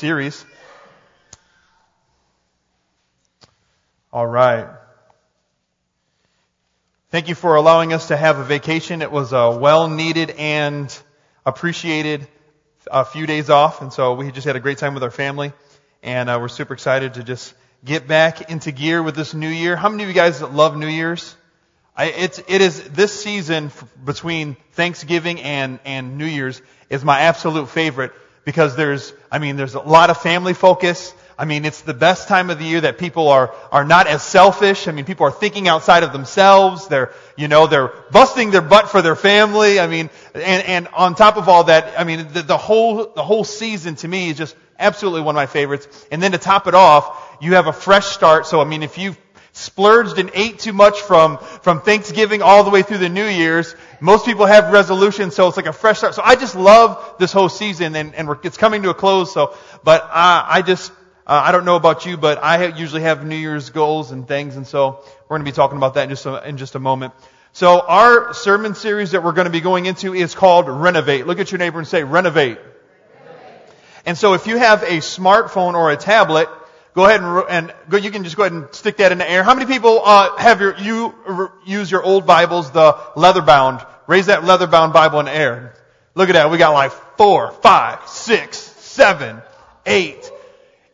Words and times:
series. 0.00 0.46
All 4.10 4.26
right. 4.26 4.66
Thank 7.10 7.28
you 7.28 7.34
for 7.34 7.56
allowing 7.56 7.92
us 7.92 8.08
to 8.08 8.16
have 8.16 8.38
a 8.38 8.44
vacation. 8.44 9.02
It 9.02 9.12
was 9.12 9.34
a 9.34 9.58
well 9.58 9.90
needed 9.90 10.30
and 10.30 10.90
appreciated 11.44 12.26
a 12.90 13.04
few 13.04 13.26
days 13.26 13.50
off, 13.50 13.82
and 13.82 13.92
so 13.92 14.14
we 14.14 14.32
just 14.32 14.46
had 14.46 14.56
a 14.56 14.60
great 14.60 14.78
time 14.78 14.94
with 14.94 15.02
our 15.02 15.10
family, 15.10 15.52
and 16.02 16.30
uh, 16.30 16.38
we're 16.40 16.48
super 16.48 16.72
excited 16.72 17.14
to 17.14 17.22
just 17.22 17.52
get 17.84 18.08
back 18.08 18.50
into 18.50 18.72
gear 18.72 19.02
with 19.02 19.14
this 19.14 19.34
new 19.34 19.48
year. 19.48 19.76
How 19.76 19.90
many 19.90 20.04
of 20.04 20.08
you 20.08 20.14
guys 20.14 20.40
love 20.40 20.78
New 20.78 20.86
Year's? 20.86 21.36
I, 21.94 22.06
it's, 22.06 22.38
it 22.48 22.62
is 22.62 22.82
this 22.84 23.22
season 23.22 23.66
f- 23.66 23.84
between 24.02 24.56
Thanksgiving 24.72 25.42
and, 25.42 25.78
and 25.84 26.16
New 26.16 26.24
Year's 26.24 26.62
is 26.88 27.04
my 27.04 27.20
absolute 27.20 27.68
favorite 27.68 28.12
because 28.44 28.76
there's, 28.76 29.12
I 29.30 29.38
mean, 29.38 29.56
there's 29.56 29.74
a 29.74 29.80
lot 29.80 30.10
of 30.10 30.18
family 30.18 30.54
focus. 30.54 31.14
I 31.38 31.46
mean, 31.46 31.64
it's 31.64 31.80
the 31.80 31.94
best 31.94 32.28
time 32.28 32.50
of 32.50 32.58
the 32.58 32.64
year 32.64 32.82
that 32.82 32.98
people 32.98 33.28
are, 33.28 33.54
are 33.72 33.84
not 33.84 34.06
as 34.06 34.22
selfish. 34.22 34.88
I 34.88 34.92
mean, 34.92 35.06
people 35.06 35.26
are 35.26 35.30
thinking 35.30 35.68
outside 35.68 36.02
of 36.02 36.12
themselves. 36.12 36.88
They're, 36.88 37.12
you 37.36 37.48
know, 37.48 37.66
they're 37.66 37.88
busting 38.10 38.50
their 38.50 38.60
butt 38.60 38.90
for 38.90 39.00
their 39.00 39.16
family. 39.16 39.80
I 39.80 39.86
mean, 39.86 40.10
and, 40.34 40.64
and 40.66 40.88
on 40.88 41.14
top 41.14 41.38
of 41.38 41.48
all 41.48 41.64
that, 41.64 41.98
I 41.98 42.04
mean, 42.04 42.28
the, 42.32 42.42
the 42.42 42.58
whole, 42.58 43.06
the 43.06 43.22
whole 43.22 43.44
season 43.44 43.94
to 43.96 44.08
me 44.08 44.28
is 44.28 44.36
just 44.36 44.54
absolutely 44.78 45.22
one 45.22 45.34
of 45.34 45.38
my 45.38 45.46
favorites. 45.46 46.06
And 46.10 46.22
then 46.22 46.32
to 46.32 46.38
top 46.38 46.66
it 46.66 46.74
off, 46.74 47.38
you 47.40 47.54
have 47.54 47.68
a 47.68 47.72
fresh 47.72 48.06
start. 48.06 48.46
So, 48.46 48.60
I 48.60 48.64
mean, 48.64 48.82
if 48.82 48.98
you've 48.98 49.18
splurged 49.60 50.18
and 50.18 50.30
ate 50.34 50.58
too 50.58 50.72
much 50.72 51.00
from, 51.00 51.38
from 51.38 51.82
Thanksgiving 51.82 52.42
all 52.42 52.64
the 52.64 52.70
way 52.70 52.82
through 52.82 52.98
the 52.98 53.08
New 53.08 53.26
Year's. 53.26 53.74
Most 54.00 54.24
people 54.24 54.46
have 54.46 54.72
resolutions, 54.72 55.34
so 55.34 55.46
it's 55.48 55.56
like 55.56 55.66
a 55.66 55.72
fresh 55.72 55.98
start. 55.98 56.14
So 56.14 56.22
I 56.24 56.34
just 56.36 56.56
love 56.56 57.16
this 57.18 57.32
whole 57.32 57.48
season, 57.48 57.94
and, 57.94 58.14
and 58.14 58.28
it's 58.42 58.56
coming 58.56 58.82
to 58.82 58.90
a 58.90 58.94
close. 58.94 59.32
So, 59.32 59.56
but 59.84 60.02
uh, 60.02 60.08
I 60.12 60.62
just 60.62 60.92
uh, 61.26 61.42
I 61.44 61.52
don't 61.52 61.64
know 61.64 61.76
about 61.76 62.06
you, 62.06 62.16
but 62.16 62.42
I 62.42 62.66
usually 62.76 63.02
have 63.02 63.24
New 63.24 63.36
Year's 63.36 63.70
goals 63.70 64.10
and 64.10 64.26
things, 64.26 64.56
and 64.56 64.66
so 64.66 65.04
we're 65.28 65.36
going 65.36 65.44
to 65.46 65.50
be 65.50 65.54
talking 65.54 65.76
about 65.76 65.94
that 65.94 66.04
in 66.04 66.10
just 66.10 66.26
a, 66.26 66.48
in 66.48 66.56
just 66.56 66.74
a 66.74 66.80
moment. 66.80 67.14
So 67.52 67.80
our 67.80 68.34
sermon 68.34 68.74
series 68.74 69.12
that 69.12 69.22
we're 69.22 69.32
going 69.32 69.44
to 69.44 69.52
be 69.52 69.60
going 69.60 69.86
into 69.86 70.14
is 70.14 70.34
called 70.34 70.68
Renovate. 70.68 71.26
Look 71.26 71.38
at 71.38 71.52
your 71.52 71.58
neighbor 71.58 71.78
and 71.78 71.86
say. 71.86 72.02
Renovate. 72.02 72.58
And 74.06 74.16
so 74.18 74.34
if 74.34 74.46
you 74.46 74.56
have 74.56 74.82
a 74.82 74.98
smartphone 74.98 75.74
or 75.74 75.90
a 75.90 75.96
tablet, 75.96 76.48
Go 76.94 77.04
ahead 77.04 77.20
and, 77.20 77.44
and 77.48 77.74
go, 77.88 77.96
you 77.96 78.10
can 78.10 78.24
just 78.24 78.36
go 78.36 78.42
ahead 78.42 78.52
and 78.52 78.74
stick 78.74 78.96
that 78.96 79.12
in 79.12 79.18
the 79.18 79.30
air. 79.30 79.44
How 79.44 79.54
many 79.54 79.66
people 79.66 80.02
uh, 80.04 80.36
have 80.38 80.60
your 80.60 80.76
you 80.76 81.14
use 81.64 81.90
your 81.90 82.02
old 82.02 82.26
Bibles, 82.26 82.72
the 82.72 82.98
leather 83.14 83.42
bound? 83.42 83.84
Raise 84.06 84.26
that 84.26 84.44
leather 84.44 84.66
bound 84.66 84.92
Bible 84.92 85.20
in 85.20 85.26
the 85.26 85.34
air. 85.34 85.74
Look 86.16 86.28
at 86.28 86.32
that. 86.32 86.50
We 86.50 86.58
got 86.58 86.72
like 86.72 86.90
four, 87.16 87.52
five, 87.52 88.08
six, 88.08 88.58
seven, 88.58 89.40
eight. 89.86 90.30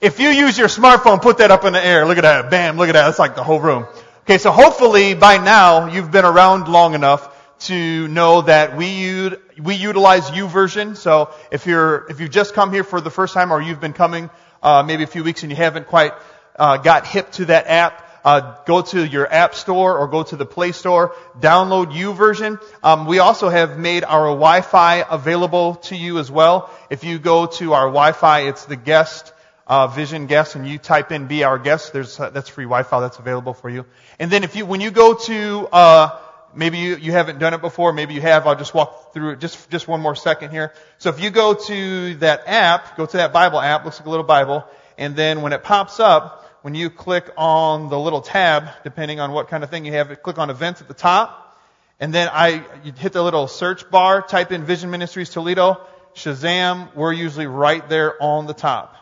If 0.01 0.21
you 0.21 0.29
use 0.29 0.59
your 0.59 0.69
smartphone, 0.69 1.23
put 1.23 1.39
that 1.39 1.51
up 1.51 1.65
in 1.65 1.73
the 1.73 1.85
air. 1.85 2.05
Look 2.05 2.19
at 2.19 2.23
that. 2.23 2.51
Bam. 2.51 2.77
Look 2.77 2.91
at 2.91 2.93
that. 2.93 3.07
That's 3.07 3.19
like 3.19 3.35
the 3.35 3.43
whole 3.43 3.61
room. 3.61 3.87
Okay, 4.23 4.39
so 4.39 4.51
hopefully 4.51 5.15
by 5.15 5.39
now 5.39 5.87
you've 5.87 6.11
been 6.11 6.27
around 6.27 6.69
long 6.69 6.95
enough 6.95 7.33
to 7.59 8.07
know 8.09 8.43
that 8.43 8.77
we 8.77 8.87
use 8.89 9.35
we 9.59 9.77
utilize 9.77 10.31
U 10.37 10.47
YouVersion. 10.47 10.97
So 10.97 11.31
if 11.51 11.67
you're 11.67 12.07
if 12.11 12.21
you've 12.21 12.31
just 12.31 12.53
come 12.53 12.71
here 12.73 12.85
for 12.85 13.01
the 13.01 13.11
first 13.11 13.33
time 13.33 13.51
or 13.51 13.63
you've 13.63 13.81
been 13.81 13.95
coming 13.95 14.29
uh, 14.63 14.83
maybe 14.87 15.03
a 15.03 15.07
few 15.07 15.25
weeks 15.25 15.43
and 15.43 15.51
you 15.51 15.57
haven't 15.57 15.87
quite 15.87 16.13
uh, 16.57 16.79
got 16.79 17.07
hip 17.07 17.31
to 17.33 17.47
that 17.47 17.67
app, 17.67 18.03
uh, 18.25 18.57
go 18.65 18.83
to 18.83 19.07
your 19.07 19.33
app 19.33 19.55
store 19.55 19.99
or 19.99 20.09
go 20.09 20.23
to 20.23 20.37
the 20.37 20.47
Play 20.47 20.73
Store, 20.73 21.15
download 21.39 21.93
YouVersion. 21.93 22.61
Um, 22.83 23.07
we 23.07 23.19
also 23.19 23.49
have 23.49 23.79
made 23.79 24.05
our 24.05 24.27
Wi-Fi 24.27 25.05
available 25.09 25.77
to 25.77 25.97
you 25.97 26.19
as 26.19 26.31
well. 26.31 26.71
If 26.91 27.05
you 27.05 27.19
go 27.19 27.47
to 27.47 27.75
our 27.75 27.87
Wi-Fi, 27.87 28.41
it's 28.49 28.65
the 28.65 28.77
guest 28.77 29.33
uh, 29.67 29.89
Vision 29.89 30.27
Guest, 30.27 30.55
and 30.55 30.69
you 30.69 30.79
type 30.79 31.11
in 31.13 31.27
"Be 31.27 31.45
Our 31.45 31.59
Guest." 31.59 31.93
There's 31.93 32.19
uh, 32.21 32.31
that's 32.31 32.49
free 32.49 32.65
Wi-Fi 32.65 33.01
that's 33.01 33.19
available 33.19 33.55
for 33.55 33.69
you. 33.69 33.85
And 34.19 34.31
then 34.31 34.45
if 34.45 34.55
you 34.57 34.65
when 34.65 34.81
you 34.81 34.91
go 34.91 35.15
to 35.15 35.69
uh, 35.73 36.19
maybe 36.57 36.79
you, 36.79 36.97
you 36.97 37.13
haven't 37.13 37.39
done 37.39 37.55
it 37.55 37.61
before, 37.61 37.93
maybe 37.93 38.15
you 38.15 38.21
have. 38.21 38.47
I'll 38.47 38.57
just 38.57 38.75
walk 38.75 39.13
through 39.13 39.33
it 39.33 39.41
just, 39.41 39.71
just 39.71 39.87
one 39.87 40.01
more 40.01 40.17
second 40.17 40.51
here. 40.51 40.73
So 40.99 41.11
if 41.11 41.21
you 41.21 41.31
go 41.31 41.55
to 41.55 42.15
that 42.17 42.43
app, 42.47 42.97
go 42.97 43.07
to 43.07 43.17
that 43.19 43.33
Bible 43.33 43.61
app, 43.61 43.85
looks 43.85 43.99
like 43.99 44.07
a 44.07 44.11
little 44.11 44.25
Bible, 44.25 44.65
and 44.99 45.15
then 45.15 45.43
when 45.43 45.53
it 45.53 45.63
pops 45.63 46.01
up, 46.01 46.43
when 46.63 46.75
you 46.75 46.91
click 46.91 47.31
on 47.37 47.91
the 47.91 47.99
little 47.99 48.23
tab, 48.23 48.69
depending 48.83 49.21
on 49.21 49.33
what 49.33 49.49
kind 49.49 49.63
of 49.63 49.71
thing 49.71 49.85
you 49.85 49.93
have, 49.93 50.23
click 50.23 50.39
on 50.39 50.51
events 50.51 50.81
at 50.81 50.89
the 50.89 50.95
top, 50.95 51.57
and 52.01 52.13
then 52.13 52.29
I, 52.33 52.65
you 52.85 52.93
hit 52.93 53.13
the 53.13 53.23
little 53.23 53.47
search 53.47 53.89
bar, 53.91 54.23
type 54.23 54.53
in 54.53 54.65
Vision 54.65 54.91
Ministries 54.91 55.31
Toledo, 55.31 55.81
Shazam, 56.15 56.95
we're 56.95 57.13
usually 57.13 57.47
right 57.47 57.87
there 57.89 58.21
on 58.23 58.47
the 58.47 58.55
top. 58.55 58.97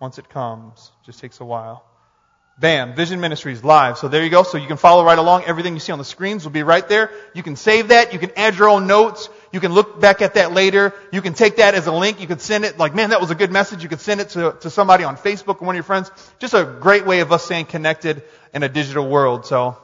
Once 0.00 0.18
it 0.18 0.28
comes, 0.28 0.90
just 1.06 1.20
takes 1.20 1.40
a 1.40 1.44
while. 1.44 1.84
Bam, 2.58 2.94
Vision 2.94 3.20
Ministries 3.20 3.64
live. 3.64 3.98
So 3.98 4.08
there 4.08 4.22
you 4.22 4.30
go. 4.30 4.42
So 4.42 4.58
you 4.58 4.68
can 4.68 4.76
follow 4.76 5.04
right 5.04 5.18
along. 5.18 5.44
Everything 5.44 5.74
you 5.74 5.80
see 5.80 5.90
on 5.90 5.98
the 5.98 6.04
screens 6.04 6.44
will 6.44 6.52
be 6.52 6.62
right 6.62 6.86
there. 6.88 7.10
You 7.34 7.42
can 7.42 7.56
save 7.56 7.88
that. 7.88 8.12
You 8.12 8.18
can 8.18 8.30
add 8.36 8.56
your 8.56 8.68
own 8.68 8.86
notes. 8.86 9.28
You 9.52 9.60
can 9.60 9.72
look 9.72 10.00
back 10.00 10.22
at 10.22 10.34
that 10.34 10.52
later. 10.52 10.94
You 11.12 11.22
can 11.22 11.34
take 11.34 11.56
that 11.56 11.74
as 11.74 11.86
a 11.86 11.92
link. 11.92 12.20
You 12.20 12.26
could 12.26 12.40
send 12.40 12.64
it 12.64 12.78
like, 12.78 12.94
man, 12.94 13.10
that 13.10 13.20
was 13.20 13.30
a 13.30 13.34
good 13.34 13.50
message. 13.50 13.82
You 13.82 13.88
could 13.88 14.00
send 14.00 14.20
it 14.20 14.30
to, 14.30 14.56
to 14.60 14.70
somebody 14.70 15.02
on 15.02 15.16
Facebook 15.16 15.62
or 15.62 15.66
one 15.66 15.74
of 15.74 15.76
your 15.76 15.82
friends. 15.82 16.10
Just 16.38 16.54
a 16.54 16.64
great 16.64 17.06
way 17.06 17.20
of 17.20 17.32
us 17.32 17.44
staying 17.44 17.66
connected 17.66 18.22
in 18.52 18.62
a 18.62 18.68
digital 18.68 19.08
world. 19.08 19.46
So 19.46 19.78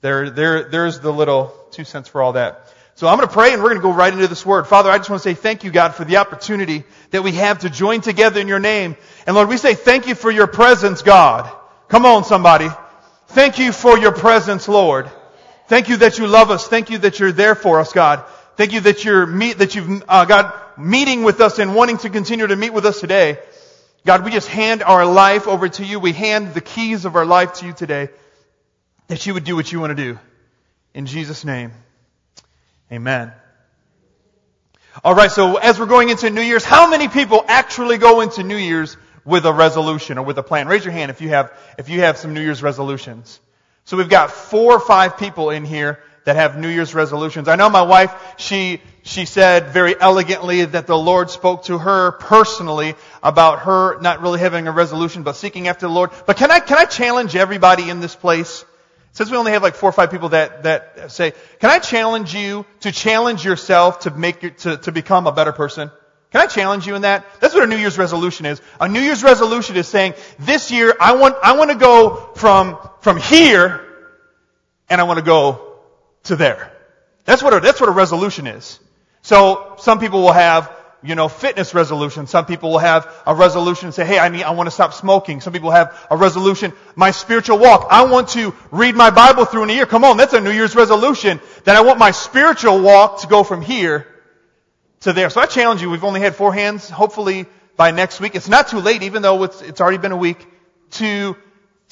there, 0.00 0.30
there, 0.30 0.64
there's 0.64 1.00
the 1.00 1.12
little 1.12 1.54
two 1.70 1.84
cents 1.84 2.08
for 2.08 2.22
all 2.22 2.32
that. 2.32 2.72
So 2.94 3.06
I'm 3.06 3.16
going 3.16 3.28
to 3.28 3.32
pray 3.32 3.52
and 3.52 3.62
we're 3.62 3.70
going 3.70 3.80
to 3.80 3.86
go 3.86 3.92
right 3.92 4.12
into 4.12 4.26
this 4.26 4.44
word. 4.44 4.66
Father, 4.66 4.90
I 4.90 4.98
just 4.98 5.08
want 5.08 5.22
to 5.22 5.28
say 5.28 5.34
thank 5.34 5.62
you, 5.62 5.70
God, 5.70 5.94
for 5.94 6.04
the 6.04 6.16
opportunity 6.16 6.84
that 7.10 7.22
we 7.22 7.32
have 7.32 7.60
to 7.60 7.70
join 7.70 8.00
together 8.00 8.40
in 8.40 8.48
your 8.48 8.60
name. 8.60 8.96
And 9.26 9.36
Lord, 9.36 9.48
we 9.48 9.56
say 9.56 9.74
thank 9.74 10.06
you 10.06 10.14
for 10.14 10.30
your 10.30 10.46
presence, 10.46 11.02
God. 11.02 11.50
Come 11.92 12.06
on, 12.06 12.24
somebody. 12.24 12.70
Thank 13.26 13.58
you 13.58 13.70
for 13.70 13.98
your 13.98 14.12
presence, 14.12 14.66
Lord. 14.66 15.10
Thank 15.66 15.90
you 15.90 15.98
that 15.98 16.16
you 16.16 16.26
love 16.26 16.50
us. 16.50 16.66
Thank 16.66 16.88
you 16.88 16.96
that 16.96 17.20
you're 17.20 17.32
there 17.32 17.54
for 17.54 17.80
us, 17.80 17.92
God. 17.92 18.24
Thank 18.56 18.72
you 18.72 18.80
that 18.80 19.04
you're 19.04 19.26
meet, 19.26 19.58
that 19.58 19.74
you've, 19.74 20.02
uh, 20.08 20.24
God, 20.24 20.54
meeting 20.78 21.22
with 21.22 21.42
us 21.42 21.58
and 21.58 21.74
wanting 21.74 21.98
to 21.98 22.08
continue 22.08 22.46
to 22.46 22.56
meet 22.56 22.72
with 22.72 22.86
us 22.86 22.98
today. 22.98 23.38
God, 24.06 24.24
we 24.24 24.30
just 24.30 24.48
hand 24.48 24.82
our 24.82 25.04
life 25.04 25.46
over 25.46 25.68
to 25.68 25.84
you. 25.84 26.00
We 26.00 26.12
hand 26.12 26.54
the 26.54 26.62
keys 26.62 27.04
of 27.04 27.14
our 27.14 27.26
life 27.26 27.52
to 27.56 27.66
you 27.66 27.74
today 27.74 28.08
that 29.08 29.26
you 29.26 29.34
would 29.34 29.44
do 29.44 29.54
what 29.54 29.70
you 29.70 29.78
want 29.78 29.94
to 29.94 30.02
do. 30.02 30.18
In 30.94 31.04
Jesus' 31.04 31.44
name. 31.44 31.72
Amen. 32.90 33.32
Alright, 35.04 35.32
so 35.32 35.56
as 35.56 35.78
we're 35.78 35.84
going 35.84 36.08
into 36.08 36.30
New 36.30 36.40
Year's, 36.40 36.64
how 36.64 36.88
many 36.88 37.08
people 37.08 37.44
actually 37.46 37.98
go 37.98 38.22
into 38.22 38.42
New 38.42 38.56
Year's 38.56 38.96
with 39.24 39.46
a 39.46 39.52
resolution 39.52 40.18
or 40.18 40.24
with 40.24 40.38
a 40.38 40.42
plan. 40.42 40.68
Raise 40.68 40.84
your 40.84 40.92
hand 40.92 41.10
if 41.10 41.20
you 41.20 41.30
have, 41.30 41.52
if 41.78 41.88
you 41.88 42.00
have 42.00 42.16
some 42.16 42.34
New 42.34 42.40
Year's 42.40 42.62
resolutions. 42.62 43.40
So 43.84 43.96
we've 43.96 44.08
got 44.08 44.30
four 44.30 44.74
or 44.74 44.80
five 44.80 45.18
people 45.18 45.50
in 45.50 45.64
here 45.64 46.00
that 46.24 46.36
have 46.36 46.56
New 46.56 46.68
Year's 46.68 46.94
resolutions. 46.94 47.48
I 47.48 47.56
know 47.56 47.68
my 47.68 47.82
wife, 47.82 48.14
she, 48.36 48.80
she 49.02 49.24
said 49.24 49.68
very 49.68 50.00
elegantly 50.00 50.64
that 50.64 50.86
the 50.86 50.96
Lord 50.96 51.30
spoke 51.30 51.64
to 51.64 51.78
her 51.78 52.12
personally 52.12 52.94
about 53.22 53.60
her 53.60 54.00
not 54.00 54.22
really 54.22 54.38
having 54.38 54.68
a 54.68 54.72
resolution, 54.72 55.24
but 55.24 55.34
seeking 55.34 55.66
after 55.66 55.86
the 55.86 55.92
Lord. 55.92 56.10
But 56.26 56.36
can 56.36 56.50
I, 56.50 56.60
can 56.60 56.78
I 56.78 56.84
challenge 56.84 57.34
everybody 57.34 57.90
in 57.90 58.00
this 58.00 58.14
place? 58.14 58.64
Since 59.14 59.30
we 59.30 59.36
only 59.36 59.52
have 59.52 59.62
like 59.62 59.74
four 59.74 59.90
or 59.90 59.92
five 59.92 60.10
people 60.10 60.30
that, 60.30 60.62
that 60.62 61.10
say, 61.10 61.32
can 61.58 61.70
I 61.70 61.80
challenge 61.80 62.34
you 62.34 62.64
to 62.80 62.92
challenge 62.92 63.44
yourself 63.44 64.00
to 64.00 64.10
make 64.10 64.42
your, 64.42 64.52
to, 64.52 64.76
to 64.78 64.92
become 64.92 65.26
a 65.26 65.32
better 65.32 65.52
person? 65.52 65.90
Can 66.32 66.40
I 66.40 66.46
challenge 66.46 66.86
you 66.86 66.94
in 66.94 67.02
that? 67.02 67.26
That's 67.40 67.54
what 67.54 67.62
a 67.62 67.66
New 67.66 67.76
Year's 67.76 67.98
resolution 67.98 68.46
is. 68.46 68.62
A 68.80 68.88
New 68.88 69.00
Year's 69.00 69.22
resolution 69.22 69.76
is 69.76 69.86
saying, 69.86 70.14
this 70.38 70.70
year 70.70 70.94
I 70.98 71.16
want, 71.16 71.36
I 71.42 71.58
want 71.58 71.70
to 71.70 71.76
go 71.76 72.30
from, 72.36 72.78
from 73.02 73.18
here 73.18 73.84
and 74.88 74.98
I 74.98 75.04
want 75.04 75.18
to 75.18 75.24
go 75.24 75.74
to 76.24 76.36
there. 76.36 76.72
That's 77.26 77.42
what 77.42 77.52
a, 77.52 77.60
that's 77.60 77.80
what 77.80 77.90
a 77.90 77.92
resolution 77.92 78.46
is. 78.46 78.80
So 79.20 79.74
some 79.78 80.00
people 80.00 80.22
will 80.22 80.32
have, 80.32 80.74
you 81.02 81.14
know, 81.14 81.28
fitness 81.28 81.74
resolution. 81.74 82.26
Some 82.26 82.46
people 82.46 82.70
will 82.70 82.78
have 82.78 83.12
a 83.26 83.34
resolution 83.34 83.86
and 83.86 83.94
say, 83.94 84.06
hey, 84.06 84.18
I 84.18 84.30
mean, 84.30 84.44
I 84.44 84.52
want 84.52 84.68
to 84.68 84.70
stop 84.70 84.94
smoking. 84.94 85.42
Some 85.42 85.52
people 85.52 85.70
have 85.70 86.06
a 86.10 86.16
resolution, 86.16 86.72
my 86.96 87.10
spiritual 87.10 87.58
walk. 87.58 87.88
I 87.90 88.04
want 88.06 88.30
to 88.30 88.54
read 88.70 88.94
my 88.94 89.10
Bible 89.10 89.44
through 89.44 89.64
in 89.64 89.70
a 89.70 89.74
year. 89.74 89.84
Come 89.86 90.02
on, 90.02 90.16
that's 90.16 90.32
a 90.32 90.40
New 90.40 90.50
Year's 90.50 90.74
resolution. 90.74 91.40
That 91.64 91.76
I 91.76 91.82
want 91.82 91.98
my 91.98 92.10
spiritual 92.10 92.80
walk 92.80 93.20
to 93.20 93.26
go 93.26 93.44
from 93.44 93.60
here 93.60 94.06
to 95.02 95.12
there. 95.12 95.30
So 95.30 95.40
I 95.40 95.46
challenge 95.46 95.82
you, 95.82 95.90
we've 95.90 96.04
only 96.04 96.20
had 96.20 96.34
four 96.34 96.52
hands. 96.52 96.88
Hopefully 96.88 97.46
by 97.76 97.90
next 97.90 98.20
week, 98.20 98.34
it's 98.34 98.48
not 98.48 98.68
too 98.68 98.78
late, 98.78 99.02
even 99.02 99.22
though 99.22 99.42
it's, 99.44 99.60
it's 99.62 99.80
already 99.80 99.98
been 99.98 100.12
a 100.12 100.16
week, 100.16 100.46
to, 100.92 101.36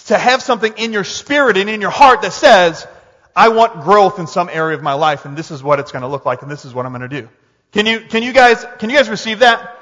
to 0.07 0.19
have 0.19 0.43
something 0.43 0.75
in 0.77 0.93
your 0.93 1.05
spirit 1.05 1.57
and 1.57 1.69
in 1.69 1.81
your 1.81 1.91
heart 1.91 2.23
that 2.23 2.33
says, 2.33 2.87
I 3.35 3.49
want 3.49 3.83
growth 3.83 4.19
in 4.19 4.27
some 4.27 4.49
area 4.49 4.77
of 4.77 4.83
my 4.83 4.95
life, 4.95 5.25
and 5.25 5.37
this 5.37 5.51
is 5.51 5.63
what 5.63 5.79
it's 5.79 5.93
going 5.93 6.03
to 6.03 6.09
look 6.09 6.27
like, 6.27 6.43
and 6.43 6.51
this 6.51 6.65
is 6.65 6.75
what 6.75 6.87
I'm 6.87 6.93
going 6.93 7.09
to 7.09 7.21
do. 7.23 7.29
Can 7.73 7.87
you, 7.87 8.01
can 8.01 8.23
you 8.23 8.33
guys, 8.33 8.65
can 8.79 8.91
you 8.91 8.97
guys 8.97 9.09
receive 9.09 9.41
that? 9.41 9.79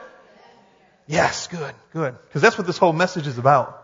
Yes, 1.06 1.46
good, 1.46 1.74
good. 1.92 2.14
Because 2.26 2.42
that's 2.42 2.58
what 2.58 2.66
this 2.66 2.76
whole 2.76 2.92
message 2.92 3.26
is 3.26 3.38
about. 3.38 3.82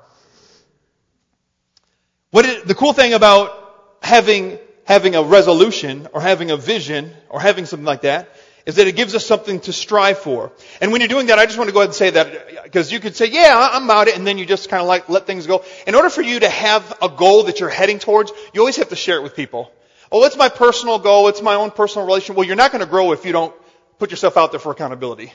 What 2.30 2.66
the 2.66 2.74
cool 2.74 2.92
thing 2.92 3.14
about 3.14 3.96
having, 4.02 4.58
having 4.84 5.14
a 5.14 5.22
resolution 5.22 6.08
or 6.12 6.20
having 6.20 6.50
a 6.50 6.56
vision 6.56 7.12
or 7.30 7.40
having 7.40 7.64
something 7.64 7.86
like 7.86 8.02
that 8.02 8.28
is 8.66 8.76
that 8.76 8.86
it 8.86 8.96
gives 8.96 9.14
us 9.14 9.26
something 9.26 9.60
to 9.60 9.72
strive 9.72 10.18
for. 10.18 10.50
And 10.80 10.90
when 10.90 11.00
you're 11.00 11.08
doing 11.08 11.26
that, 11.26 11.38
I 11.38 11.44
just 11.44 11.58
want 11.58 11.68
to 11.68 11.74
go 11.74 11.80
ahead 11.80 11.88
and 11.88 11.94
say 11.94 12.10
that, 12.10 12.64
because 12.64 12.90
you 12.90 12.98
could 12.98 13.14
say, 13.14 13.26
yeah, 13.26 13.68
I'm 13.72 13.84
about 13.84 14.08
it, 14.08 14.16
and 14.16 14.26
then 14.26 14.38
you 14.38 14.46
just 14.46 14.70
kind 14.70 14.80
of 14.80 14.88
like 14.88 15.08
let 15.08 15.26
things 15.26 15.46
go. 15.46 15.64
In 15.86 15.94
order 15.94 16.08
for 16.08 16.22
you 16.22 16.40
to 16.40 16.48
have 16.48 16.96
a 17.02 17.08
goal 17.08 17.44
that 17.44 17.60
you're 17.60 17.68
heading 17.68 17.98
towards, 17.98 18.32
you 18.54 18.60
always 18.60 18.76
have 18.76 18.88
to 18.88 18.96
share 18.96 19.16
it 19.16 19.22
with 19.22 19.36
people. 19.36 19.70
Oh, 20.10 20.24
it's 20.24 20.36
my 20.36 20.48
personal 20.48 20.98
goal, 20.98 21.28
it's 21.28 21.42
my 21.42 21.54
own 21.54 21.72
personal 21.72 22.06
relation. 22.06 22.34
Well, 22.36 22.46
you're 22.46 22.56
not 22.56 22.72
going 22.72 22.80
to 22.84 22.90
grow 22.90 23.12
if 23.12 23.26
you 23.26 23.32
don't 23.32 23.54
put 23.98 24.10
yourself 24.10 24.36
out 24.36 24.50
there 24.50 24.60
for 24.60 24.72
accountability. 24.72 25.32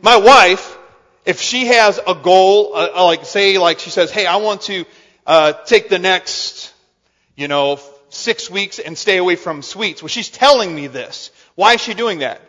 My 0.00 0.16
wife, 0.16 0.78
if 1.26 1.40
she 1.40 1.66
has 1.66 2.00
a 2.06 2.14
goal, 2.14 2.74
uh, 2.74 2.88
uh 2.94 3.04
like 3.04 3.24
say, 3.26 3.58
like 3.58 3.78
she 3.78 3.90
says, 3.90 4.10
hey, 4.10 4.26
I 4.26 4.36
want 4.36 4.62
to 4.62 4.84
uh, 5.26 5.52
take 5.52 5.88
the 5.88 5.98
next, 5.98 6.72
you 7.36 7.48
know, 7.48 7.78
six 8.08 8.48
weeks 8.48 8.78
and 8.78 8.96
stay 8.96 9.18
away 9.18 9.36
from 9.36 9.62
sweets. 9.62 10.02
Well, 10.02 10.08
she's 10.08 10.30
telling 10.30 10.74
me 10.74 10.86
this. 10.86 11.30
Why 11.54 11.74
is 11.74 11.80
she 11.80 11.94
doing 11.94 12.20
that? 12.20 12.40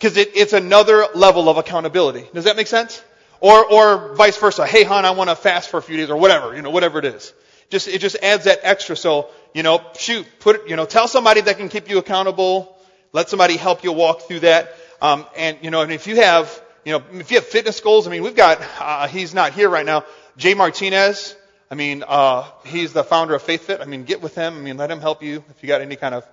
Because 0.00 0.16
it, 0.16 0.30
it's 0.34 0.54
another 0.54 1.06
level 1.14 1.50
of 1.50 1.58
accountability. 1.58 2.24
Does 2.32 2.44
that 2.44 2.56
make 2.56 2.68
sense? 2.68 3.02
Or, 3.40 3.64
or 3.70 4.14
vice 4.14 4.38
versa. 4.38 4.66
Hey, 4.66 4.82
hon, 4.82 5.04
I 5.04 5.10
want 5.10 5.28
to 5.28 5.36
fast 5.36 5.68
for 5.68 5.76
a 5.76 5.82
few 5.82 5.98
days, 5.98 6.08
or 6.08 6.16
whatever, 6.16 6.56
you 6.56 6.62
know, 6.62 6.70
whatever 6.70 6.98
it 6.98 7.04
is. 7.04 7.34
Just, 7.68 7.86
it 7.86 8.00
just 8.00 8.16
adds 8.22 8.44
that 8.44 8.60
extra. 8.62 8.96
So, 8.96 9.28
you 9.52 9.62
know, 9.62 9.82
shoot, 9.98 10.26
put, 10.38 10.68
you 10.70 10.76
know, 10.76 10.86
tell 10.86 11.06
somebody 11.06 11.42
that 11.42 11.58
can 11.58 11.68
keep 11.68 11.90
you 11.90 11.98
accountable. 11.98 12.78
Let 13.12 13.28
somebody 13.28 13.58
help 13.58 13.84
you 13.84 13.92
walk 13.92 14.22
through 14.22 14.40
that. 14.40 14.74
Um, 15.02 15.26
and 15.36 15.58
you 15.60 15.70
know, 15.70 15.82
and 15.82 15.92
if 15.92 16.06
you 16.06 16.16
have, 16.16 16.62
you 16.84 16.92
know, 16.92 17.04
if 17.12 17.30
you 17.30 17.36
have 17.36 17.46
fitness 17.46 17.80
goals, 17.80 18.06
I 18.06 18.10
mean, 18.10 18.22
we've 18.22 18.34
got, 18.34 18.58
uh, 18.78 19.06
he's 19.06 19.34
not 19.34 19.52
here 19.52 19.68
right 19.68 19.84
now. 19.84 20.04
Jay 20.38 20.54
Martinez. 20.54 21.36
I 21.70 21.74
mean, 21.74 22.04
uh, 22.06 22.44
he's 22.64 22.94
the 22.94 23.04
founder 23.04 23.34
of 23.34 23.42
FaithFit. 23.42 23.80
I 23.80 23.84
mean, 23.84 24.04
get 24.04 24.22
with 24.22 24.34
him. 24.34 24.56
I 24.56 24.60
mean, 24.60 24.78
let 24.78 24.90
him 24.90 25.00
help 25.00 25.22
you 25.22 25.44
if 25.50 25.62
you 25.62 25.68
got 25.68 25.82
any 25.82 25.96
kind 25.96 26.14
of 26.14 26.26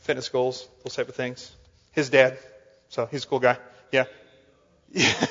fitness 0.00 0.28
goals, 0.28 0.68
those 0.82 0.94
type 0.94 1.08
of 1.08 1.14
things. 1.14 1.50
His 1.92 2.10
dad. 2.10 2.38
So 2.94 3.06
he's 3.06 3.24
a 3.24 3.26
cool 3.26 3.40
guy. 3.40 3.58
Yeah. 3.90 4.04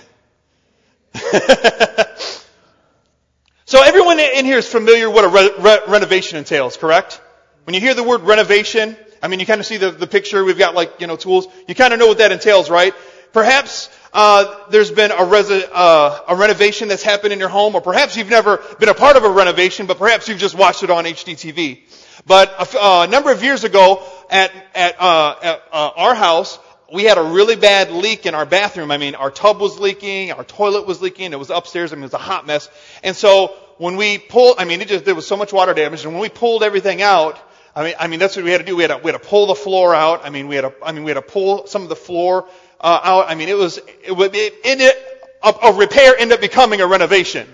So 3.65 3.81
everyone 3.81 4.19
in 4.19 4.45
here 4.45 4.60
is 4.60 4.68
familiar 4.68 5.10
what 5.10 5.24
a 5.24 5.27
re- 5.30 5.51
re- 5.57 5.80
renovation 5.88 6.38
entails, 6.38 6.77
correct? 6.77 7.19
When 7.63 7.74
you 7.74 7.81
hear 7.81 7.95
the 7.95 8.04
word 8.04 8.21
renovation, 8.21 8.95
I 9.19 9.27
mean, 9.27 9.39
you 9.39 9.48
kind 9.48 9.60
of 9.60 9.65
see 9.65 9.77
the, 9.77 9.89
the 9.89 10.06
picture. 10.06 10.44
We've 10.44 10.60
got 10.60 10.75
like, 10.75 11.01
you 11.01 11.07
know, 11.07 11.15
tools. 11.15 11.48
You 11.68 11.74
kind 11.74 11.92
of 11.92 11.98
know 11.98 12.06
what 12.06 12.19
that 12.19 12.31
entails, 12.31 12.69
right? 12.69 12.94
Perhaps 13.31 13.89
uh, 14.13 14.69
there's 14.69 14.92
been 14.92 15.10
a, 15.10 15.15
uh, 15.15 16.19
a 16.27 16.36
renovation 16.36 16.88
that's 16.88 17.01
happened 17.01 17.33
in 17.33 17.39
your 17.39 17.50
home, 17.50 17.74
or 17.74 17.81
perhaps 17.81 18.15
you've 18.15 18.30
never 18.30 18.57
been 18.80 18.89
a 18.89 18.94
part 18.94 19.18
of 19.18 19.24
a 19.24 19.30
renovation, 19.30 19.88
but 19.88 19.98
perhaps 19.98 20.30
you've 20.30 20.38
just 20.38 20.54
watched 20.54 20.83
it 20.83 20.92
on 20.92 21.06
HGTV. 21.06 21.80
But 22.27 22.50
a, 22.51 22.80
uh, 22.80 23.06
a 23.07 23.12
number 23.12 23.31
of 23.31 23.44
years 23.44 23.63
ago, 23.63 24.04
at 24.30 24.51
at, 24.75 25.01
uh, 25.01 25.36
at 25.42 25.63
uh, 25.71 25.92
our 25.95 26.13
house, 26.13 26.60
we 26.93 27.03
had 27.03 27.17
a 27.17 27.23
really 27.23 27.55
bad 27.55 27.91
leak 27.91 28.27
in 28.27 28.35
our 28.35 28.45
bathroom. 28.45 28.91
I 28.91 28.97
mean, 28.97 29.15
our 29.15 29.31
tub 29.31 29.59
was 29.59 29.79
leaking, 29.79 30.31
our 30.31 30.43
toilet 30.43 30.85
was 30.85 31.01
leaking, 31.01 31.33
it 31.33 31.39
was 31.39 31.49
upstairs, 31.49 31.91
I 31.91 31.95
mean, 31.95 32.03
it 32.03 32.05
was 32.05 32.13
a 32.13 32.19
hot 32.19 32.45
mess. 32.45 32.69
And 33.01 33.15
so 33.15 33.47
when 33.79 33.95
we 33.97 34.19
pulled, 34.19 34.57
I 34.59 34.65
mean, 34.65 34.79
it 34.79 34.87
just, 34.87 35.03
there 35.03 35.15
was 35.15 35.25
so 35.25 35.35
much 35.35 35.51
water 35.51 35.73
damage, 35.73 36.05
and 36.05 36.13
when 36.13 36.21
we 36.21 36.29
pulled 36.29 36.61
everything 36.61 37.01
out, 37.01 37.39
I 37.75 37.83
mean, 37.83 37.95
I 37.99 38.05
mean, 38.05 38.19
that's 38.19 38.35
what 38.35 38.45
we 38.45 38.51
had 38.51 38.59
to 38.59 38.65
do. 38.65 38.75
We 38.75 38.83
had 38.83 38.89
to, 38.89 38.97
we 38.97 39.11
had 39.11 39.19
to 39.19 39.27
pull 39.27 39.47
the 39.47 39.55
floor 39.55 39.95
out. 39.95 40.23
I 40.23 40.29
mean, 40.29 40.47
we 40.47 40.55
had 40.55 40.61
to, 40.61 40.73
I 40.85 40.91
mean, 40.91 41.03
we 41.03 41.09
had 41.09 41.15
to 41.15 41.23
pull 41.23 41.65
some 41.65 41.81
of 41.81 41.89
the 41.89 41.95
floor, 41.95 42.47
uh, 42.79 42.99
out. 43.03 43.25
I 43.27 43.33
mean, 43.33 43.49
it 43.49 43.57
was, 43.57 43.79
it, 43.79 44.11
it, 44.11 44.53
it, 44.63 45.23
a, 45.41 45.69
a 45.69 45.73
repair 45.73 46.13
ended 46.19 46.35
up 46.35 46.41
becoming 46.41 46.81
a 46.81 46.85
renovation. 46.85 47.47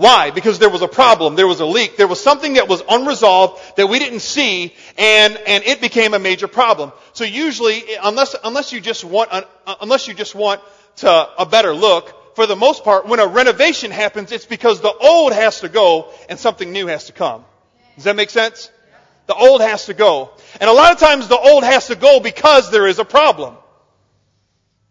Why? 0.00 0.30
Because 0.30 0.58
there 0.58 0.70
was 0.70 0.80
a 0.80 0.88
problem, 0.88 1.36
there 1.36 1.46
was 1.46 1.60
a 1.60 1.66
leak, 1.66 1.98
there 1.98 2.08
was 2.08 2.22
something 2.22 2.54
that 2.54 2.68
was 2.68 2.82
unresolved 2.88 3.60
that 3.76 3.86
we 3.86 3.98
didn't 3.98 4.20
see, 4.20 4.74
and, 4.96 5.36
and 5.36 5.62
it 5.64 5.82
became 5.82 6.14
a 6.14 6.18
major 6.18 6.48
problem. 6.48 6.92
So 7.12 7.24
usually, 7.24 7.82
unless, 8.02 8.34
unless 8.42 8.72
you 8.72 8.80
just 8.80 9.04
want, 9.04 9.30
uh, 9.30 9.42
unless 9.82 10.08
you 10.08 10.14
just 10.14 10.34
want 10.34 10.62
to, 10.96 11.28
a 11.38 11.44
better 11.44 11.74
look, 11.74 12.34
for 12.34 12.46
the 12.46 12.56
most 12.56 12.82
part, 12.82 13.08
when 13.08 13.20
a 13.20 13.26
renovation 13.26 13.90
happens, 13.90 14.32
it's 14.32 14.46
because 14.46 14.80
the 14.80 14.90
old 14.90 15.34
has 15.34 15.60
to 15.60 15.68
go 15.68 16.10
and 16.30 16.38
something 16.38 16.72
new 16.72 16.86
has 16.86 17.04
to 17.08 17.12
come. 17.12 17.44
Does 17.96 18.04
that 18.04 18.16
make 18.16 18.30
sense? 18.30 18.70
The 19.26 19.34
old 19.34 19.60
has 19.60 19.84
to 19.84 19.92
go. 19.92 20.30
And 20.62 20.70
a 20.70 20.72
lot 20.72 20.92
of 20.92 20.98
times 20.98 21.28
the 21.28 21.38
old 21.38 21.62
has 21.62 21.88
to 21.88 21.94
go 21.94 22.20
because 22.20 22.70
there 22.70 22.86
is 22.86 22.98
a 22.98 23.04
problem. 23.04 23.54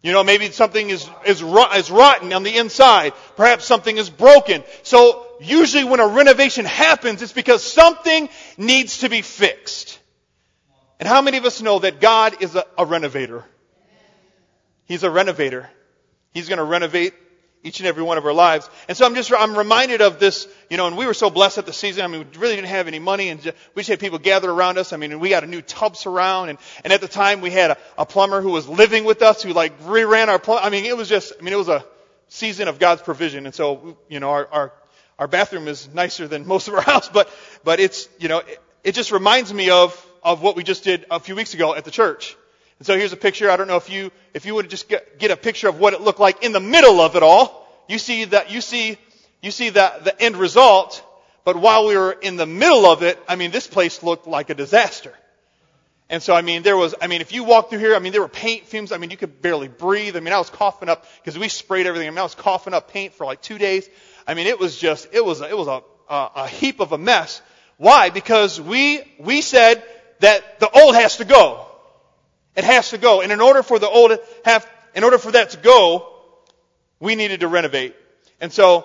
You 0.02 0.12
know, 0.12 0.24
maybe 0.24 0.50
something 0.50 0.88
is, 0.88 1.08
is, 1.26 1.42
is 1.42 1.90
rotten 1.90 2.32
on 2.32 2.42
the 2.42 2.56
inside. 2.56 3.12
Perhaps 3.36 3.66
something 3.66 3.96
is 3.96 4.08
broken. 4.08 4.64
So 4.82 5.26
usually 5.40 5.84
when 5.84 6.00
a 6.00 6.06
renovation 6.06 6.64
happens, 6.64 7.20
it's 7.20 7.34
because 7.34 7.62
something 7.62 8.30
needs 8.56 8.98
to 8.98 9.10
be 9.10 9.20
fixed. 9.20 9.98
And 10.98 11.08
how 11.08 11.20
many 11.20 11.36
of 11.36 11.44
us 11.44 11.60
know 11.60 11.80
that 11.80 12.00
God 12.00 12.42
is 12.42 12.56
a, 12.56 12.64
a 12.78 12.86
renovator? 12.86 13.44
He's 14.86 15.02
a 15.02 15.10
renovator. 15.10 15.68
He's 16.32 16.48
going 16.48 16.58
to 16.58 16.64
renovate 16.64 17.14
each 17.62 17.80
and 17.80 17.86
every 17.86 18.02
one 18.02 18.16
of 18.16 18.24
our 18.24 18.32
lives. 18.32 18.68
And 18.88 18.96
so 18.96 19.04
I'm 19.04 19.14
just, 19.14 19.32
I'm 19.32 19.56
reminded 19.56 20.00
of 20.00 20.18
this, 20.18 20.48
you 20.70 20.76
know, 20.76 20.86
and 20.86 20.96
we 20.96 21.06
were 21.06 21.14
so 21.14 21.28
blessed 21.28 21.58
at 21.58 21.66
the 21.66 21.72
season. 21.72 22.04
I 22.04 22.06
mean, 22.06 22.26
we 22.32 22.38
really 22.38 22.56
didn't 22.56 22.68
have 22.68 22.88
any 22.88 22.98
money 22.98 23.28
and 23.28 23.42
just, 23.42 23.56
we 23.74 23.80
just 23.80 23.90
had 23.90 24.00
people 24.00 24.18
gather 24.18 24.50
around 24.50 24.78
us. 24.78 24.92
I 24.92 24.96
mean, 24.96 25.20
we 25.20 25.28
got 25.28 25.44
a 25.44 25.46
new 25.46 25.60
tub 25.60 25.96
surround 25.96 26.50
and, 26.50 26.58
and 26.84 26.92
at 26.92 27.00
the 27.00 27.08
time 27.08 27.42
we 27.42 27.50
had 27.50 27.72
a, 27.72 27.78
a 27.98 28.06
plumber 28.06 28.40
who 28.40 28.50
was 28.50 28.66
living 28.66 29.04
with 29.04 29.20
us 29.22 29.42
who 29.42 29.52
like 29.52 29.78
reran 29.82 30.28
our 30.28 30.38
plumb. 30.38 30.60
I 30.62 30.70
mean, 30.70 30.86
it 30.86 30.96
was 30.96 31.08
just, 31.08 31.34
I 31.38 31.42
mean, 31.42 31.52
it 31.52 31.58
was 31.58 31.68
a 31.68 31.84
season 32.28 32.68
of 32.68 32.78
God's 32.78 33.02
provision. 33.02 33.44
And 33.44 33.54
so, 33.54 33.98
you 34.08 34.20
know, 34.20 34.30
our, 34.30 34.48
our, 34.50 34.72
our 35.18 35.28
bathroom 35.28 35.68
is 35.68 35.92
nicer 35.92 36.26
than 36.26 36.46
most 36.46 36.68
of 36.68 36.74
our 36.74 36.80
house, 36.92 37.08
but, 37.08 37.30
but 37.62 37.78
it's, 37.78 38.08
you 38.18 38.28
know, 38.28 38.38
it, 38.38 38.62
it 38.84 38.92
just 38.94 39.12
reminds 39.12 39.52
me 39.52 39.68
of, 39.68 40.06
of 40.22 40.40
what 40.40 40.56
we 40.56 40.62
just 40.62 40.84
did 40.84 41.04
a 41.10 41.20
few 41.20 41.36
weeks 41.36 41.52
ago 41.52 41.74
at 41.74 41.84
the 41.84 41.90
church. 41.90 42.36
And 42.80 42.86
so 42.86 42.96
here's 42.96 43.12
a 43.12 43.16
picture. 43.18 43.50
I 43.50 43.56
don't 43.58 43.68
know 43.68 43.76
if 43.76 43.90
you, 43.90 44.10
if 44.32 44.46
you 44.46 44.54
would 44.54 44.70
just 44.70 44.88
get, 44.88 45.18
get 45.18 45.30
a 45.30 45.36
picture 45.36 45.68
of 45.68 45.78
what 45.78 45.92
it 45.92 46.00
looked 46.00 46.18
like 46.18 46.42
in 46.42 46.52
the 46.52 46.60
middle 46.60 46.98
of 47.00 47.14
it 47.14 47.22
all. 47.22 47.68
You 47.88 47.98
see 47.98 48.24
that, 48.24 48.50
you 48.50 48.62
see, 48.62 48.96
you 49.42 49.50
see 49.50 49.68
the, 49.68 49.92
the 50.02 50.20
end 50.20 50.38
result. 50.38 51.04
But 51.44 51.56
while 51.56 51.86
we 51.86 51.94
were 51.94 52.12
in 52.12 52.36
the 52.36 52.46
middle 52.46 52.86
of 52.86 53.02
it, 53.02 53.18
I 53.28 53.36
mean, 53.36 53.50
this 53.50 53.66
place 53.66 54.02
looked 54.02 54.26
like 54.26 54.48
a 54.48 54.54
disaster. 54.54 55.12
And 56.08 56.22
so, 56.22 56.34
I 56.34 56.40
mean, 56.40 56.62
there 56.62 56.76
was, 56.76 56.94
I 57.02 57.06
mean, 57.06 57.20
if 57.20 57.32
you 57.32 57.44
walk 57.44 57.68
through 57.68 57.80
here, 57.80 57.94
I 57.94 57.98
mean, 57.98 58.12
there 58.12 58.22
were 58.22 58.28
paint 58.28 58.64
fumes. 58.66 58.92
I 58.92 58.96
mean, 58.96 59.10
you 59.10 59.18
could 59.18 59.42
barely 59.42 59.68
breathe. 59.68 60.16
I 60.16 60.20
mean, 60.20 60.32
I 60.32 60.38
was 60.38 60.48
coughing 60.48 60.88
up 60.88 61.06
because 61.22 61.38
we 61.38 61.48
sprayed 61.48 61.86
everything. 61.86 62.08
I 62.08 62.10
mean, 62.10 62.18
I 62.18 62.22
was 62.22 62.34
coughing 62.34 62.72
up 62.72 62.90
paint 62.90 63.12
for 63.12 63.26
like 63.26 63.42
two 63.42 63.58
days. 63.58 63.88
I 64.26 64.32
mean, 64.32 64.46
it 64.46 64.58
was 64.58 64.78
just, 64.78 65.06
it 65.12 65.22
was, 65.22 65.42
it 65.42 65.56
was 65.56 65.68
a, 65.68 65.82
a, 66.08 66.30
a 66.36 66.48
heap 66.48 66.80
of 66.80 66.92
a 66.92 66.98
mess. 66.98 67.42
Why? 67.76 68.08
Because 68.08 68.58
we, 68.58 69.02
we 69.18 69.42
said 69.42 69.84
that 70.20 70.60
the 70.60 70.70
old 70.70 70.94
has 70.94 71.18
to 71.18 71.24
go. 71.24 71.66
It 72.60 72.64
has 72.64 72.90
to 72.90 72.98
go. 72.98 73.22
And 73.22 73.32
in 73.32 73.40
order 73.40 73.62
for 73.62 73.78
the 73.78 73.88
old 73.88 74.18
have, 74.44 74.70
in 74.94 75.02
order 75.02 75.16
for 75.16 75.32
that 75.32 75.48
to 75.50 75.56
go, 75.56 76.14
we 77.00 77.14
needed 77.14 77.40
to 77.40 77.48
renovate. 77.48 77.96
And 78.38 78.52
so, 78.52 78.84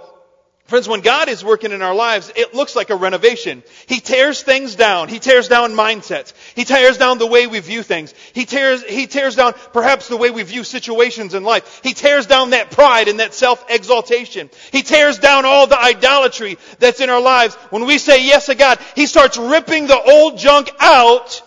friends, 0.68 0.88
when 0.88 1.02
God 1.02 1.28
is 1.28 1.44
working 1.44 1.74
in 1.74 1.82
our 1.82 1.94
lives, 1.94 2.32
it 2.38 2.54
looks 2.54 2.78
like 2.78 2.90
a 2.90 2.96
renovation. 2.96 3.64
He 3.86 4.00
tears 4.00 4.42
things 4.42 4.76
down. 4.76 5.10
He 5.10 5.20
tears 5.20 5.50
down 5.50 5.74
mindsets. 5.74 6.32
He 6.56 6.64
tears 6.64 6.98
down 6.98 7.18
the 7.18 7.28
way 7.28 7.48
we 7.48 7.60
view 7.60 7.84
things. 7.84 8.14
He 8.32 8.46
tears, 8.46 8.82
he 8.82 9.08
tears 9.08 9.36
down 9.36 9.56
perhaps 9.74 10.08
the 10.08 10.16
way 10.16 10.30
we 10.32 10.44
view 10.44 10.64
situations 10.64 11.34
in 11.34 11.44
life. 11.44 11.82
He 11.84 11.94
tears 11.94 12.28
down 12.28 12.52
that 12.52 12.72
pride 12.72 13.10
and 13.10 13.20
that 13.20 13.34
self-exaltation. 13.34 14.50
He 14.72 14.84
tears 14.84 15.20
down 15.20 15.44
all 15.44 15.68
the 15.68 15.78
idolatry 15.78 16.58
that's 16.80 17.02
in 17.02 17.10
our 17.10 17.20
lives. 17.20 17.56
When 17.72 17.86
we 17.86 17.98
say 17.98 18.26
yes 18.26 18.46
to 18.46 18.56
God, 18.56 18.80
He 18.96 19.06
starts 19.06 19.38
ripping 19.38 19.88
the 19.88 20.02
old 20.02 20.38
junk 20.38 20.72
out 20.80 21.42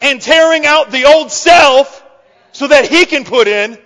and 0.00 0.20
tearing 0.20 0.66
out 0.66 0.90
the 0.90 1.04
old 1.04 1.30
self 1.30 2.04
so 2.52 2.66
that 2.68 2.88
He 2.88 3.06
can 3.06 3.24
put 3.24 3.48
in 3.48 3.78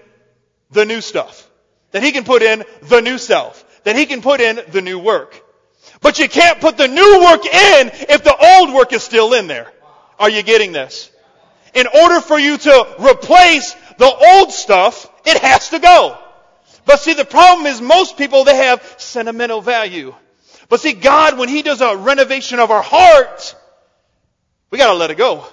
the 0.71 0.85
new 0.85 1.01
stuff. 1.01 1.49
That 1.93 2.03
He 2.03 2.13
can 2.13 2.25
put 2.25 2.43
in 2.43 2.65
the 2.83 3.01
new 3.01 3.19
self. 3.19 3.65
That 3.85 3.97
He 3.97 4.07
can 4.07 4.23
put 4.23 4.41
in 4.41 4.61
the 4.69 4.81
new 4.81 4.99
work. 4.99 5.41
But 6.01 6.19
you 6.19 6.29
can't 6.29 6.61
put 6.61 6.77
the 6.77 6.89
new 6.89 7.21
work 7.23 7.45
in 7.47 7.91
if 8.09 8.25
the 8.25 8.37
old 8.37 8.75
work 8.75 8.93
is 8.93 9.03
still 9.03 9.33
in 9.35 9.47
there. 9.47 9.73
Are 10.19 10.31
you 10.31 10.43
getting 10.43 10.73
this? 10.73 11.11
In 11.75 11.87
order 11.87 12.21
for 12.21 12.39
you 12.39 12.57
to 12.57 12.95
replace 13.01 13.75
the 13.99 14.07
old 14.07 14.53
stuff, 14.53 15.11
it 15.25 15.39
has 15.39 15.71
to 15.71 15.79
go. 15.79 16.19
But 16.87 17.01
see, 17.01 17.15
the 17.15 17.25
problem 17.25 17.67
is 17.67 17.81
most 17.81 18.17
people, 18.19 18.45
they 18.45 18.57
have 18.57 18.97
sentimental 18.99 19.61
value. 19.61 20.15
But 20.69 20.81
see, 20.81 20.93
God, 20.93 21.39
when 21.39 21.49
He 21.49 21.63
does 21.63 21.81
a 21.81 21.97
renovation 21.97 22.59
of 22.59 22.71
our 22.71 22.83
heart, 22.83 23.57
we 24.71 24.79
gotta 24.79 24.99
let 24.99 25.11
it 25.11 25.17
go. 25.17 25.47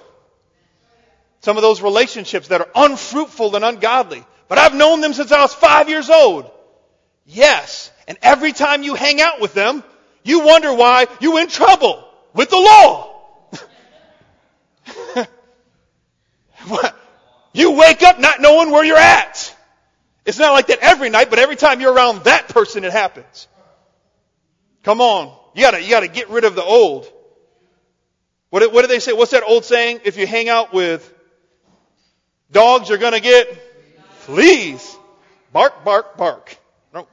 Some 1.42 1.56
of 1.56 1.62
those 1.62 1.82
relationships 1.82 2.48
that 2.48 2.60
are 2.60 2.68
unfruitful 2.74 3.54
and 3.56 3.64
ungodly. 3.64 4.24
But 4.48 4.58
I've 4.58 4.74
known 4.74 5.00
them 5.00 5.12
since 5.12 5.32
I 5.32 5.42
was 5.42 5.52
five 5.52 5.88
years 5.88 6.08
old. 6.08 6.50
Yes. 7.26 7.90
And 8.06 8.16
every 8.22 8.52
time 8.52 8.82
you 8.84 8.94
hang 8.94 9.20
out 9.20 9.40
with 9.40 9.52
them, 9.52 9.82
you 10.22 10.44
wonder 10.44 10.72
why 10.72 11.06
you're 11.20 11.40
in 11.40 11.48
trouble 11.48 12.08
with 12.32 12.50
the 12.50 12.56
law. 12.56 13.10
you 17.52 17.72
wake 17.72 18.02
up 18.02 18.20
not 18.20 18.40
knowing 18.40 18.70
where 18.70 18.84
you're 18.84 18.96
at. 18.96 19.56
It's 20.24 20.38
not 20.38 20.52
like 20.52 20.68
that 20.68 20.78
every 20.78 21.10
night, 21.10 21.28
but 21.28 21.40
every 21.40 21.56
time 21.56 21.80
you're 21.80 21.92
around 21.92 22.22
that 22.24 22.48
person, 22.48 22.84
it 22.84 22.92
happens. 22.92 23.48
Come 24.84 25.00
on. 25.00 25.36
You 25.54 25.62
gotta, 25.62 25.82
you 25.82 25.90
gotta 25.90 26.08
get 26.08 26.30
rid 26.30 26.44
of 26.44 26.54
the 26.54 26.62
old. 26.62 27.10
What, 28.50 28.72
what 28.72 28.82
do 28.82 28.88
they 28.88 29.00
say? 29.00 29.12
What's 29.12 29.32
that 29.32 29.42
old 29.42 29.64
saying? 29.64 30.02
If 30.04 30.16
you 30.18 30.26
hang 30.26 30.48
out 30.48 30.72
with 30.72 31.12
dogs, 32.52 32.88
you're 32.88 32.98
gonna 32.98 33.20
get 33.20 33.72
Fleas. 34.22 34.96
Bark, 35.52 35.84
bark, 35.84 36.16
bark. 36.16 36.56
No. 36.94 37.08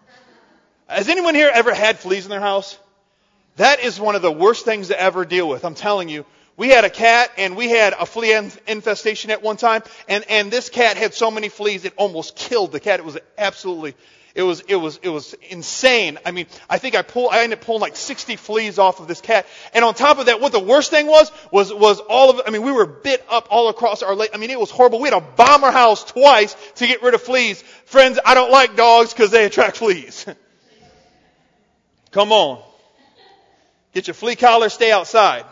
Has 0.87 1.09
anyone 1.09 1.33
here 1.33 1.49
ever 1.51 1.73
had 1.73 1.97
fleas 1.97 2.23
in 2.23 2.29
their 2.29 2.39
house? 2.39 2.77
That 3.55 3.79
is 3.79 3.99
one 3.99 4.15
of 4.15 4.21
the 4.21 4.31
worst 4.31 4.63
things 4.63 4.89
to 4.89 5.01
ever 5.01 5.25
deal 5.25 5.49
with. 5.49 5.65
I'm 5.65 5.73
telling 5.73 6.07
you. 6.07 6.23
We 6.55 6.69
had 6.69 6.83
a 6.83 6.89
cat 6.89 7.31
and 7.37 7.55
we 7.55 7.69
had 7.69 7.93
a 7.93 8.05
flea 8.05 8.33
infestation 8.67 9.31
at 9.31 9.41
one 9.41 9.57
time 9.57 9.81
and, 10.07 10.23
and 10.29 10.51
this 10.51 10.69
cat 10.69 10.97
had 10.97 11.13
so 11.13 11.31
many 11.31 11.47
fleas 11.47 11.85
it 11.85 11.93
almost 11.95 12.35
killed 12.35 12.73
the 12.73 12.79
cat. 12.79 12.99
It 12.99 13.05
was 13.05 13.17
absolutely, 13.37 13.95
it 14.35 14.43
was, 14.43 14.61
it 14.61 14.75
was, 14.75 14.99
it 15.01 15.09
was 15.09 15.33
insane. 15.49 16.19
I 16.25 16.31
mean, 16.31 16.45
I 16.69 16.77
think 16.77 16.95
I 16.95 17.01
pulled, 17.01 17.33
I 17.33 17.43
ended 17.43 17.59
up 17.59 17.65
pulling 17.65 17.81
like 17.81 17.95
60 17.95 18.35
fleas 18.35 18.77
off 18.77 18.99
of 18.99 19.07
this 19.07 19.21
cat. 19.21 19.47
And 19.73 19.83
on 19.83 19.95
top 19.95 20.19
of 20.19 20.27
that, 20.27 20.39
what 20.39 20.51
the 20.51 20.59
worst 20.59 20.91
thing 20.91 21.07
was, 21.07 21.31
was, 21.51 21.73
was 21.73 21.99
all 21.99 22.29
of, 22.29 22.41
I 22.45 22.51
mean, 22.51 22.61
we 22.61 22.71
were 22.71 22.85
bit 22.85 23.25
up 23.29 23.47
all 23.49 23.69
across 23.69 24.03
our 24.03 24.15
lake. 24.15 24.31
I 24.33 24.37
mean, 24.37 24.49
it 24.49 24.59
was 24.59 24.69
horrible. 24.69 24.99
We 24.99 25.09
had 25.09 25.19
to 25.19 25.25
bomb 25.35 25.63
our 25.63 25.71
house 25.71 26.03
twice 26.03 26.55
to 26.75 26.87
get 26.87 27.01
rid 27.01 27.15
of 27.15 27.21
fleas. 27.21 27.61
Friends, 27.85 28.19
I 28.23 28.35
don't 28.35 28.51
like 28.51 28.75
dogs 28.75 29.13
because 29.13 29.31
they 29.31 29.45
attract 29.45 29.77
fleas. 29.77 30.25
Come 32.11 32.31
on. 32.31 32.63
Get 33.93 34.07
your 34.07 34.13
flea 34.13 34.35
collar, 34.35 34.69
stay 34.69 34.91
outside. 34.91 35.45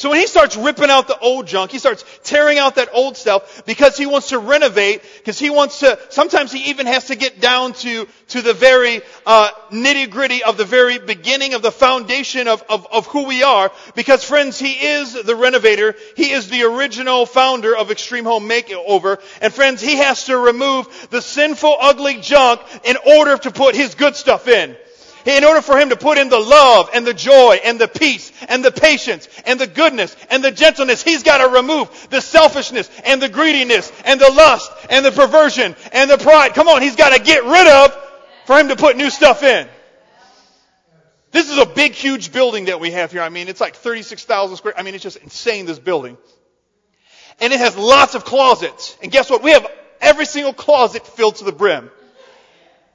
So 0.00 0.08
when 0.08 0.18
he 0.18 0.26
starts 0.26 0.56
ripping 0.56 0.88
out 0.88 1.08
the 1.08 1.18
old 1.18 1.46
junk, 1.46 1.72
he 1.72 1.78
starts 1.78 2.06
tearing 2.24 2.56
out 2.56 2.76
that 2.76 2.88
old 2.94 3.18
stuff 3.18 3.66
because 3.66 3.98
he 3.98 4.06
wants 4.06 4.30
to 4.30 4.38
renovate, 4.38 5.02
because 5.18 5.38
he 5.38 5.50
wants 5.50 5.80
to, 5.80 5.98
sometimes 6.08 6.50
he 6.50 6.70
even 6.70 6.86
has 6.86 7.08
to 7.08 7.16
get 7.16 7.38
down 7.38 7.74
to, 7.74 8.08
to 8.28 8.40
the 8.40 8.54
very 8.54 9.02
uh, 9.26 9.50
nitty 9.70 10.08
gritty 10.08 10.42
of 10.42 10.56
the 10.56 10.64
very 10.64 10.98
beginning 10.98 11.52
of 11.52 11.60
the 11.60 11.70
foundation 11.70 12.48
of, 12.48 12.64
of, 12.70 12.86
of 12.90 13.08
who 13.08 13.26
we 13.26 13.42
are. 13.42 13.70
Because 13.94 14.24
friends, 14.24 14.58
he 14.58 14.72
is 14.72 15.22
the 15.22 15.36
renovator. 15.36 15.94
He 16.16 16.30
is 16.30 16.48
the 16.48 16.62
original 16.62 17.26
founder 17.26 17.76
of 17.76 17.90
Extreme 17.90 18.24
Home 18.24 18.48
Makeover. 18.48 19.20
And 19.42 19.52
friends, 19.52 19.82
he 19.82 19.96
has 19.96 20.24
to 20.24 20.38
remove 20.38 21.08
the 21.10 21.20
sinful, 21.20 21.76
ugly 21.78 22.22
junk 22.22 22.62
in 22.84 22.96
order 23.18 23.36
to 23.36 23.50
put 23.50 23.74
his 23.74 23.94
good 23.96 24.16
stuff 24.16 24.48
in. 24.48 24.78
In 25.26 25.44
order 25.44 25.60
for 25.60 25.78
him 25.78 25.90
to 25.90 25.96
put 25.96 26.18
in 26.18 26.28
the 26.28 26.38
love 26.38 26.90
and 26.94 27.06
the 27.06 27.14
joy 27.14 27.60
and 27.64 27.78
the 27.78 27.88
peace 27.88 28.32
and 28.48 28.64
the 28.64 28.70
patience 28.70 29.28
and 29.44 29.60
the 29.60 29.66
goodness 29.66 30.16
and 30.30 30.42
the 30.42 30.50
gentleness, 30.50 31.02
he's 31.02 31.22
got 31.22 31.38
to 31.38 31.48
remove 31.48 32.08
the 32.10 32.20
selfishness 32.20 32.90
and 33.04 33.20
the 33.20 33.28
greediness 33.28 33.92
and 34.04 34.20
the 34.20 34.30
lust 34.30 34.70
and 34.88 35.04
the 35.04 35.10
perversion 35.10 35.76
and 35.92 36.10
the 36.10 36.18
pride. 36.18 36.54
Come 36.54 36.68
on, 36.68 36.80
he's 36.82 36.96
got 36.96 37.14
to 37.14 37.22
get 37.22 37.44
rid 37.44 37.66
of 37.66 37.96
for 38.46 38.58
him 38.58 38.68
to 38.68 38.76
put 38.76 38.96
new 38.96 39.10
stuff 39.10 39.42
in. 39.42 39.68
This 41.32 41.50
is 41.50 41.58
a 41.58 41.66
big, 41.66 41.92
huge 41.92 42.32
building 42.32 42.64
that 42.64 42.80
we 42.80 42.90
have 42.90 43.12
here. 43.12 43.22
I 43.22 43.28
mean, 43.28 43.48
it's 43.48 43.60
like 43.60 43.76
36,000 43.76 44.56
square. 44.56 44.74
I 44.76 44.82
mean, 44.82 44.94
it's 44.94 45.04
just 45.04 45.18
insane, 45.18 45.66
this 45.66 45.78
building. 45.78 46.16
And 47.40 47.52
it 47.52 47.60
has 47.60 47.76
lots 47.76 48.14
of 48.14 48.24
closets. 48.24 48.96
And 49.02 49.12
guess 49.12 49.30
what? 49.30 49.42
We 49.42 49.52
have 49.52 49.66
every 50.00 50.26
single 50.26 50.52
closet 50.52 51.06
filled 51.06 51.36
to 51.36 51.44
the 51.44 51.52
brim. 51.52 51.90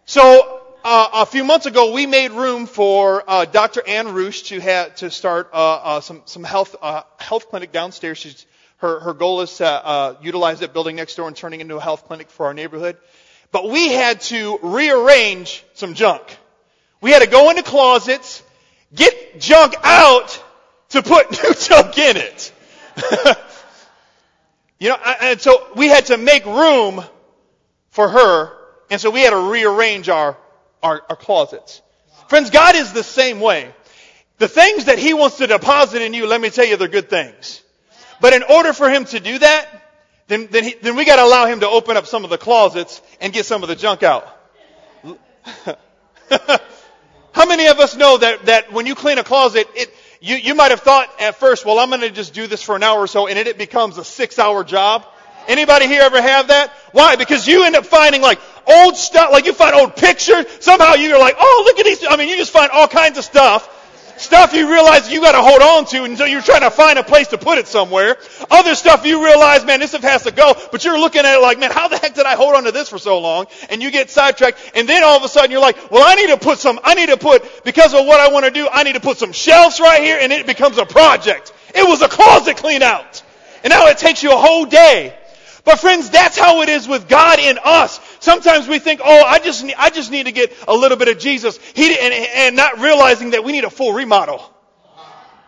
So 0.06 0.65
uh, 0.86 1.10
a 1.14 1.26
few 1.26 1.44
months 1.44 1.66
ago, 1.66 1.92
we 1.94 2.06
made 2.06 2.32
room 2.32 2.68
for 2.68 3.24
uh, 3.28 3.46
Dr. 3.46 3.82
Ann 3.88 4.14
Roosh 4.14 4.44
to 4.44 4.60
have 4.60 4.96
to 4.98 5.10
start 5.10 5.50
uh, 5.52 5.56
uh 5.58 6.00
some 6.02 6.22
some 6.26 6.44
health 6.44 6.76
uh, 6.80 7.02
health 7.18 7.50
clinic 7.50 7.72
downstairs. 7.72 8.20
She's, 8.20 8.46
her 8.78 9.00
her 9.00 9.16
goal 9.16 9.42
is 9.42 9.58
to 9.58 9.66
uh, 9.66 10.16
utilize 10.22 10.60
that 10.60 10.74
building 10.74 10.96
next 10.96 11.16
door 11.16 11.28
and 11.28 11.36
turning 11.36 11.60
into 11.60 11.78
a 11.78 11.82
health 11.82 12.06
clinic 12.06 12.30
for 12.30 12.46
our 12.46 12.54
neighborhood. 12.54 12.98
But 13.52 13.68
we 13.68 13.94
had 13.94 14.22
to 14.22 14.60
rearrange 14.62 15.66
some 15.74 15.96
junk. 15.96 16.22
We 17.02 17.10
had 17.10 17.24
to 17.24 17.30
go 17.30 17.50
into 17.50 17.64
closets, 17.64 18.44
get 18.94 19.40
junk 19.40 19.74
out 19.84 20.44
to 20.90 21.02
put 21.02 21.32
new 21.44 21.54
junk 21.56 21.98
in 21.98 22.18
it. 22.18 22.54
you 24.80 24.90
know, 24.90 24.98
and 25.22 25.42
so 25.42 25.68
we 25.76 25.88
had 25.88 26.06
to 26.08 26.18
make 26.18 26.46
room 26.46 27.04
for 27.90 28.08
her, 28.08 28.52
and 28.92 29.02
so 29.02 29.10
we 29.10 29.22
had 29.22 29.32
to 29.32 29.50
rearrange 29.50 30.10
our 30.10 30.38
our, 30.82 31.04
our 31.10 31.16
closets. 31.16 31.82
Friends, 32.28 32.50
God 32.50 32.76
is 32.76 32.94
the 32.94 33.04
same 33.04 33.40
way. 33.40 33.74
The 34.38 34.48
things 34.48 34.86
that 34.86 35.00
He 35.00 35.14
wants 35.14 35.38
to 35.38 35.48
deposit 35.48 36.02
in 36.02 36.14
you, 36.14 36.28
let 36.28 36.42
me 36.42 36.50
tell 36.50 36.66
you, 36.66 36.78
they're 36.78 36.88
good 36.88 37.10
things. 37.10 37.62
But 38.20 38.34
in 38.34 38.44
order 38.44 38.74
for 38.74 38.90
Him 38.90 39.06
to 39.06 39.20
do 39.20 39.40
that, 39.40 39.68
then, 40.28 40.48
then, 40.50 40.64
he, 40.64 40.76
then 40.82 40.96
we 40.96 41.06
gotta 41.06 41.24
allow 41.24 41.46
Him 41.46 41.60
to 41.62 41.70
open 41.70 41.98
up 41.98 42.08
some 42.08 42.24
of 42.24 42.30
the 42.30 42.38
closets 42.38 43.02
and 43.22 43.32
get 43.32 43.46
some 43.46 43.64
of 43.64 43.70
the 43.70 43.76
junk 43.76 44.04
out. 44.04 44.28
How 47.32 47.46
many 47.46 47.68
of 47.68 47.80
us 47.80 47.96
know 47.96 48.18
that, 48.18 48.46
that 48.46 48.72
when 48.72 48.86
you 48.86 48.96
clean 48.96 49.18
a 49.18 49.24
closet, 49.24 49.68
it, 49.76 49.94
you, 50.22 50.36
you 50.38 50.56
might 50.56 50.72
have 50.72 50.80
thought 50.80 51.10
at 51.22 51.36
first, 51.36 51.66
well, 51.66 51.80
I'm 51.80 51.90
gonna 51.90 52.10
just 52.10 52.34
do 52.34 52.48
this 52.48 52.64
for 52.64 52.76
an 52.76 52.84
hour 52.84 53.00
or 53.00 53.08
so, 53.08 53.28
and 53.28 53.38
it, 53.38 53.48
it 53.48 53.58
becomes 53.58 53.98
a 53.98 54.04
six 54.04 54.40
hour 54.40 54.64
job. 54.64 55.06
Anybody 55.48 55.88
here 55.88 56.02
ever 56.02 56.22
have 56.22 56.48
that? 56.48 56.72
Why? 56.92 57.16
Because 57.16 57.48
you 57.48 57.64
end 57.64 57.76
up 57.76 57.86
finding 57.86 58.22
like 58.22 58.40
old 58.68 58.98
stuff, 58.98 59.32
like 59.32 59.46
you 59.46 59.54
find 59.54 59.76
old 59.76 59.96
pictures. 59.96 60.46
Somehow 60.60 60.94
you're 60.94 61.20
like, 61.20 61.36
oh, 61.40 61.64
look 61.66 61.80
at 61.80 61.86
these. 61.86 62.06
I 62.08 62.16
mean, 62.16 62.30
you 62.30 62.38
just 62.38 62.52
find 62.52 62.72
all 62.72 62.88
kinds 62.88 63.18
of 63.18 63.24
stuff. 63.24 63.72
Stuff 64.18 64.54
you 64.54 64.72
realize 64.72 65.12
you 65.12 65.20
gotta 65.20 65.42
hold 65.42 65.62
on 65.62 65.86
to 65.88 66.06
and 66.06 66.18
so 66.18 66.24
you're 66.24 66.42
trying 66.42 66.62
to 66.62 66.72
find 66.72 66.98
a 66.98 67.04
place 67.04 67.28
to 67.28 67.38
put 67.38 67.58
it 67.58 67.68
somewhere. 67.68 68.16
Other 68.50 68.74
stuff 68.74 69.06
you 69.06 69.26
realize, 69.26 69.66
man, 69.66 69.82
this 69.82 69.90
stuff 69.90 70.04
has 70.04 70.24
to 70.24 70.32
go, 70.32 70.54
but 70.72 70.86
you're 70.86 70.98
looking 70.98 71.26
at 71.26 71.36
it 71.36 71.42
like, 71.42 71.60
man, 71.60 71.72
how 71.72 71.90
the 71.90 71.98
heck 71.98 72.14
did 72.14 72.26
I 72.26 72.36
hold 72.36 72.56
on 72.56 72.64
to 72.64 72.72
this 72.72 72.88
for 72.88 72.98
so 72.98 73.20
long? 73.20 73.48
And 73.70 73.84
you 73.84 73.92
get 73.92 74.10
sidetracked, 74.10 74.72
and 74.74 74.88
then 74.88 75.04
all 75.04 75.18
of 75.18 75.24
a 75.24 75.28
sudden 75.28 75.52
you're 75.52 75.60
like, 75.60 75.92
well, 75.92 76.04
I 76.06 76.16
need 76.16 76.28
to 76.28 76.38
put 76.38 76.60
some, 76.60 76.80
I 76.82 76.96
need 76.96 77.10
to 77.10 77.18
put, 77.18 77.66
because 77.66 77.94
of 77.94 78.06
what 78.06 78.22
I 78.22 78.30
want 78.30 78.46
to 78.46 78.52
do, 78.52 78.70
I 78.72 78.84
need 78.84 78.94
to 78.94 79.02
put 79.02 79.18
some 79.18 79.34
shelves 79.34 79.82
right 79.82 80.02
here, 80.02 80.18
and 80.22 80.32
it 80.32 80.48
becomes 80.48 80.78
a 80.78 80.86
project. 80.86 81.52
It 81.74 81.86
was 81.86 82.02
a 82.02 82.08
closet 82.08 82.56
clean 82.56 82.84
out. 82.84 83.22
And 83.66 83.72
now 83.72 83.88
it 83.88 83.98
takes 83.98 84.24
you 84.24 84.32
a 84.32 84.38
whole 84.38 84.66
day 84.66 85.14
but 85.66 85.80
friends, 85.80 86.12
that's 86.12 86.38
how 86.38 86.62
it 86.62 86.70
is 86.70 86.88
with 86.88 87.10
God 87.10 87.40
in 87.40 87.58
us. 87.64 88.00
Sometimes 88.20 88.68
we 88.68 88.80
think, 88.80 89.02
oh, 89.04 89.24
I 89.24 89.40
just 89.40 89.64
need, 89.64 89.76
I 89.78 89.90
just 89.90 90.12
need 90.12 90.28
to 90.28 90.32
get 90.32 90.54
a 90.68 90.74
little 90.74 90.98
bit 90.98 91.08
of 91.08 91.18
Jesus. 91.18 91.58
He, 91.74 91.98
and, 91.98 92.14
and 92.14 92.56
not 92.56 92.80
realizing 92.80 93.32
that 93.32 93.44
we 93.44 93.52
need 93.52 93.64
a 93.64 93.70
full 93.70 93.92
remodel. 93.92 94.52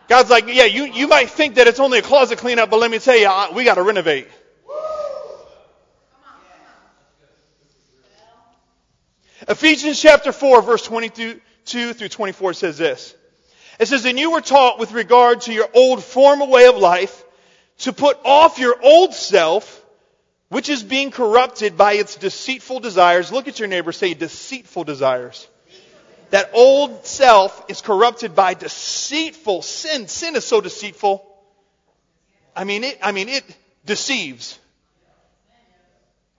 God's 0.08 0.30
like, 0.30 0.46
yeah, 0.48 0.64
you, 0.64 0.84
you 0.84 1.06
might 1.06 1.30
think 1.30 1.56
that 1.56 1.66
it's 1.68 1.80
only 1.80 1.98
a 1.98 2.02
closet 2.02 2.38
cleanup, 2.38 2.70
but 2.70 2.80
let 2.80 2.90
me 2.90 2.98
tell 2.98 3.16
you, 3.16 3.54
we 3.54 3.64
got 3.64 3.76
to 3.76 3.82
renovate. 3.82 4.28
Ephesians 9.46 10.00
chapter 10.00 10.32
4, 10.32 10.62
verse 10.62 10.82
22 10.82 11.40
through 11.64 12.08
24 12.08 12.54
says 12.54 12.76
this. 12.76 13.14
It 13.78 13.86
says, 13.86 14.04
And 14.04 14.18
you 14.18 14.32
were 14.32 14.40
taught 14.40 14.78
with 14.78 14.92
regard 14.92 15.42
to 15.42 15.52
your 15.52 15.68
old 15.72 16.02
former 16.02 16.46
way 16.46 16.66
of 16.66 16.76
life 16.76 17.24
to 17.78 17.92
put 17.92 18.18
off 18.24 18.58
your 18.58 18.76
old 18.82 19.14
self, 19.14 19.77
which 20.48 20.68
is 20.68 20.82
being 20.82 21.10
corrupted 21.10 21.76
by 21.76 21.94
its 21.94 22.16
deceitful 22.16 22.80
desires. 22.80 23.30
Look 23.30 23.48
at 23.48 23.58
your 23.58 23.68
neighbor, 23.68 23.92
say 23.92 24.14
deceitful 24.14 24.84
desires. 24.84 25.46
That 26.30 26.50
old 26.54 27.06
self 27.06 27.70
is 27.70 27.80
corrupted 27.80 28.34
by 28.34 28.54
deceitful 28.54 29.62
sin. 29.62 30.08
Sin 30.08 30.36
is 30.36 30.44
so 30.44 30.60
deceitful. 30.60 31.24
I 32.54 32.64
mean, 32.64 32.84
it, 32.84 32.98
I 33.02 33.12
mean, 33.12 33.28
it 33.28 33.44
deceives. 33.84 34.58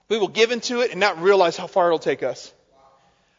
We 0.08 0.18
will 0.18 0.28
give 0.28 0.50
into 0.50 0.80
it 0.80 0.90
and 0.90 1.00
not 1.00 1.20
realize 1.22 1.56
how 1.56 1.66
far 1.66 1.86
it'll 1.86 1.98
take 1.98 2.22
us. 2.22 2.52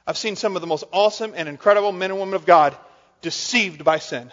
I've 0.08 0.18
seen 0.18 0.36
some 0.36 0.56
of 0.56 0.62
the 0.62 0.68
most 0.68 0.86
awesome 0.92 1.34
and 1.36 1.48
incredible 1.48 1.92
men 1.92 2.12
and 2.12 2.20
women 2.20 2.34
of 2.34 2.46
God 2.46 2.76
deceived 3.22 3.84
by 3.84 4.00
sin. 4.00 4.32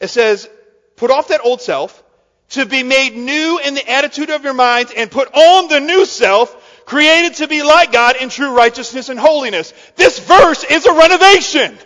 It 0.00 0.08
says, 0.08 0.48
put 0.96 1.10
off 1.10 1.28
that 1.28 1.40
old 1.44 1.60
self 1.60 2.02
to 2.50 2.66
be 2.66 2.82
made 2.82 3.16
new 3.16 3.58
in 3.58 3.74
the 3.74 3.90
attitude 3.90 4.30
of 4.30 4.44
your 4.44 4.54
minds 4.54 4.92
and 4.96 5.10
put 5.10 5.32
on 5.34 5.68
the 5.68 5.80
new 5.80 6.04
self 6.04 6.56
created 6.84 7.34
to 7.36 7.46
be 7.46 7.62
like 7.62 7.92
God 7.92 8.16
in 8.16 8.28
true 8.28 8.54
righteousness 8.56 9.08
and 9.08 9.18
holiness. 9.18 9.72
This 9.96 10.18
verse 10.18 10.64
is 10.64 10.86
a 10.86 10.92
renovation. 10.92 11.78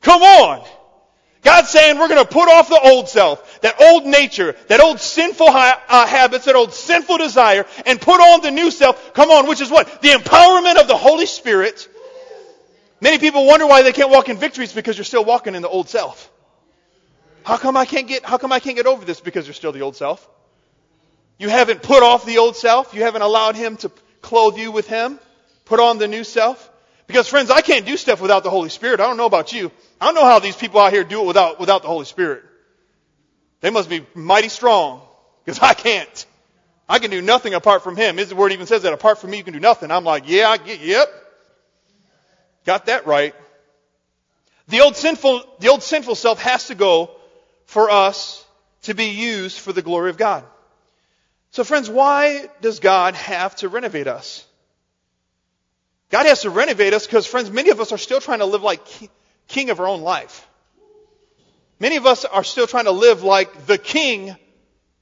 Come 0.00 0.22
on. 0.22 0.66
God's 1.42 1.70
saying 1.70 1.98
we're 1.98 2.08
going 2.08 2.24
to 2.24 2.30
put 2.30 2.48
off 2.48 2.68
the 2.68 2.80
old 2.80 3.08
self, 3.08 3.60
that 3.60 3.80
old 3.80 4.06
nature, 4.06 4.56
that 4.68 4.80
old 4.80 4.98
sinful 4.98 5.48
uh, 5.48 6.06
habits, 6.06 6.46
that 6.46 6.56
old 6.56 6.72
sinful 6.72 7.18
desire, 7.18 7.64
and 7.86 8.00
put 8.00 8.20
on 8.20 8.40
the 8.40 8.50
new 8.50 8.70
self. 8.70 9.14
Come 9.14 9.30
on, 9.30 9.46
which 9.46 9.60
is 9.60 9.70
what? 9.70 10.02
The 10.02 10.08
empowerment 10.08 10.80
of 10.80 10.88
the 10.88 10.96
Holy 10.96 11.26
Spirit. 11.26 11.88
Many 13.00 13.18
people 13.18 13.46
wonder 13.46 13.66
why 13.66 13.82
they 13.82 13.92
can't 13.92 14.10
walk 14.10 14.28
in 14.28 14.38
victories 14.38 14.72
because 14.72 14.96
you're 14.96 15.04
still 15.04 15.24
walking 15.24 15.54
in 15.54 15.62
the 15.62 15.68
old 15.68 15.88
self. 15.88 16.30
How 17.44 17.56
come 17.56 17.76
I 17.76 17.84
can't 17.84 18.06
get, 18.06 18.24
how 18.24 18.38
come 18.38 18.52
I 18.52 18.60
can't 18.60 18.76
get 18.76 18.86
over 18.86 19.04
this? 19.04 19.20
Because 19.20 19.46
you're 19.46 19.54
still 19.54 19.72
the 19.72 19.82
old 19.82 19.96
self. 19.96 20.28
You 21.38 21.48
haven't 21.48 21.82
put 21.82 22.02
off 22.02 22.26
the 22.26 22.38
old 22.38 22.56
self. 22.56 22.94
You 22.94 23.02
haven't 23.02 23.22
allowed 23.22 23.56
Him 23.56 23.76
to 23.78 23.90
clothe 24.20 24.58
you 24.58 24.72
with 24.72 24.88
Him. 24.88 25.18
Put 25.64 25.80
on 25.80 25.98
the 25.98 26.08
new 26.08 26.24
self. 26.24 26.70
Because 27.06 27.28
friends, 27.28 27.50
I 27.50 27.60
can't 27.60 27.86
do 27.86 27.96
stuff 27.96 28.20
without 28.20 28.42
the 28.42 28.50
Holy 28.50 28.68
Spirit. 28.68 29.00
I 29.00 29.06
don't 29.06 29.16
know 29.16 29.26
about 29.26 29.52
you. 29.52 29.70
I 30.00 30.06
don't 30.06 30.14
know 30.14 30.24
how 30.24 30.40
these 30.40 30.56
people 30.56 30.80
out 30.80 30.92
here 30.92 31.04
do 31.04 31.22
it 31.22 31.26
without, 31.26 31.58
without 31.60 31.82
the 31.82 31.88
Holy 31.88 32.04
Spirit. 32.04 32.44
They 33.60 33.70
must 33.70 33.88
be 33.88 34.04
mighty 34.14 34.48
strong. 34.48 35.00
Because 35.44 35.60
I 35.60 35.74
can't. 35.74 36.26
I 36.88 36.98
can 36.98 37.10
do 37.10 37.22
nothing 37.22 37.54
apart 37.54 37.82
from 37.82 37.96
Him. 37.96 38.16
His 38.16 38.34
word 38.34 38.52
even 38.52 38.66
says 38.66 38.82
that 38.82 38.92
apart 38.92 39.18
from 39.18 39.30
me 39.30 39.38
you 39.38 39.44
can 39.44 39.54
do 39.54 39.60
nothing. 39.60 39.90
I'm 39.90 40.04
like, 40.04 40.24
yeah, 40.26 40.48
I 40.50 40.56
get, 40.58 40.80
yep. 40.80 41.08
Got 42.66 42.86
that 42.86 43.06
right. 43.06 43.34
The 44.68 44.80
old 44.80 44.96
sinful, 44.96 45.42
the 45.60 45.68
old 45.68 45.82
sinful 45.82 46.16
self 46.16 46.42
has 46.42 46.66
to 46.66 46.74
go 46.74 47.17
for 47.68 47.90
us 47.90 48.44
to 48.82 48.94
be 48.94 49.10
used 49.10 49.58
for 49.58 49.74
the 49.74 49.82
glory 49.82 50.08
of 50.08 50.16
God. 50.16 50.42
So 51.50 51.64
friends, 51.64 51.88
why 51.90 52.48
does 52.62 52.80
God 52.80 53.14
have 53.14 53.54
to 53.56 53.68
renovate 53.68 54.06
us? 54.06 54.46
God 56.10 56.24
has 56.24 56.42
to 56.42 56.50
renovate 56.50 56.94
us 56.94 57.06
because 57.06 57.26
friends, 57.26 57.50
many 57.50 57.68
of 57.68 57.78
us 57.78 57.92
are 57.92 57.98
still 57.98 58.20
trying 58.20 58.38
to 58.38 58.46
live 58.46 58.62
like 58.62 58.80
king 59.48 59.68
of 59.68 59.80
our 59.80 59.86
own 59.86 60.00
life. 60.00 60.48
Many 61.78 61.96
of 61.96 62.06
us 62.06 62.24
are 62.24 62.42
still 62.42 62.66
trying 62.66 62.86
to 62.86 62.90
live 62.90 63.22
like 63.22 63.66
the 63.66 63.76
king 63.76 64.34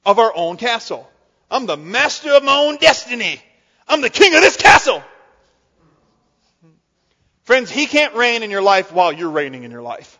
of 0.05 0.19
our 0.19 0.35
own 0.35 0.57
castle. 0.57 1.09
I'm 1.49 1.67
the 1.67 1.77
master 1.77 2.33
of 2.33 2.43
my 2.43 2.57
own 2.57 2.75
destiny. 2.77 3.41
I'm 3.87 4.01
the 4.01 4.09
king 4.09 4.35
of 4.35 4.41
this 4.41 4.57
castle. 4.57 5.01
Friends, 7.43 7.71
he 7.71 7.85
can't 7.85 8.13
reign 8.13 8.43
in 8.43 8.51
your 8.51 8.61
life 8.61 8.91
while 8.91 9.13
you're 9.13 9.29
reigning 9.29 9.63
in 9.63 9.71
your 9.71 9.81
life. 9.81 10.16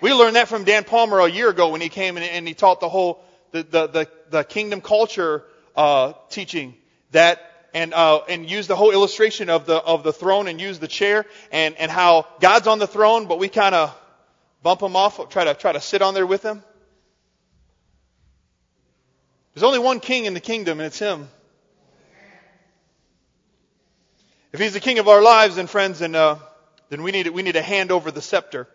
We 0.00 0.12
learned 0.12 0.36
that 0.36 0.48
from 0.48 0.64
Dan 0.64 0.84
Palmer 0.84 1.18
a 1.20 1.28
year 1.28 1.48
ago 1.48 1.70
when 1.70 1.80
he 1.80 1.88
came 1.88 2.16
and 2.16 2.46
he 2.46 2.54
taught 2.54 2.80
the 2.80 2.88
whole 2.88 3.22
the 3.50 3.62
the 3.62 3.86
the, 3.86 4.08
the 4.30 4.44
kingdom 4.44 4.80
culture 4.80 5.44
uh, 5.74 6.12
teaching 6.30 6.74
that 7.10 7.40
and 7.74 7.92
uh, 7.92 8.20
and 8.28 8.48
used 8.48 8.68
the 8.68 8.76
whole 8.76 8.92
illustration 8.92 9.50
of 9.50 9.66
the 9.66 9.76
of 9.76 10.04
the 10.04 10.12
throne 10.12 10.46
and 10.46 10.60
used 10.60 10.80
the 10.80 10.88
chair 10.88 11.26
and 11.50 11.74
and 11.76 11.90
how 11.90 12.26
God's 12.40 12.66
on 12.66 12.78
the 12.78 12.86
throne, 12.86 13.26
but 13.26 13.38
we 13.38 13.48
kind 13.48 13.74
of 13.74 13.96
bump 14.62 14.82
him 14.82 14.94
off, 14.94 15.28
try 15.30 15.44
to 15.44 15.54
try 15.54 15.72
to 15.72 15.80
sit 15.80 16.00
on 16.00 16.14
there 16.14 16.26
with 16.26 16.42
him. 16.44 16.62
There's 19.54 19.64
only 19.64 19.80
one 19.80 19.98
king 19.98 20.26
in 20.26 20.34
the 20.34 20.40
kingdom, 20.40 20.78
and 20.78 20.86
it's 20.86 20.98
him. 21.00 21.28
If 24.52 24.60
he's 24.60 24.72
the 24.72 24.80
king 24.80 24.98
of 24.98 25.08
our 25.08 25.20
lives, 25.20 25.56
then 25.56 25.66
friends, 25.66 25.98
then 25.98 26.14
uh, 26.14 26.38
then 26.88 27.02
we 27.02 27.10
need 27.10 27.26
we 27.28 27.42
need 27.42 27.52
to 27.52 27.62
hand 27.62 27.90
over 27.90 28.12
the 28.12 28.22
scepter. 28.22 28.68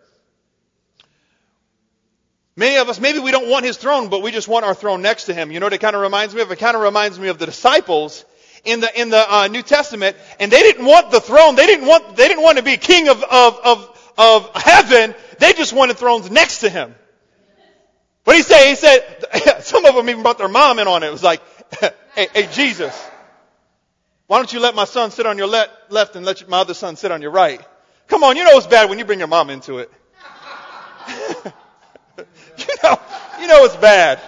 Many 2.56 2.76
of 2.76 2.88
us, 2.88 3.00
maybe 3.00 3.18
we 3.18 3.32
don't 3.32 3.48
want 3.48 3.64
his 3.64 3.76
throne, 3.76 4.08
but 4.08 4.22
we 4.22 4.30
just 4.30 4.46
want 4.46 4.64
our 4.64 4.74
throne 4.74 5.02
next 5.02 5.24
to 5.24 5.34
him. 5.34 5.50
You 5.50 5.58
know 5.58 5.66
what 5.66 5.72
it 5.72 5.80
kind 5.80 5.96
of 5.96 6.02
reminds 6.02 6.34
me 6.34 6.40
of? 6.40 6.52
It 6.52 6.58
kind 6.60 6.76
of 6.76 6.82
reminds 6.82 7.18
me 7.18 7.28
of 7.28 7.38
the 7.38 7.46
disciples 7.46 8.24
in 8.64 8.80
the 8.80 9.00
in 9.00 9.10
the 9.10 9.34
uh, 9.34 9.48
New 9.48 9.62
Testament, 9.62 10.16
and 10.38 10.52
they 10.52 10.60
didn't 10.60 10.86
want 10.86 11.10
the 11.10 11.20
throne. 11.20 11.56
They 11.56 11.66
didn't 11.66 11.86
want 11.86 12.16
they 12.16 12.28
didn't 12.28 12.44
want 12.44 12.58
to 12.58 12.64
be 12.64 12.76
king 12.76 13.08
of 13.08 13.22
of 13.24 13.58
of, 13.64 14.12
of 14.16 14.62
heaven. 14.62 15.14
They 15.40 15.52
just 15.52 15.72
wanted 15.72 15.98
thrones 15.98 16.30
next 16.30 16.60
to 16.60 16.70
him. 16.70 16.94
What 18.22 18.34
did 18.34 18.38
he 18.38 18.42
say? 18.44 18.68
He 18.70 18.76
said 18.76 19.60
some 19.62 19.84
of 19.84 19.96
them 19.96 20.08
even 20.08 20.22
brought 20.22 20.38
their 20.38 20.48
mom 20.48 20.78
in 20.78 20.86
on 20.86 21.02
it. 21.02 21.08
It 21.08 21.12
was 21.12 21.24
like, 21.24 21.42
hey, 22.14 22.28
hey 22.32 22.48
Jesus, 22.52 22.96
why 24.28 24.38
don't 24.38 24.52
you 24.52 24.60
let 24.60 24.76
my 24.76 24.84
son 24.84 25.10
sit 25.10 25.26
on 25.26 25.38
your 25.38 25.48
le- 25.48 25.68
left 25.90 26.14
and 26.14 26.24
let 26.24 26.48
my 26.48 26.60
other 26.60 26.74
son 26.74 26.94
sit 26.94 27.10
on 27.10 27.20
your 27.20 27.32
right? 27.32 27.60
Come 28.06 28.22
on, 28.22 28.36
you 28.36 28.44
know 28.44 28.56
it's 28.56 28.68
bad 28.68 28.88
when 28.88 29.00
you 29.00 29.04
bring 29.04 29.18
your 29.18 29.28
mom 29.28 29.50
into 29.50 29.78
it. 29.78 29.90
you 32.82 32.88
know, 32.88 33.00
you 33.40 33.46
know 33.46 33.64
it's 33.64 33.76
bad. 33.76 34.20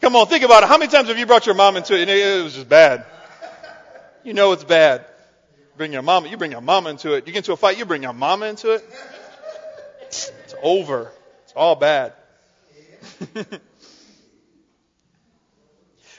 Come 0.00 0.16
on, 0.16 0.26
think 0.26 0.44
about 0.44 0.62
it. 0.62 0.68
How 0.68 0.78
many 0.78 0.90
times 0.90 1.08
have 1.08 1.18
you 1.18 1.26
brought 1.26 1.46
your 1.46 1.54
mom 1.54 1.76
into 1.76 1.94
it 1.94 2.02
and 2.02 2.10
it 2.10 2.42
was 2.42 2.54
just 2.54 2.68
bad? 2.68 3.04
You 4.24 4.34
know 4.34 4.52
it's 4.52 4.64
bad. 4.64 5.06
Bring 5.76 5.92
your 5.92 6.02
mama, 6.02 6.28
you 6.28 6.36
bring 6.36 6.52
your 6.52 6.60
mama 6.60 6.90
into 6.90 7.14
it. 7.14 7.26
You 7.26 7.32
get 7.32 7.38
into 7.38 7.52
a 7.52 7.56
fight, 7.56 7.78
you 7.78 7.84
bring 7.84 8.02
your 8.02 8.12
mama 8.12 8.46
into 8.46 8.72
it. 8.72 8.84
It's 10.02 10.32
over. 10.62 11.12
It's 11.44 11.52
all 11.54 11.76
bad. 11.76 12.12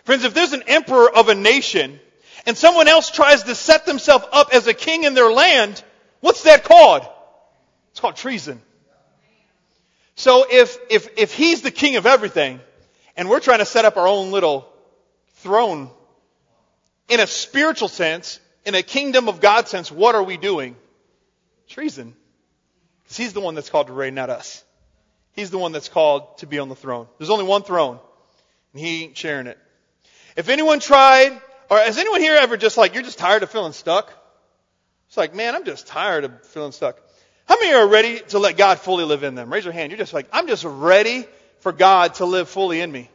Friends, 0.04 0.24
if 0.24 0.34
there's 0.34 0.54
an 0.54 0.64
emperor 0.68 1.14
of 1.14 1.28
a 1.30 1.36
nation 1.36 2.00
and 2.46 2.58
someone 2.58 2.88
else 2.88 3.12
tries 3.12 3.44
to 3.44 3.56
set 3.56 3.86
themselves 3.86 4.26
up 4.32 4.54
as 4.54 4.68
a 4.68 4.74
king 4.74 5.04
in 5.04 5.14
their 5.16 5.32
land, 5.32 5.84
what's 6.22 6.44
that 6.44 6.64
called? 6.64 7.06
It's 7.92 8.00
called 8.00 8.16
treason. 8.16 8.62
So 10.18 10.46
if, 10.50 10.78
if, 10.90 11.10
if 11.18 11.34
he's 11.34 11.62
the 11.62 11.72
king 11.72 11.96
of 11.96 12.08
everything, 12.08 12.60
and 13.16 13.30
we're 13.30 13.40
trying 13.40 13.60
to 13.60 13.66
set 13.66 13.86
up 13.86 13.98
our 13.98 14.08
own 14.08 14.32
little 14.32 14.68
throne, 15.36 15.92
in 17.08 17.20
a 17.20 17.28
spiritual 17.28 17.88
sense, 17.88 18.40
in 18.66 18.74
a 18.74 18.82
kingdom 18.82 19.30
of 19.30 19.40
God 19.40 19.68
sense, 19.68 19.92
what 19.92 20.16
are 20.16 20.24
we 20.24 20.36
doing? 20.36 20.76
Treason. 21.70 22.16
Because 23.04 23.18
he's 23.18 23.34
the 23.34 23.42
one 23.42 23.54
that's 23.54 23.70
called 23.70 23.88
to 23.88 23.94
reign, 23.94 24.16
not 24.16 24.32
us. 24.32 24.64
He's 25.34 25.52
the 25.52 25.60
one 25.60 25.72
that's 25.72 25.88
called 25.88 26.40
to 26.40 26.48
be 26.48 26.58
on 26.58 26.68
the 26.68 26.76
throne. 26.76 27.08
There's 27.20 27.30
only 27.30 27.46
one 27.46 27.62
throne, 27.62 28.00
and 28.74 28.82
he 28.82 29.04
ain't 29.04 29.16
sharing 29.16 29.46
it. 29.46 29.60
If 30.36 30.50
anyone 30.50 30.80
tried, 30.80 31.40
or 31.70 31.78
has 31.78 32.00
anyone 32.00 32.22
here 32.22 32.36
ever 32.36 32.58
just 32.58 32.76
like, 32.76 32.96
you're 32.96 33.04
just 33.04 33.20
tired 33.20 33.44
of 33.44 33.52
feeling 33.52 33.74
stuck? 33.74 34.12
It's 35.10 35.18
like, 35.18 35.36
man, 35.36 35.54
I'm 35.54 35.64
just 35.64 35.86
tired 35.86 36.24
of 36.24 36.44
feeling 36.48 36.72
stuck. 36.72 37.00
How 37.48 37.56
many 37.60 37.74
are 37.74 37.88
ready 37.88 38.20
to 38.30 38.40
let 38.40 38.58
God 38.58 38.80
fully 38.80 39.06
live 39.06 39.24
in 39.24 39.36
them? 39.36 39.52
Raise 39.52 39.64
your 39.64 39.74
hand. 39.74 39.92
You're 39.92 39.98
just 39.98 40.14
like, 40.14 40.28
I'm 40.34 40.48
just 40.48 40.64
ready 40.66 41.26
for 41.60 41.72
God 41.72 42.16
to 42.16 42.26
live 42.26 42.50
fully 42.50 42.82
in 42.82 42.92
me. 42.92 43.10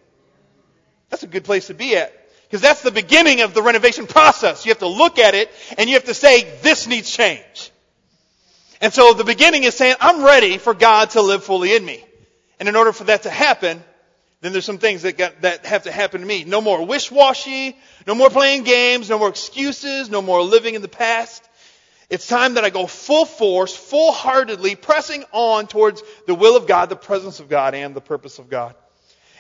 That's 1.11 1.23
a 1.23 1.27
good 1.27 1.45
place 1.45 1.67
to 1.67 1.75
be 1.75 1.97
at. 1.97 2.13
Because 2.45 2.63
that's 2.63 2.83
the 2.83 2.91
beginning 2.91 3.43
of 3.43 3.55
the 3.55 3.63
renovation 3.63 4.07
process. 4.07 4.65
You 4.65 4.71
have 4.71 4.79
to 4.79 4.89
look 4.89 5.19
at 5.19 5.35
it 5.35 5.51
and 5.79 5.89
you 5.89 5.97
have 5.97 6.05
to 6.05 6.15
say, 6.15 6.45
this 6.63 6.87
needs 6.87 7.11
change. 7.11 7.71
And 8.81 8.93
so 8.93 9.13
the 9.13 9.25
beginning 9.25 9.65
is 9.65 9.75
saying, 9.75 9.97
I'm 10.01 10.25
ready 10.25 10.59
for 10.59 10.75
God 10.75 11.11
to 11.11 11.23
live 11.23 11.45
fully 11.45 11.75
in 11.75 11.85
me. 11.85 12.05
And 12.59 12.69
in 12.69 12.77
order 12.77 12.93
for 12.93 13.05
that 13.05 13.23
to 13.25 13.31
happen, 13.31 13.83
then 14.41 14.53
there's 14.53 14.65
some 14.65 14.79
things 14.79 15.03
that 15.03 15.17
got, 15.17 15.43
that 15.43 15.67
have 15.67 15.85
to 15.85 15.93
happen 15.93 16.21
to 16.21 16.27
me. 16.27 16.45
No 16.45 16.61
more 16.61 16.85
wish-washy, 16.85 17.77
no 18.07 18.15
more 18.15 18.29
playing 18.29 18.65
games, 18.65 19.09
no 19.09 19.19
more 19.19 19.29
excuses, 19.29 20.11
no 20.11 20.21
more 20.21 20.43
living 20.43 20.75
in 20.75 20.83
the 20.83 20.89
past. 20.89 21.49
It's 22.13 22.27
time 22.27 22.55
that 22.55 22.65
I 22.65 22.69
go 22.69 22.87
full 22.87 23.25
force, 23.25 23.75
full 23.75 24.13
heartedly, 24.13 24.75
pressing 24.77 25.25
on 25.33 25.67
towards 25.67 26.03
the 26.27 26.35
will 26.35 26.59
of 26.59 26.67
God, 26.67 26.91
the 26.91 26.95
presence 26.95 27.41
of 27.41 27.49
God, 27.49 27.75
and 27.75 27.97
the 27.97 28.03
purpose 28.03 28.39
of 28.39 28.51
God. 28.51 28.75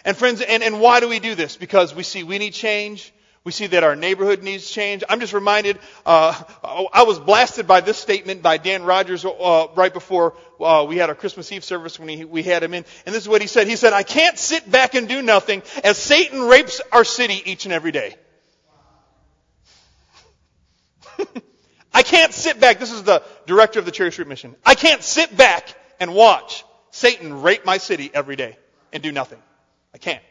And 0.06 0.16
friends, 0.16 0.40
and, 0.40 0.62
and 0.62 0.80
why 0.80 1.00
do 1.00 1.06
we 1.06 1.18
do 1.18 1.34
this? 1.34 1.58
Because 1.58 1.94
we 1.94 2.02
see 2.02 2.22
we 2.22 2.38
need 2.38 2.54
change. 2.54 3.12
We 3.44 3.52
see 3.52 3.66
that 3.66 3.84
our 3.84 3.94
neighborhood 3.94 4.42
needs 4.42 4.70
change. 4.70 5.04
I'm 5.06 5.20
just 5.20 5.34
reminded, 5.34 5.80
uh, 6.06 6.42
I 6.64 7.02
was 7.02 7.18
blasted 7.18 7.66
by 7.66 7.82
this 7.82 7.98
statement 7.98 8.40
by 8.40 8.56
Dan 8.56 8.84
Rogers 8.84 9.26
uh, 9.26 9.66
right 9.74 9.92
before 9.92 10.32
uh, 10.58 10.86
we 10.88 10.96
had 10.96 11.10
our 11.10 11.14
Christmas 11.14 11.52
Eve 11.52 11.64
service 11.64 11.98
when 11.98 12.08
he, 12.08 12.24
we 12.24 12.42
had 12.42 12.62
him 12.62 12.72
in. 12.72 12.86
And 13.04 13.14
this 13.14 13.22
is 13.22 13.28
what 13.28 13.42
he 13.42 13.48
said. 13.48 13.66
He 13.66 13.76
said, 13.76 13.92
I 13.92 14.02
can't 14.02 14.38
sit 14.38 14.70
back 14.70 14.94
and 14.94 15.06
do 15.06 15.20
nothing 15.20 15.62
as 15.84 15.98
Satan 15.98 16.40
rapes 16.40 16.80
our 16.90 17.04
city 17.04 17.42
each 17.44 17.66
and 17.66 17.74
every 17.74 17.92
day. 17.92 18.16
I 21.94 22.02
can't 22.02 22.32
sit 22.32 22.60
back. 22.60 22.78
This 22.78 22.92
is 22.92 23.02
the 23.02 23.22
director 23.46 23.78
of 23.78 23.84
the 23.84 23.90
Cherry 23.90 24.12
Street 24.12 24.28
Mission. 24.28 24.56
I 24.64 24.74
can't 24.74 25.02
sit 25.02 25.36
back 25.36 25.74
and 26.00 26.14
watch 26.14 26.64
Satan 26.90 27.42
rape 27.42 27.64
my 27.64 27.78
city 27.78 28.10
every 28.12 28.36
day 28.36 28.56
and 28.92 29.02
do 29.02 29.12
nothing. 29.12 29.38
I 29.94 29.98
can't. 29.98 30.22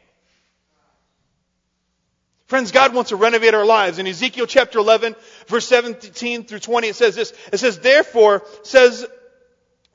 Friends, 2.48 2.72
God 2.72 2.94
wants 2.94 3.10
to 3.10 3.16
renovate 3.16 3.54
our 3.54 3.66
lives. 3.66 3.98
In 3.98 4.08
Ezekiel 4.08 4.46
chapter 4.46 4.80
11, 4.80 5.16
verse 5.48 5.68
17 5.68 6.44
through 6.44 6.60
20, 6.60 6.88
it 6.90 6.96
says 6.96 7.16
this. 7.16 7.34
It 7.54 7.60
says, 7.60 7.80
therefore, 7.80 8.44
says 8.64 9.08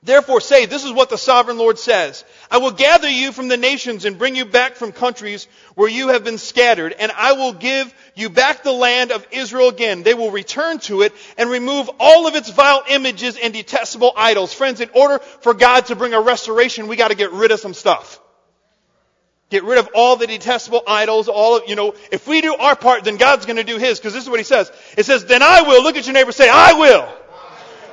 Therefore 0.07 0.41
say, 0.41 0.67
this 0.67 0.85
is 0.85 0.93
what 0.93 1.11
the 1.11 1.19
sovereign 1.19 1.59
Lord 1.59 1.79
says. 1.79 2.25
I 2.51 2.59
will 2.59 2.71
gather 2.71 3.09
you 3.09 3.33
from 3.33 3.49
the 3.49 3.57
nations 3.57 4.05
and 4.05 4.19
bring 4.19 4.37
you 4.37 4.45
back 4.45 4.77
from 4.77 4.93
countries 4.93 5.49
where 5.75 5.89
you 5.89 6.09
have 6.09 6.23
been 6.23 6.39
scattered, 6.39 6.93
and 6.93 7.11
I 7.13 7.33
will 7.33 7.53
give 7.53 7.93
you 8.15 8.31
back 8.31 8.63
the 8.63 8.73
land 8.73 9.11
of 9.11 9.27
Israel 9.33 9.69
again. 9.69 10.03
They 10.03 10.15
will 10.15 10.31
return 10.31 10.79
to 10.81 11.03
it 11.03 11.13
and 11.37 11.51
remove 11.51 11.91
all 11.99 12.27
of 12.27 12.35
its 12.35 12.51
vile 12.51 12.85
images 12.89 13.37
and 13.37 13.53
detestable 13.53 14.13
idols. 14.17 14.53
Friends, 14.55 14.81
in 14.81 14.91
order 14.95 15.19
for 15.19 15.55
God 15.55 15.87
to 15.87 15.97
bring 15.97 16.15
a 16.15 16.21
restoration, 16.21 16.87
we 16.87 16.97
gotta 16.97 17.17
get 17.17 17.33
rid 17.33 17.51
of 17.51 17.61
some 17.61 17.75
stuff. 17.75 18.21
Get 19.49 19.65
rid 19.65 19.79
of 19.79 19.89
all 19.95 20.17
the 20.17 20.27
detestable 20.27 20.83
idols, 20.87 21.29
all 21.29 21.59
of, 21.59 21.69
you 21.69 21.77
know, 21.77 21.95
if 22.11 22.27
we 22.27 22.41
do 22.41 22.55
our 22.55 22.75
part, 22.75 23.05
then 23.05 23.17
God's 23.17 23.47
gonna 23.47 23.65
do 23.65 23.79
His, 23.79 23.99
because 23.99 24.13
this 24.13 24.25
is 24.25 24.31
what 24.31 24.41
He 24.41 24.45
says. 24.45 24.71
It 24.97 25.05
says, 25.05 25.25
then 25.25 25.43
I 25.43 25.63
will, 25.63 25.83
look 25.83 25.97
at 25.97 26.07
your 26.07 26.15
neighbor, 26.15 26.33
say, 26.33 26.49
I 26.49 26.73
will. 26.75 27.09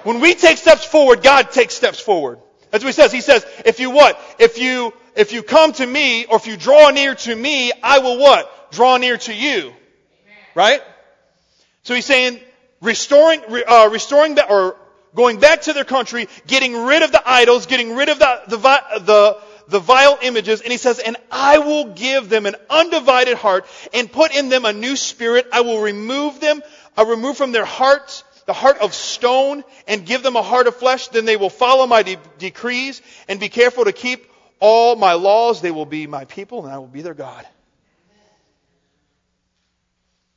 When 0.03 0.19
we 0.19 0.35
take 0.35 0.57
steps 0.57 0.85
forward, 0.85 1.23
God 1.23 1.51
takes 1.51 1.75
steps 1.75 1.99
forward. 1.99 2.39
That's 2.73 2.83
what 2.83 2.95
he 2.95 2.99
says. 2.99 3.11
He 3.11 3.21
says, 3.21 3.45
if 3.65 3.79
you 3.79 3.91
what? 3.91 4.19
If 4.39 4.57
you, 4.57 4.93
if 5.15 5.31
you 5.31 5.43
come 5.43 5.73
to 5.73 5.85
me, 5.85 6.25
or 6.25 6.37
if 6.37 6.47
you 6.47 6.57
draw 6.57 6.89
near 6.89 7.13
to 7.13 7.35
me, 7.35 7.71
I 7.83 7.99
will 7.99 8.17
what? 8.17 8.71
Draw 8.71 8.97
near 8.97 9.15
to 9.15 9.31
you. 9.31 9.59
Amen. 9.59 9.73
Right? 10.55 10.81
So 11.83 11.93
he's 11.93 12.07
saying, 12.07 12.39
restoring, 12.81 13.41
uh, 13.67 13.89
restoring, 13.91 14.35
that 14.35 14.49
or 14.49 14.75
going 15.13 15.39
back 15.39 15.61
to 15.61 15.73
their 15.73 15.83
country, 15.83 16.27
getting 16.47 16.75
rid 16.75 17.03
of 17.03 17.11
the 17.11 17.21
idols, 17.23 17.67
getting 17.67 17.95
rid 17.95 18.09
of 18.09 18.17
the, 18.17 18.41
the, 18.47 18.57
the, 18.57 19.37
the 19.67 19.79
vile 19.79 20.17
images, 20.23 20.61
and 20.61 20.71
he 20.71 20.79
says, 20.79 20.97
and 20.97 21.15
I 21.31 21.59
will 21.59 21.93
give 21.93 22.27
them 22.27 22.47
an 22.47 22.55
undivided 22.71 23.37
heart 23.37 23.67
and 23.93 24.11
put 24.11 24.33
in 24.33 24.49
them 24.49 24.65
a 24.65 24.73
new 24.73 24.95
spirit. 24.95 25.45
I 25.53 25.61
will 25.61 25.79
remove 25.79 26.39
them, 26.39 26.63
I 26.97 27.03
remove 27.03 27.37
from 27.37 27.51
their 27.51 27.65
hearts 27.65 28.23
the 28.45 28.53
heart 28.53 28.77
of 28.79 28.93
stone 28.93 29.63
and 29.87 30.05
give 30.05 30.23
them 30.23 30.35
a 30.35 30.41
heart 30.41 30.67
of 30.67 30.75
flesh, 30.75 31.07
then 31.09 31.25
they 31.25 31.37
will 31.37 31.49
follow 31.49 31.87
my 31.87 32.03
de- 32.03 32.17
decrees 32.37 33.01
and 33.27 33.39
be 33.39 33.49
careful 33.49 33.85
to 33.85 33.91
keep 33.91 34.29
all 34.59 34.95
my 34.95 35.13
laws. 35.13 35.61
They 35.61 35.71
will 35.71 35.85
be 35.85 36.07
my 36.07 36.25
people 36.25 36.65
and 36.65 36.73
I 36.73 36.77
will 36.77 36.87
be 36.87 37.01
their 37.01 37.13
God. 37.13 37.45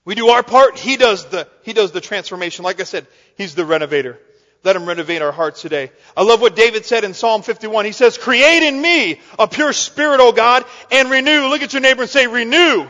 We 0.05 0.15
do 0.15 0.29
our 0.29 0.45
part. 0.45 0.79
He 0.79 0.97
does 0.97 1.27
the, 1.27 1.49
he 1.65 1.73
does 1.73 1.91
the 1.91 2.01
transformation. 2.01 2.65
Like 2.65 2.81
I 2.81 2.85
said, 2.85 3.09
he's 3.37 3.57
the 3.57 3.65
renovator. 3.65 4.21
Let 4.63 4.77
him 4.77 4.87
renovate 4.87 5.21
our 5.21 5.33
hearts 5.33 5.63
today. 5.63 5.91
I 6.17 6.23
love 6.23 6.41
what 6.41 6.57
David 6.57 6.85
said 6.87 7.05
in 7.05 7.13
Psalm 7.13 7.43
51. 7.43 7.85
He 7.85 7.93
says, 7.93 8.17
create 8.17 8.63
in 8.63 8.81
me 8.81 9.21
a 9.39 9.47
pure 9.47 9.73
spirit, 9.73 10.21
O 10.21 10.33
God, 10.33 10.65
and 10.91 11.11
renew. 11.11 11.49
Look 11.49 11.63
at 11.63 11.73
your 11.73 11.83
neighbor 11.83 12.03
and 12.03 12.11
say, 12.11 12.27
renew. 12.27 12.87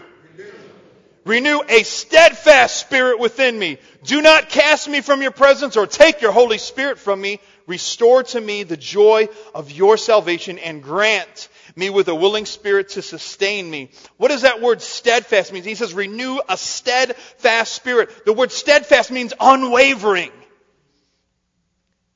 Renew, 1.27 1.61
a 1.69 1.83
steadfast 1.83 2.77
spirit 2.77 3.19
within 3.19 3.59
me. 3.59 3.79
Do 4.05 4.23
not 4.23 4.49
cast 4.49 4.89
me 4.89 5.01
from 5.01 5.23
your 5.23 5.33
presence 5.33 5.77
or 5.77 5.89
take 5.89 6.23
your 6.23 6.31
Holy 6.31 6.57
Spirit 6.57 7.01
from 7.01 7.21
me. 7.21 7.41
Restore 7.67 8.23
to 8.23 8.41
me 8.41 8.63
the 8.63 8.77
joy 8.77 9.29
of 9.53 9.73
your 9.73 9.97
salvation 9.97 10.61
and 10.61 10.85
grant 10.85 11.49
me 11.75 11.91
with 11.91 12.07
a 12.07 12.15
willing 12.15 12.47
spirit 12.47 12.91
to 12.91 13.03
sustain 13.03 13.69
me. 13.69 13.91
What 14.19 14.29
does 14.29 14.43
that 14.43 14.61
word 14.61 14.81
steadfast 14.81 15.53
mean? 15.53 15.65
He 15.65 15.75
says 15.75 15.93
renew 15.95 16.39
a 16.49 16.57
steadfast 16.57 17.73
spirit. 17.75 18.25
The 18.25 18.33
word 18.33 18.53
steadfast 18.53 19.11
means 19.11 19.33
unwavering. 19.41 20.31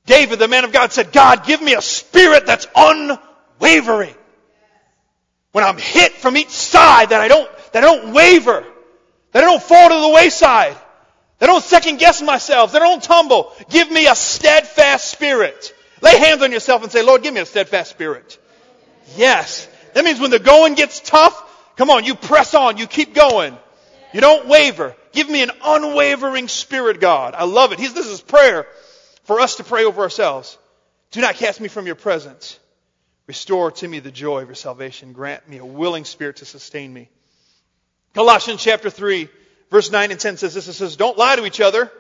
David, 0.07 0.39
the 0.39 0.47
man 0.47 0.63
of 0.63 0.71
God, 0.71 0.93
said, 0.93 1.11
God, 1.11 1.45
give 1.45 1.61
me 1.61 1.75
a 1.75 1.83
spirit 1.83 2.47
that's 2.47 2.69
unwavering. 2.77 4.15
When 5.51 5.65
I'm 5.65 5.79
hit 5.79 6.13
from 6.13 6.37
each 6.37 6.51
side, 6.51 7.09
that 7.09 7.21
I 7.21 7.27
don't, 7.27 7.51
that 7.73 7.83
I 7.83 7.87
don't 7.87 8.13
waver, 8.13 8.65
that 9.33 9.43
I 9.43 9.47
don't 9.47 9.63
fall 9.63 9.89
to 9.89 10.01
the 10.01 10.15
wayside, 10.15 10.77
that 11.39 11.49
I 11.49 11.53
don't 11.53 11.65
second 11.65 11.99
guess 11.99 12.21
myself, 12.23 12.73
that 12.73 12.83
I 12.83 12.87
don't 12.87 13.03
tumble. 13.03 13.53
Give 13.71 13.91
me 13.91 14.07
a 14.07 14.15
steadfast 14.15 15.11
spirit. 15.11 15.75
Lay 16.03 16.19
hands 16.19 16.43
on 16.43 16.53
yourself 16.53 16.83
and 16.83 16.91
say, 16.91 17.03
Lord, 17.03 17.23
give 17.23 17.35
me 17.35 17.41
a 17.41 17.47
steadfast 17.47 17.91
spirit. 17.91 18.39
Yes. 19.17 19.69
That 19.95 20.05
means 20.05 20.21
when 20.21 20.31
the 20.31 20.39
going 20.39 20.75
gets 20.75 21.01
tough, 21.01 21.77
come 21.77 21.91
on, 21.91 22.05
you 22.05 22.15
press 22.15 22.55
on, 22.55 22.77
you 22.77 22.87
keep 22.87 23.15
going. 23.15 23.57
You 24.13 24.21
don't 24.21 24.47
waver. 24.49 24.97
Give 25.13 25.29
me 25.29 25.43
an 25.43 25.51
unwavering 25.65 26.49
spirit, 26.49 27.01
God. 27.01 27.35
I 27.35 27.45
love 27.45 27.73
it. 27.73 27.79
He's, 27.79 27.95
this 27.95 28.07
is 28.07 28.21
prayer 28.21 28.67
for 29.25 29.41
us 29.41 29.57
to 29.57 29.65
pray 29.65 29.85
over 29.85 30.03
ourselves. 30.03 30.59
Do 31.11 31.21
not 31.21 31.37
cast 31.37 31.61
me 31.61 31.69
from 31.69 31.87
your 31.87 31.97
presence. 31.97 32.59
Restore 33.27 33.71
to 33.73 33.87
me 33.87 34.01
the 34.01 34.11
joy 34.11 34.43
of 34.43 34.49
your 34.49 34.55
salvation. 34.57 35.13
Grant 35.13 35.49
me 35.49 35.59
a 35.59 35.65
willing 35.65 36.05
spirit 36.05 36.37
to 36.37 36.45
sustain 36.45 36.93
me. 36.93 37.09
Colossians 38.15 38.63
chapter 38.63 38.91
3, 38.91 39.29
verse 39.71 39.91
9 39.91 40.11
and 40.11 40.21
10 40.21 40.37
says 40.37 40.55
this. 40.55 40.69
It 40.69 40.73
says, 40.73 40.97
Don't 40.97 41.17
lie 41.17 41.37
to 41.37 41.47
each 41.47 41.61
other, 41.61 41.91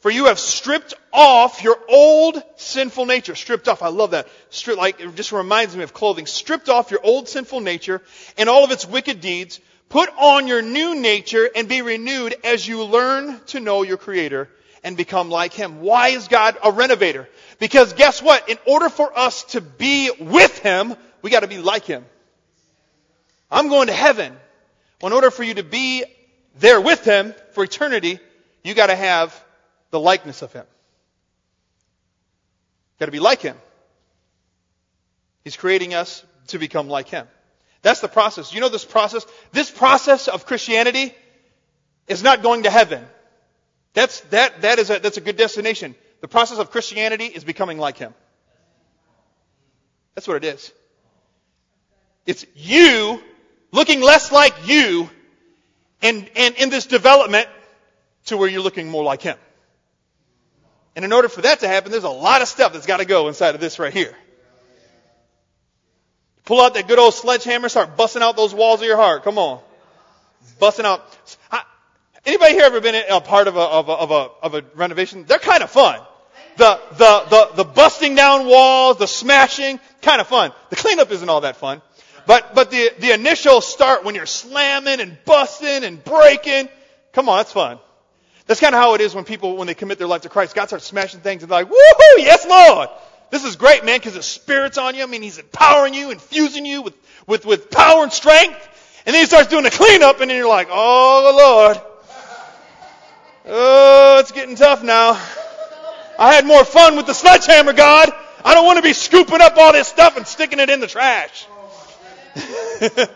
for 0.00 0.10
you 0.10 0.26
have 0.26 0.38
stripped 0.38 0.94
off 1.12 1.62
your 1.62 1.78
old 1.88 2.42
sinful 2.56 3.06
nature. 3.06 3.34
Stripped 3.34 3.68
off. 3.68 3.82
I 3.82 3.88
love 3.88 4.10
that. 4.10 4.28
Strip, 4.50 4.76
like, 4.76 5.00
it 5.00 5.14
just 5.14 5.32
reminds 5.32 5.74
me 5.74 5.82
of 5.82 5.94
clothing. 5.94 6.26
Stripped 6.26 6.68
off 6.68 6.90
your 6.90 7.00
old 7.02 7.28
sinful 7.28 7.60
nature 7.60 8.02
and 8.36 8.48
all 8.48 8.64
of 8.64 8.70
its 8.70 8.86
wicked 8.86 9.20
deeds. 9.20 9.60
Put 9.88 10.10
on 10.18 10.46
your 10.46 10.60
new 10.60 10.94
nature 11.00 11.48
and 11.54 11.68
be 11.68 11.80
renewed 11.80 12.34
as 12.44 12.66
you 12.66 12.84
learn 12.84 13.40
to 13.46 13.60
know 13.60 13.82
your 13.82 13.96
Creator 13.96 14.50
and 14.82 14.96
become 14.96 15.30
like 15.30 15.54
Him. 15.54 15.80
Why 15.80 16.08
is 16.08 16.28
God 16.28 16.58
a 16.62 16.70
renovator? 16.70 17.28
Because 17.58 17.94
guess 17.94 18.20
what? 18.22 18.48
In 18.50 18.58
order 18.66 18.88
for 18.88 19.16
us 19.18 19.44
to 19.44 19.60
be 19.60 20.10
with 20.20 20.58
Him, 20.58 20.94
we 21.22 21.30
gotta 21.30 21.48
be 21.48 21.58
like 21.58 21.84
Him. 21.84 22.04
I'm 23.50 23.68
going 23.68 23.86
to 23.86 23.94
heaven. 23.94 24.36
Well, 25.00 25.12
in 25.12 25.14
order 25.14 25.30
for 25.30 25.42
you 25.42 25.54
to 25.54 25.62
be 25.62 26.04
there 26.58 26.80
with 26.80 27.04
Him 27.04 27.34
for 27.52 27.64
eternity, 27.64 28.18
you 28.62 28.74
gotta 28.74 28.96
have 28.96 29.38
the 29.90 30.00
likeness 30.00 30.42
of 30.42 30.52
Him. 30.52 30.64
Got 32.98 33.06
to 33.06 33.12
be 33.12 33.20
like 33.20 33.40
Him. 33.40 33.56
He's 35.42 35.56
creating 35.56 35.94
us 35.94 36.24
to 36.48 36.58
become 36.58 36.88
like 36.88 37.08
Him. 37.08 37.26
That's 37.82 38.00
the 38.00 38.08
process. 38.08 38.54
You 38.54 38.60
know 38.60 38.68
this 38.68 38.84
process? 38.84 39.26
This 39.52 39.70
process 39.70 40.28
of 40.28 40.46
Christianity 40.46 41.14
is 42.08 42.22
not 42.22 42.42
going 42.42 42.62
to 42.62 42.70
heaven. 42.70 43.04
That's, 43.92 44.20
that, 44.30 44.62
that 44.62 44.78
is 44.78 44.90
a, 44.90 44.98
that's 44.98 45.16
a 45.16 45.20
good 45.20 45.36
destination. 45.36 45.94
The 46.20 46.28
process 46.28 46.58
of 46.58 46.70
Christianity 46.70 47.26
is 47.26 47.44
becoming 47.44 47.78
like 47.78 47.98
Him. 47.98 48.14
That's 50.14 50.26
what 50.26 50.36
it 50.38 50.44
is. 50.44 50.72
It's 52.26 52.46
you 52.54 53.22
looking 53.74 54.00
less 54.00 54.30
like 54.30 54.54
you 54.66 55.10
and, 56.00 56.30
and 56.36 56.54
in 56.54 56.70
this 56.70 56.86
development 56.86 57.48
to 58.26 58.36
where 58.36 58.48
you're 58.48 58.62
looking 58.62 58.88
more 58.88 59.02
like 59.02 59.20
Him. 59.20 59.36
And 60.96 61.04
in 61.04 61.12
order 61.12 61.28
for 61.28 61.42
that 61.42 61.60
to 61.60 61.68
happen, 61.68 61.90
there's 61.90 62.04
a 62.04 62.08
lot 62.08 62.40
of 62.40 62.48
stuff 62.48 62.72
that's 62.72 62.86
got 62.86 62.98
to 62.98 63.04
go 63.04 63.26
inside 63.28 63.54
of 63.54 63.60
this 63.60 63.78
right 63.78 63.92
here. 63.92 64.14
Pull 66.44 66.60
out 66.60 66.74
that 66.74 66.86
good 66.86 66.98
old 66.98 67.14
sledgehammer, 67.14 67.68
start 67.68 67.96
busting 67.96 68.22
out 68.22 68.36
those 68.36 68.54
walls 68.54 68.80
of 68.80 68.86
your 68.86 68.96
heart. 68.96 69.24
Come 69.24 69.38
on. 69.38 69.60
Busting 70.60 70.86
out. 70.86 71.02
Anybody 72.24 72.54
here 72.54 72.64
ever 72.64 72.80
been 72.80 73.02
a 73.10 73.20
part 73.20 73.48
of 73.48 73.56
a, 73.56 73.60
of 73.60 73.88
a, 73.88 73.92
of 73.92 74.10
a, 74.10 74.30
of 74.42 74.54
a 74.54 74.64
renovation? 74.76 75.24
They're 75.26 75.38
kind 75.38 75.62
of 75.62 75.70
fun. 75.70 76.00
The, 76.56 76.80
the, 76.92 77.24
the, 77.28 77.50
the 77.56 77.64
busting 77.64 78.14
down 78.14 78.46
walls, 78.46 78.98
the 78.98 79.08
smashing, 79.08 79.80
kind 80.00 80.20
of 80.20 80.28
fun. 80.28 80.52
The 80.70 80.76
cleanup 80.76 81.10
isn't 81.10 81.28
all 81.28 81.40
that 81.40 81.56
fun. 81.56 81.82
But, 82.26 82.54
but 82.54 82.70
the, 82.70 82.92
the 82.98 83.12
initial 83.12 83.60
start 83.60 84.04
when 84.04 84.14
you're 84.14 84.26
slamming 84.26 85.00
and 85.00 85.16
busting 85.24 85.84
and 85.84 86.02
breaking, 86.02 86.68
come 87.12 87.28
on, 87.28 87.38
that's 87.38 87.52
fun. 87.52 87.78
That's 88.46 88.60
kind 88.60 88.74
of 88.74 88.80
how 88.80 88.94
it 88.94 89.00
is 89.00 89.14
when 89.14 89.24
people, 89.24 89.56
when 89.56 89.66
they 89.66 89.74
commit 89.74 89.98
their 89.98 90.06
life 90.06 90.22
to 90.22 90.28
Christ. 90.28 90.54
God 90.54 90.66
starts 90.66 90.84
smashing 90.84 91.20
things 91.20 91.42
and 91.42 91.50
they're 91.50 91.64
like, 91.64 91.68
woohoo, 91.68 92.18
yes 92.18 92.46
Lord! 92.46 92.88
This 93.30 93.44
is 93.44 93.56
great, 93.56 93.84
man, 93.84 93.98
because 93.98 94.14
the 94.14 94.22
Spirit's 94.22 94.78
on 94.78 94.94
you. 94.94 95.02
I 95.02 95.06
mean, 95.06 95.22
He's 95.22 95.38
empowering 95.38 95.94
you, 95.94 96.10
infusing 96.10 96.66
you 96.66 96.82
with, 96.82 96.94
with, 97.26 97.46
with 97.46 97.70
power 97.70 98.02
and 98.02 98.12
strength. 98.12 99.02
And 99.06 99.14
then 99.14 99.22
He 99.22 99.26
starts 99.26 99.48
doing 99.48 99.64
the 99.64 99.70
cleanup 99.70 100.20
and 100.20 100.30
then 100.30 100.38
you're 100.38 100.48
like, 100.48 100.68
oh 100.70 101.34
Lord. 101.36 101.90
Oh, 103.46 104.18
it's 104.20 104.32
getting 104.32 104.56
tough 104.56 104.82
now. 104.82 105.20
I 106.18 106.34
had 106.34 106.46
more 106.46 106.64
fun 106.64 106.96
with 106.96 107.06
the 107.06 107.12
sledgehammer, 107.12 107.72
God. 107.72 108.10
I 108.44 108.54
don't 108.54 108.64
want 108.64 108.76
to 108.76 108.82
be 108.82 108.92
scooping 108.92 109.40
up 109.40 109.56
all 109.56 109.72
this 109.72 109.88
stuff 109.88 110.16
and 110.16 110.26
sticking 110.26 110.60
it 110.60 110.70
in 110.70 110.80
the 110.80 110.86
trash. 110.86 111.46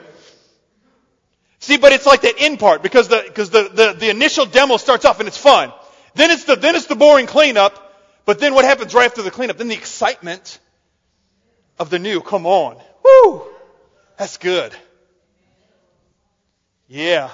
See, 1.61 1.77
but 1.77 1.93
it's 1.93 2.07
like 2.07 2.23
that 2.23 2.37
end 2.39 2.59
part 2.61 2.83
because 2.83 3.09
the 3.09 3.23
because 3.27 3.51
the, 3.51 3.69
the, 3.69 3.93
the 3.99 4.11
initial 4.11 4.47
demo 4.47 4.77
starts 4.77 5.05
off 5.05 5.19
and 5.19 5.29
it's 5.29 5.37
fun. 5.37 5.73
Then 6.15 6.31
it's 6.31 6.45
the 6.45 6.57
then 6.57 6.75
it's 6.77 6.87
the 6.87 6.97
boring 6.97 7.27
cleanup. 7.27 7.85
But 8.25 8.39
then 8.39 8.55
what 8.55 8.65
happens 8.65 8.95
right 8.95 9.07
after 9.07 9.23
the 9.23 9.31
cleanup? 9.31 9.57
Then 9.57 9.69
the 9.69 9.75
excitement 9.75 10.59
of 11.79 11.91
the 11.91 11.99
new. 11.99 12.21
Come 12.21 12.47
on. 12.47 12.81
Woo! 13.05 13.43
That's 14.17 14.37
good. 14.37 14.75
Yeah. 16.89 17.31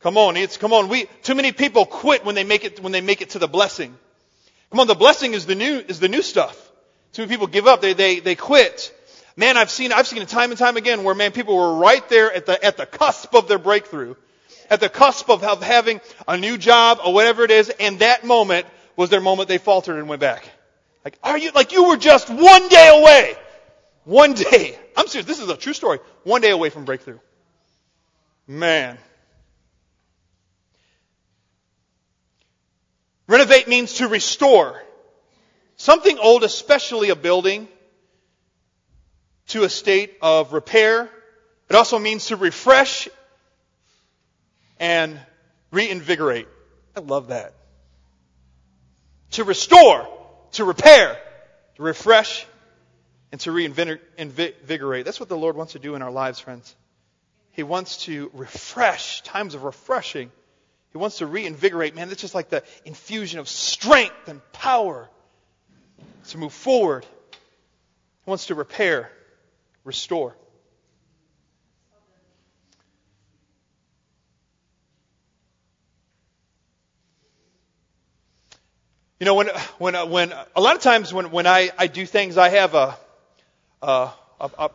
Come 0.00 0.18
on, 0.18 0.36
it's 0.36 0.56
come 0.56 0.72
on. 0.72 0.88
We 0.88 1.06
too 1.22 1.34
many 1.34 1.52
people 1.52 1.86
quit 1.86 2.24
when 2.24 2.34
they 2.34 2.44
make 2.44 2.64
it 2.64 2.80
when 2.80 2.92
they 2.92 3.00
make 3.00 3.22
it 3.22 3.30
to 3.30 3.38
the 3.38 3.48
blessing. 3.48 3.96
Come 4.70 4.80
on, 4.80 4.86
the 4.86 4.94
blessing 4.94 5.32
is 5.32 5.46
the 5.46 5.54
new 5.54 5.78
is 5.78 5.98
the 5.98 6.08
new 6.08 6.22
stuff. 6.22 6.56
Too 7.12 7.22
many 7.22 7.30
people 7.30 7.46
give 7.46 7.66
up. 7.66 7.80
They 7.80 7.94
they 7.94 8.20
they 8.20 8.34
quit. 8.34 8.93
Man, 9.36 9.56
I've 9.56 9.70
seen, 9.70 9.92
I've 9.92 10.06
seen 10.06 10.22
it 10.22 10.28
time 10.28 10.50
and 10.50 10.58
time 10.58 10.76
again 10.76 11.02
where, 11.02 11.14
man, 11.14 11.32
people 11.32 11.56
were 11.56 11.74
right 11.74 12.08
there 12.08 12.32
at 12.32 12.46
the, 12.46 12.62
at 12.64 12.76
the 12.76 12.86
cusp 12.86 13.34
of 13.34 13.48
their 13.48 13.58
breakthrough. 13.58 14.14
At 14.70 14.80
the 14.80 14.88
cusp 14.88 15.28
of, 15.28 15.42
of 15.42 15.62
having 15.62 16.00
a 16.26 16.36
new 16.36 16.56
job 16.56 17.00
or 17.04 17.12
whatever 17.12 17.42
it 17.42 17.50
is, 17.50 17.68
and 17.68 17.98
that 17.98 18.24
moment 18.24 18.66
was 18.96 19.10
their 19.10 19.20
moment 19.20 19.48
they 19.48 19.58
faltered 19.58 19.98
and 19.98 20.08
went 20.08 20.20
back. 20.20 20.48
Like, 21.04 21.18
are 21.22 21.36
you, 21.36 21.50
like 21.50 21.72
you 21.72 21.88
were 21.88 21.96
just 21.96 22.30
one 22.30 22.68
day 22.68 23.00
away. 23.00 23.36
One 24.04 24.34
day. 24.34 24.78
I'm 24.96 25.06
serious, 25.06 25.26
this 25.26 25.40
is 25.40 25.48
a 25.48 25.56
true 25.56 25.74
story. 25.74 25.98
One 26.22 26.40
day 26.40 26.50
away 26.50 26.70
from 26.70 26.84
breakthrough. 26.84 27.18
Man. 28.46 28.98
Renovate 33.26 33.68
means 33.68 33.94
to 33.94 34.08
restore. 34.08 34.80
Something 35.76 36.18
old, 36.18 36.44
especially 36.44 37.10
a 37.10 37.16
building, 37.16 37.68
to 39.48 39.64
a 39.64 39.68
state 39.68 40.16
of 40.22 40.52
repair. 40.52 41.08
It 41.68 41.76
also 41.76 41.98
means 41.98 42.26
to 42.26 42.36
refresh 42.36 43.08
and 44.78 45.18
reinvigorate. 45.70 46.48
I 46.96 47.00
love 47.00 47.28
that. 47.28 47.54
To 49.32 49.44
restore, 49.44 50.08
to 50.52 50.64
repair, 50.64 51.18
to 51.76 51.82
refresh, 51.82 52.46
and 53.32 53.40
to 53.40 53.50
reinvigorate. 53.50 55.04
That's 55.04 55.18
what 55.18 55.28
the 55.28 55.36
Lord 55.36 55.56
wants 55.56 55.72
to 55.72 55.78
do 55.78 55.96
in 55.96 56.02
our 56.02 56.10
lives, 56.10 56.38
friends. 56.38 56.74
He 57.50 57.62
wants 57.62 58.04
to 58.04 58.30
refresh, 58.32 59.22
times 59.22 59.54
of 59.54 59.64
refreshing. 59.64 60.30
He 60.92 60.98
wants 60.98 61.18
to 61.18 61.26
reinvigorate. 61.26 61.94
Man, 61.96 62.08
that's 62.08 62.20
just 62.20 62.34
like 62.34 62.48
the 62.48 62.62
infusion 62.84 63.40
of 63.40 63.48
strength 63.48 64.28
and 64.28 64.40
power 64.52 65.08
to 66.28 66.38
move 66.38 66.52
forward. 66.52 67.04
He 68.24 68.30
wants 68.30 68.46
to 68.46 68.54
repair 68.54 69.10
restore. 69.84 70.36
You 79.20 79.26
know, 79.26 79.34
when, 79.36 79.48
when, 79.78 79.94
uh, 79.94 80.06
when, 80.06 80.34
a 80.54 80.60
lot 80.60 80.76
of 80.76 80.82
times 80.82 81.12
when, 81.12 81.30
when 81.30 81.46
I, 81.46 81.70
I 81.78 81.86
do 81.86 82.04
things, 82.04 82.36
I 82.36 82.48
have 82.48 82.74
a, 82.74 82.96
a, 83.80 84.10
a, 84.40 84.50
a 84.58 84.70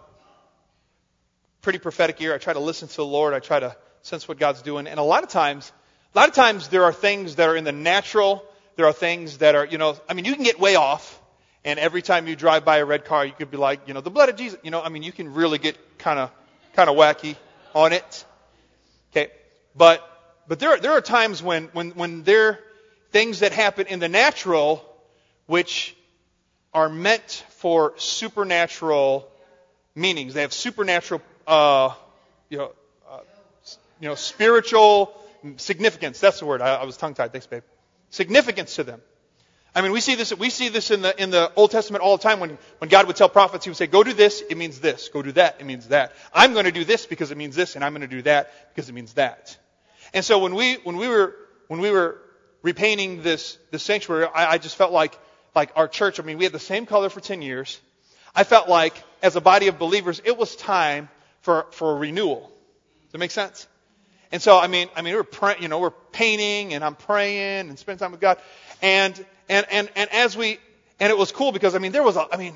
pretty 1.62 1.80
prophetic 1.80 2.20
ear. 2.22 2.34
I 2.34 2.38
try 2.38 2.54
to 2.54 2.60
listen 2.60 2.88
to 2.88 2.96
the 2.96 3.06
Lord. 3.06 3.34
I 3.34 3.40
try 3.40 3.60
to 3.60 3.76
sense 4.02 4.28
what 4.28 4.40
God's 4.40 4.62
doing. 4.62 4.88
And 4.88 5.00
a 5.00 5.04
lot 5.04 5.24
of 5.24 5.30
times, 5.30 5.72
a 6.16 6.18
lot 6.18 6.30
of 6.30 6.36
times 6.36 6.70
there 6.70 6.86
are 6.86 6.94
things 6.94 7.36
that 7.36 7.50
are 7.50 7.56
in 7.56 7.66
the 7.66 7.72
natural 7.74 8.44
there 8.80 8.86
are 8.86 8.94
things 8.94 9.40
that 9.40 9.56
are, 9.56 9.66
you 9.66 9.78
know, 9.78 9.98
I 10.08 10.14
mean, 10.14 10.24
you 10.24 10.34
can 10.34 10.46
get 10.46 10.58
way 10.58 10.76
off, 10.76 11.19
and 11.66 11.80
every 11.80 12.02
time 12.02 12.28
you 12.28 12.36
drive 12.36 12.66
by 12.66 12.78
a 12.78 12.86
red 12.86 13.06
car, 13.06 13.26
you 13.26 13.34
could 13.34 13.52
be 13.52 13.58
like, 13.58 13.88
you 13.88 13.94
know, 13.94 14.02
the 14.02 14.10
blood 14.10 14.30
of 14.30 14.36
Jesus. 14.36 14.60
You 14.64 14.72
know, 14.72 14.82
I 14.82 14.90
mean, 14.90 15.04
you 15.04 15.12
can 15.12 15.34
really 15.34 15.58
get 15.58 15.78
kind 15.98 16.20
of, 16.20 16.32
kind 16.74 16.90
of 16.90 16.96
wacky 16.96 17.36
on 17.76 17.94
it. 17.94 18.26
Okay, 19.12 19.32
but 19.76 20.06
but 20.48 20.60
there 20.60 20.72
are, 20.72 20.80
there 20.80 20.92
are 20.92 21.02
times 21.02 21.44
when 21.44 21.66
when 21.74 21.92
when 21.92 22.24
there 22.24 22.60
things 23.12 23.40
that 23.40 23.52
happen 23.52 23.88
in 23.88 24.00
the 24.00 24.10
natural, 24.10 24.86
which 25.48 25.96
are 26.74 26.90
meant 26.90 27.44
for 27.50 27.94
supernatural 27.98 29.28
meanings. 29.96 30.34
They 30.34 30.42
have 30.42 30.54
supernatural, 30.54 31.22
uh, 31.48 31.94
you 32.50 32.60
know, 32.60 32.72
uh, 33.10 33.20
you 34.00 34.08
know, 34.08 34.16
spiritual 34.16 35.14
significance. 35.58 36.20
That's 36.20 36.40
the 36.40 36.46
word. 36.46 36.62
I, 36.62 36.76
I 36.76 36.86
was 36.86 36.98
tongue 36.98 37.16
tied. 37.16 37.32
Thanks, 37.32 37.48
babe. 37.48 37.64
Significance 38.12 38.76
to 38.76 38.84
them. 38.84 39.02
I 39.76 39.82
mean, 39.82 39.92
we 39.92 40.02
see 40.02 40.16
this. 40.16 40.34
We 40.34 40.50
see 40.50 40.70
this 40.70 40.90
in 40.90 41.04
the 41.04 41.22
in 41.22 41.30
the 41.30 41.52
Old 41.56 41.72
Testament 41.72 42.04
all 42.04 42.18
the 42.18 42.24
time. 42.24 42.40
When 42.40 42.58
when 42.80 42.90
God 42.90 43.08
would 43.08 43.16
tell 43.16 43.30
prophets, 43.30 43.66
He 43.66 43.70
would 43.70 43.78
say, 43.78 43.88
"Go 43.88 44.04
do 44.04 44.14
this. 44.14 44.42
It 44.42 44.58
means 44.58 44.80
this. 44.80 45.10
Go 45.10 45.22
do 45.22 45.32
that. 45.34 45.58
It 45.60 45.66
means 45.66 45.90
that. 45.90 46.14
I'm 46.34 46.54
going 46.54 46.66
to 46.66 46.72
do 46.72 46.84
this 46.84 47.06
because 47.06 47.32
it 47.32 47.38
means 47.38 47.56
this, 47.56 47.76
and 47.76 47.86
I'm 47.86 47.94
going 47.94 48.02
to 48.02 48.16
do 48.16 48.22
that 48.24 48.52
because 48.74 48.90
it 48.90 48.94
means 48.94 49.14
that." 49.14 49.58
And 50.14 50.26
so 50.26 50.40
when 50.40 50.56
we 50.56 50.76
when 50.76 50.98
we 50.98 51.08
were 51.08 51.36
when 51.68 51.82
we 51.82 51.92
were 51.92 52.20
repainting 52.64 53.22
this 53.22 53.58
this 53.70 53.84
sanctuary, 53.84 54.26
I, 54.34 54.54
I 54.54 54.58
just 54.58 54.76
felt 54.76 54.92
like 54.92 55.18
like 55.56 55.72
our 55.76 55.88
church. 55.88 56.20
I 56.20 56.24
mean, 56.24 56.40
we 56.40 56.46
had 56.46 56.54
the 56.54 56.60
same 56.60 56.88
color 56.88 57.10
for 57.10 57.20
ten 57.20 57.42
years. 57.44 57.80
I 58.36 58.44
felt 58.44 58.70
like 58.70 59.04
as 59.22 59.36
a 59.36 59.42
body 59.42 59.68
of 59.68 59.78
believers, 59.78 60.22
it 60.26 60.36
was 60.36 60.56
time 60.56 61.10
for 61.42 61.68
for 61.72 61.92
a 61.92 61.96
renewal. 61.96 62.42
Does 62.42 63.12
that 63.14 63.18
make 63.20 63.32
sense? 63.32 63.68
And 64.32 64.42
so, 64.42 64.60
I 64.60 64.68
mean, 64.68 64.90
I 64.96 65.02
mean, 65.02 65.16
we're 65.16 65.56
you 65.60 65.68
know, 65.68 65.80
we're 65.80 65.90
painting 65.90 66.74
and 66.74 66.84
I'm 66.84 66.96
praying 66.96 67.70
and 67.70 67.80
spending 67.80 68.00
time 68.00 68.12
with 68.12 68.22
God. 68.22 68.38
And, 68.82 69.26
and, 69.48 69.66
and, 69.72 69.90
and 69.96 70.10
as 70.12 70.38
we, 70.38 70.60
and 71.00 71.10
it 71.10 71.18
was 71.18 71.32
cool 71.32 71.52
because, 71.52 71.76
I 71.76 71.80
mean, 71.80 71.92
there 71.92 72.04
was 72.04 72.16
a, 72.16 72.28
I 72.32 72.38
mean, 72.38 72.56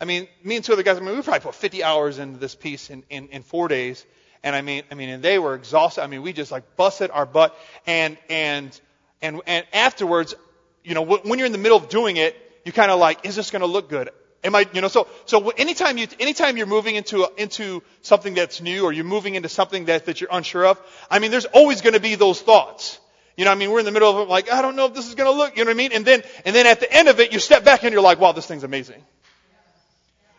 I 0.00 0.06
mean, 0.06 0.28
me 0.42 0.56
and 0.56 0.64
two 0.64 0.72
other 0.72 0.82
guys, 0.82 0.96
I 0.96 1.00
mean, 1.00 1.14
we 1.14 1.22
probably 1.22 1.40
put 1.40 1.54
50 1.54 1.84
hours 1.84 2.18
into 2.18 2.38
this 2.38 2.54
piece 2.54 2.88
in, 2.88 3.04
in, 3.10 3.28
in 3.28 3.42
four 3.42 3.68
days. 3.68 4.04
And 4.42 4.56
I 4.56 4.62
mean, 4.62 4.84
I 4.90 4.94
mean, 4.94 5.10
and 5.10 5.22
they 5.22 5.38
were 5.38 5.54
exhausted. 5.54 6.02
I 6.02 6.06
mean, 6.06 6.22
we 6.22 6.32
just 6.32 6.50
like 6.50 6.76
busted 6.76 7.10
our 7.10 7.26
butt. 7.26 7.54
And, 7.86 8.16
and, 8.30 8.78
and, 9.20 9.42
and 9.46 9.66
afterwards, 9.72 10.34
you 10.82 10.94
know, 10.94 11.02
when 11.02 11.38
you're 11.38 11.46
in 11.46 11.52
the 11.52 11.58
middle 11.58 11.76
of 11.76 11.90
doing 11.90 12.16
it, 12.16 12.34
you 12.64 12.72
kind 12.72 12.90
of 12.90 12.98
like, 12.98 13.26
is 13.26 13.36
this 13.36 13.50
going 13.50 13.60
to 13.60 13.66
look 13.66 13.90
good? 13.90 14.08
Am 14.42 14.54
I, 14.54 14.66
you 14.72 14.80
know, 14.80 14.88
so, 14.88 15.06
so 15.26 15.50
anytime 15.50 15.98
you, 15.98 16.06
anytime 16.18 16.56
you're 16.56 16.66
moving 16.66 16.94
into, 16.96 17.28
into 17.36 17.82
something 18.00 18.32
that's 18.32 18.62
new 18.62 18.84
or 18.84 18.92
you're 18.92 19.04
moving 19.04 19.34
into 19.34 19.50
something 19.50 19.84
that, 19.86 20.06
that 20.06 20.22
you're 20.22 20.30
unsure 20.32 20.64
of, 20.66 20.80
I 21.10 21.18
mean, 21.18 21.30
there's 21.30 21.44
always 21.44 21.82
going 21.82 21.92
to 21.92 22.00
be 22.00 22.14
those 22.14 22.40
thoughts. 22.40 22.98
You 23.40 23.46
know, 23.46 23.52
what 23.52 23.56
I 23.56 23.58
mean, 23.58 23.70
we're 23.70 23.78
in 23.78 23.86
the 23.86 23.90
middle 23.90 24.10
of 24.10 24.28
it, 24.28 24.30
like, 24.30 24.52
I 24.52 24.60
don't 24.60 24.76
know 24.76 24.84
if 24.84 24.92
this 24.92 25.08
is 25.08 25.14
going 25.14 25.32
to 25.32 25.34
look, 25.34 25.56
you 25.56 25.64
know 25.64 25.70
what 25.70 25.74
I 25.74 25.78
mean? 25.78 25.92
And 25.94 26.04
then, 26.04 26.22
and 26.44 26.54
then 26.54 26.66
at 26.66 26.80
the 26.80 26.92
end 26.92 27.08
of 27.08 27.20
it, 27.20 27.32
you 27.32 27.38
step 27.38 27.64
back 27.64 27.84
and 27.84 27.90
you're 27.90 28.02
like, 28.02 28.20
wow, 28.20 28.32
this 28.32 28.44
thing's 28.44 28.64
amazing. 28.64 29.02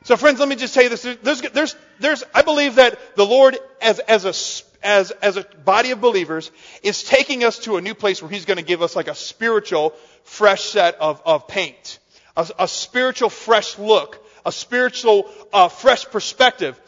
So 0.03 0.15
friends, 0.17 0.39
let 0.39 0.47
me 0.47 0.55
just 0.55 0.75
tell 0.75 0.83
you 0.83 0.89
this. 0.89 1.01
There's, 1.01 1.41
there's, 1.41 1.75
there's, 1.99 2.23
I 2.31 2.43
believe 2.43 2.75
that 2.75 3.15
the 3.15 3.25
Lord, 3.25 3.57
as, 3.81 3.97
as 3.97 4.25
a, 4.25 4.85
as, 4.85 5.09
as 5.09 5.35
a 5.35 5.41
body 5.65 5.89
of 5.89 5.99
believers, 5.99 6.51
is 6.83 7.01
taking 7.01 7.43
us 7.43 7.57
to 7.61 7.77
a 7.77 7.81
new 7.81 7.95
place 7.95 8.21
where 8.21 8.29
He's 8.29 8.45
going 8.45 8.57
to 8.59 8.63
give 8.63 8.83
us 8.83 8.95
like 8.95 9.07
a 9.07 9.15
spiritual, 9.15 9.95
fresh 10.23 10.61
set 10.61 10.93
of, 11.01 11.23
of 11.25 11.47
paint 11.47 11.97
a, 12.37 12.47
a 12.59 12.67
spiritual 12.67 13.29
fresh 13.29 13.79
look, 13.79 14.23
a 14.45 14.51
spiritual 14.51 15.27
uh, 15.51 15.69
fresh 15.69 16.05
perspective. 16.05 16.79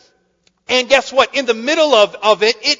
And 0.68 0.88
guess 0.88 1.12
what? 1.12 1.36
In 1.36 1.48
the 1.48 1.56
middle 1.56 1.96
of, 1.96 2.16
of 2.22 2.44
it, 2.44 2.56
it 2.62 2.80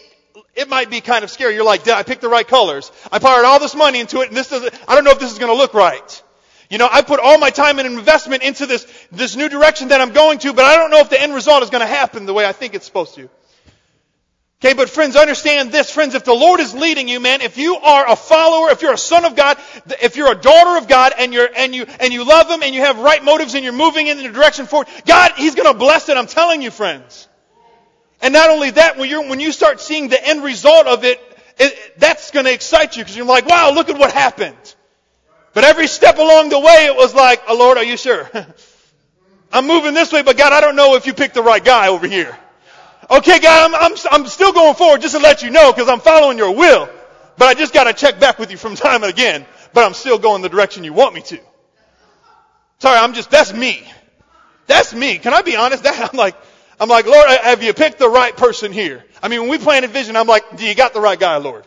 it 0.56 0.70
might 0.70 0.90
be 0.90 1.02
kind 1.02 1.24
of 1.24 1.32
scary. 1.32 1.56
You're 1.56 1.64
like, 1.64 1.88
I 1.88 2.04
pick 2.04 2.20
the 2.20 2.30
right 2.30 2.48
colors? 2.48 2.92
I 3.12 3.20
poured 3.20 3.46
all 3.46 3.60
this 3.60 3.76
money 3.76 4.00
into 4.00 4.22
it, 4.22 4.28
and 4.28 4.38
this 4.38 4.50
doesn't. 4.50 4.74
I 4.88 4.96
don't 4.96 5.04
know 5.04 5.12
if 5.12 5.20
this 5.20 5.32
is 5.32 5.40
going 5.40 5.52
to 5.52 5.58
look 5.58 5.74
right. 5.74 6.24
You 6.70 6.78
know, 6.78 6.88
I 6.92 7.02
put 7.02 7.20
all 7.20 7.38
my 7.38 7.50
time 7.50 7.80
and 7.80 7.88
investment 7.88 8.44
into 8.44 8.66
this 8.66 8.88
this 9.12 9.36
new 9.36 9.50
direction 9.50 9.90
that 9.90 10.02
I'm 10.02 10.14
going 10.14 10.40
to, 10.40 10.54
but 10.54 10.66
I 10.66 10.76
don't 10.76 10.92
know 10.92 11.00
if 11.00 11.10
the 11.10 11.22
end 11.22 11.34
result 11.34 11.64
is 11.64 11.70
going 11.70 11.82
to 11.82 11.88
happen 11.88 12.26
the 12.26 12.34
way 12.34 12.46
I 12.46 12.52
think 12.52 12.74
it's 12.74 12.86
supposed 12.86 13.16
to. 13.16 13.30
Okay, 14.64 14.74
but 14.74 14.90
friends, 14.90 15.18
understand 15.18 15.74
this. 15.74 15.92
Friends, 15.92 16.16
if 16.16 16.24
the 16.24 16.34
Lord 16.34 16.62
is 16.62 16.74
leading 16.74 17.10
you, 17.10 17.20
man, 17.20 17.42
if 17.42 17.58
you 17.58 17.76
are 17.76 18.10
a 18.10 18.16
follower, 18.16 18.70
if 18.70 18.82
you're 18.82 18.94
a 18.94 18.98
son 18.98 19.26
of 19.26 19.36
God, 19.36 19.58
if 20.02 20.16
you're 20.16 20.32
a 20.32 20.36
daughter 20.36 20.78
of 20.78 20.88
God 20.88 21.12
and 21.18 21.34
you're, 21.34 21.50
and 21.54 21.76
you, 21.76 21.86
and 22.00 22.14
you 22.14 22.24
love 22.24 22.50
Him 22.50 22.64
and 22.64 22.74
you 22.74 22.80
have 22.80 22.98
right 22.98 23.22
motives 23.22 23.56
and 23.56 23.66
you're 23.66 23.74
moving 23.74 24.08
in 24.08 24.18
the 24.18 24.30
direction 24.30 24.66
forward, 24.66 24.88
God, 25.06 25.34
He's 25.36 25.56
gonna 25.56 25.74
bless 25.74 26.08
it, 26.08 26.16
I'm 26.16 26.28
telling 26.28 26.62
you, 26.62 26.72
friends. 26.72 27.28
And 28.24 28.34
not 28.34 28.50
only 28.50 28.72
that, 28.72 28.98
when 28.98 29.10
you 29.10 29.22
when 29.24 29.42
you 29.42 29.52
start 29.52 29.82
seeing 29.82 30.08
the 30.08 30.28
end 30.28 30.44
result 30.44 30.88
of 30.88 31.04
it, 31.04 31.22
it 31.60 32.00
that's 32.00 32.32
gonna 32.32 32.52
excite 32.52 32.96
you 32.96 33.04
because 33.04 33.18
you're 33.18 33.26
like, 33.26 33.46
wow, 33.46 33.72
look 33.72 33.90
at 33.90 34.00
what 34.00 34.14
happened. 34.14 34.76
But 35.54 35.66
every 35.66 35.88
step 35.88 36.18
along 36.18 36.50
the 36.50 36.60
way, 36.60 36.86
it 36.86 36.96
was 36.96 37.14
like, 37.14 37.44
oh 37.50 37.58
Lord, 37.58 37.78
are 37.78 37.84
you 37.84 37.98
sure? 37.98 38.30
I'm 39.52 39.68
moving 39.68 39.94
this 39.94 40.12
way, 40.14 40.24
but 40.24 40.38
God, 40.38 40.54
I 40.54 40.62
don't 40.62 40.78
know 40.78 40.96
if 40.96 41.06
you 41.06 41.14
picked 41.14 41.36
the 41.36 41.44
right 41.44 41.64
guy 41.64 41.90
over 41.90 42.08
here. 42.08 42.36
Okay, 43.12 43.40
God, 43.40 43.72
I'm, 43.74 43.92
I'm, 43.92 43.98
I'm 44.10 44.28
still 44.28 44.54
going 44.54 44.74
forward 44.74 45.02
just 45.02 45.16
to 45.16 45.22
let 45.22 45.44
you 45.44 45.52
know 45.52 45.74
because 45.74 45.90
I'm 45.90 46.00
following 46.00 46.38
your 46.38 46.56
will. 46.56 46.90
But 47.38 47.50
I 47.50 47.54
just 47.54 47.74
got 47.74 47.84
to 47.84 47.94
check 47.94 48.20
back 48.20 48.40
with 48.40 48.52
you 48.52 48.58
from 48.58 48.76
time 48.76 49.04
and 49.04 49.12
again. 49.12 49.46
But 49.74 49.84
I'm 49.84 49.94
still 49.94 50.18
going 50.18 50.42
the 50.42 50.50
direction 50.50 50.84
you 50.84 50.94
want 50.94 51.14
me 51.14 51.22
to. 51.24 51.40
Sorry, 52.80 52.98
I'm 52.98 53.14
just, 53.14 53.30
that's 53.30 53.54
me. 53.54 53.84
That's 54.66 54.94
me. 54.94 55.18
Can 55.20 55.34
I 55.34 55.42
be 55.42 55.56
honest? 55.56 55.84
That, 55.84 56.10
I'm 56.14 56.18
like, 56.18 56.36
I'm 56.84 56.90
like, 56.90 57.06
Lord, 57.06 57.30
have 57.30 57.64
you 57.64 57.74
picked 57.74 57.98
the 57.98 58.10
right 58.10 58.36
person 58.36 58.74
here? 58.74 59.06
I 59.22 59.30
mean, 59.30 59.40
when 59.40 59.50
we 59.50 59.58
planted 59.58 59.92
vision, 59.92 60.18
I'm 60.18 60.28
like, 60.28 60.58
do 60.58 60.66
you 60.66 60.76
got 60.76 60.94
the 60.94 61.00
right 61.00 61.18
guy, 61.18 61.38
Lord? 61.38 61.66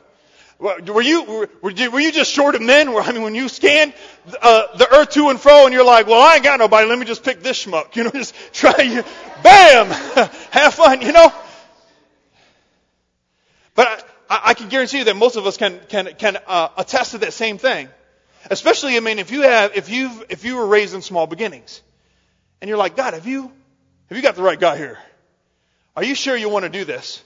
Were 0.59 1.01
you, 1.01 1.49
were 1.63 1.71
you, 1.71 1.91
were 1.91 2.01
you 2.01 2.13
just 2.13 2.31
short 2.31 2.55
of 2.55 2.61
men? 2.61 2.91
I 2.91 3.13
mean, 3.13 3.23
when 3.23 3.35
you 3.35 3.49
scan 3.49 3.95
uh, 4.43 4.77
the 4.77 4.87
earth 4.95 5.13
to 5.13 5.31
and 5.31 5.41
fro 5.41 5.65
and 5.65 5.73
you're 5.73 5.87
like, 5.87 6.07
well, 6.07 6.21
I 6.21 6.35
ain't 6.35 6.45
got 6.45 6.59
nobody, 6.59 6.87
let 6.87 6.99
me 6.99 7.07
just 7.07 7.25
pick 7.25 7.43
this 7.43 7.65
schmuck. 7.65 7.87
You 7.97 8.05
know, 8.05 8.11
just 8.11 8.35
try 8.53 8.83
you, 8.83 9.03
bam! 9.43 9.87
Have 10.51 10.75
fun, 10.75 11.01
you 11.01 11.13
know? 11.13 11.33
But 13.75 14.07
I, 14.29 14.41
I 14.45 14.53
can 14.53 14.69
guarantee 14.69 14.99
you 14.99 15.05
that 15.05 15.17
most 15.17 15.37
of 15.37 15.47
us 15.47 15.57
can, 15.57 15.81
can, 15.89 16.11
can 16.19 16.37
uh, 16.47 16.69
attest 16.77 17.13
to 17.13 17.19
that 17.19 17.33
same 17.33 17.57
thing. 17.57 17.89
Especially, 18.51 18.99
I 18.99 19.01
mean, 19.01 19.19
if 19.19 19.31
you 19.31 19.41
have, 19.45 19.75
if 19.75 19.89
you've, 19.89 20.27
if 20.29 20.45
you 20.45 20.57
were 20.57 20.67
raised 20.67 20.95
in 20.95 21.01
small 21.01 21.27
beginnings. 21.27 21.81
And 22.61 22.69
you're 22.69 22.77
like, 22.77 22.97
God, 22.97 23.15
have 23.15 23.27
you, 23.27 23.51
have 24.09 24.17
you 24.17 24.23
got 24.23 24.37
the 24.37 24.43
right 24.43 24.59
guy 24.59 24.77
here? 24.77 24.99
Are 25.97 26.05
you 26.05 26.15
sure 26.15 26.37
you 26.37 26.49
want 26.49 26.65
to 26.65 26.69
do 26.69 26.85
this? 26.85 27.23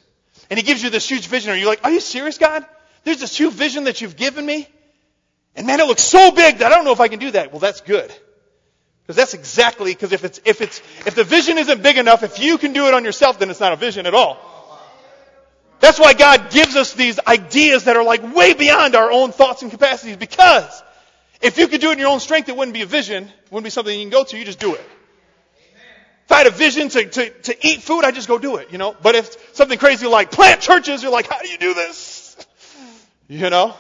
And 0.49 0.59
he 0.59 0.65
gives 0.65 0.83
you 0.83 0.91
this 0.91 1.09
huge 1.09 1.27
vision. 1.27 1.53
Are 1.53 1.57
you 1.57 1.67
like, 1.67 1.81
are 1.85 1.91
you 1.91 2.01
serious, 2.01 2.39
God? 2.39 2.65
There's 3.05 3.21
this 3.21 3.37
huge 3.37 3.55
vision 3.55 3.85
that 3.85 4.01
you've 4.01 4.17
given 4.17 4.45
me. 4.45 4.69
And 5.57 5.67
man, 5.67 5.81
it 5.81 5.87
looks 5.87 6.03
so 6.03 6.31
big 6.31 6.59
that 6.59 6.73
I 6.73 6.75
don't 6.75 6.85
know 6.85 6.93
if 6.93 7.01
I 7.01 7.09
can 7.09 7.19
do 7.19 7.31
that. 7.33 7.53
Well, 7.53 7.61
that's 7.61 7.81
good. 7.81 8.13
Because 9.03 9.17
that's 9.17 9.35
exactly, 9.35 9.93
because 9.93 10.13
if 10.13 10.25
it's, 10.25 10.41
if 10.45 10.61
it's, 10.61 10.81
if 11.05 11.15
the 11.15 11.25
vision 11.25 11.59
isn't 11.59 11.83
big 11.83 11.99
enough, 11.99 12.23
if 12.23 12.39
you 12.39 12.59
can 12.59 12.73
do 12.73 12.87
it 12.87 12.95
on 12.95 13.05
yourself, 13.05 13.39
then 13.39 13.51
it's 13.51 13.61
not 13.61 13.73
a 13.73 13.77
vision 13.77 14.07
at 14.07 14.15
all. 14.15 14.39
That's 15.81 15.99
why 15.99 16.13
God 16.13 16.51
gives 16.51 16.77
us 16.77 16.93
these 16.93 17.19
ideas 17.27 17.85
that 17.85 17.97
are 17.97 18.05
like 18.05 18.35
way 18.35 18.55
beyond 18.55 18.95
our 18.95 19.11
own 19.11 19.33
thoughts 19.33 19.63
and 19.63 19.71
capacities 19.71 20.17
because 20.17 20.83
if 21.41 21.57
you 21.59 21.69
could 21.69 21.81
do 21.81 21.89
it 21.89 21.95
in 21.95 21.99
your 21.99 22.09
own 22.09 22.21
strength, 22.21 22.49
it 22.49 22.57
wouldn't 22.57 22.75
be 22.75 22.83
a 22.83 22.87
vision. 22.87 23.25
It 23.25 23.51
wouldn't 23.51 23.65
be 23.65 23.71
something 23.71 23.99
you 23.99 24.05
can 24.05 24.11
go 24.11 24.25
to. 24.25 24.39
You 24.39 24.45
just 24.45 24.61
do 24.61 24.75
it. 24.75 24.87
If 26.31 26.35
I 26.35 26.39
had 26.39 26.47
a 26.47 26.51
vision 26.51 26.89
to, 26.91 27.05
to, 27.07 27.31
to 27.31 27.67
eat 27.67 27.83
food, 27.83 28.05
I 28.05 28.13
just 28.13 28.29
go 28.29 28.39
do 28.39 28.55
it, 28.55 28.71
you 28.71 28.79
know. 28.79 28.95
But 29.03 29.17
if 29.17 29.57
something 29.57 29.81
crazy 29.81 30.07
like 30.07 30.31
plant 30.31 30.61
churches, 30.61 31.03
you're 31.03 31.11
like, 31.11 31.27
how 31.27 31.41
do 31.43 31.49
you 31.49 31.59
do 31.59 31.75
this? 31.75 32.37
You 33.27 33.51
know? 33.51 33.75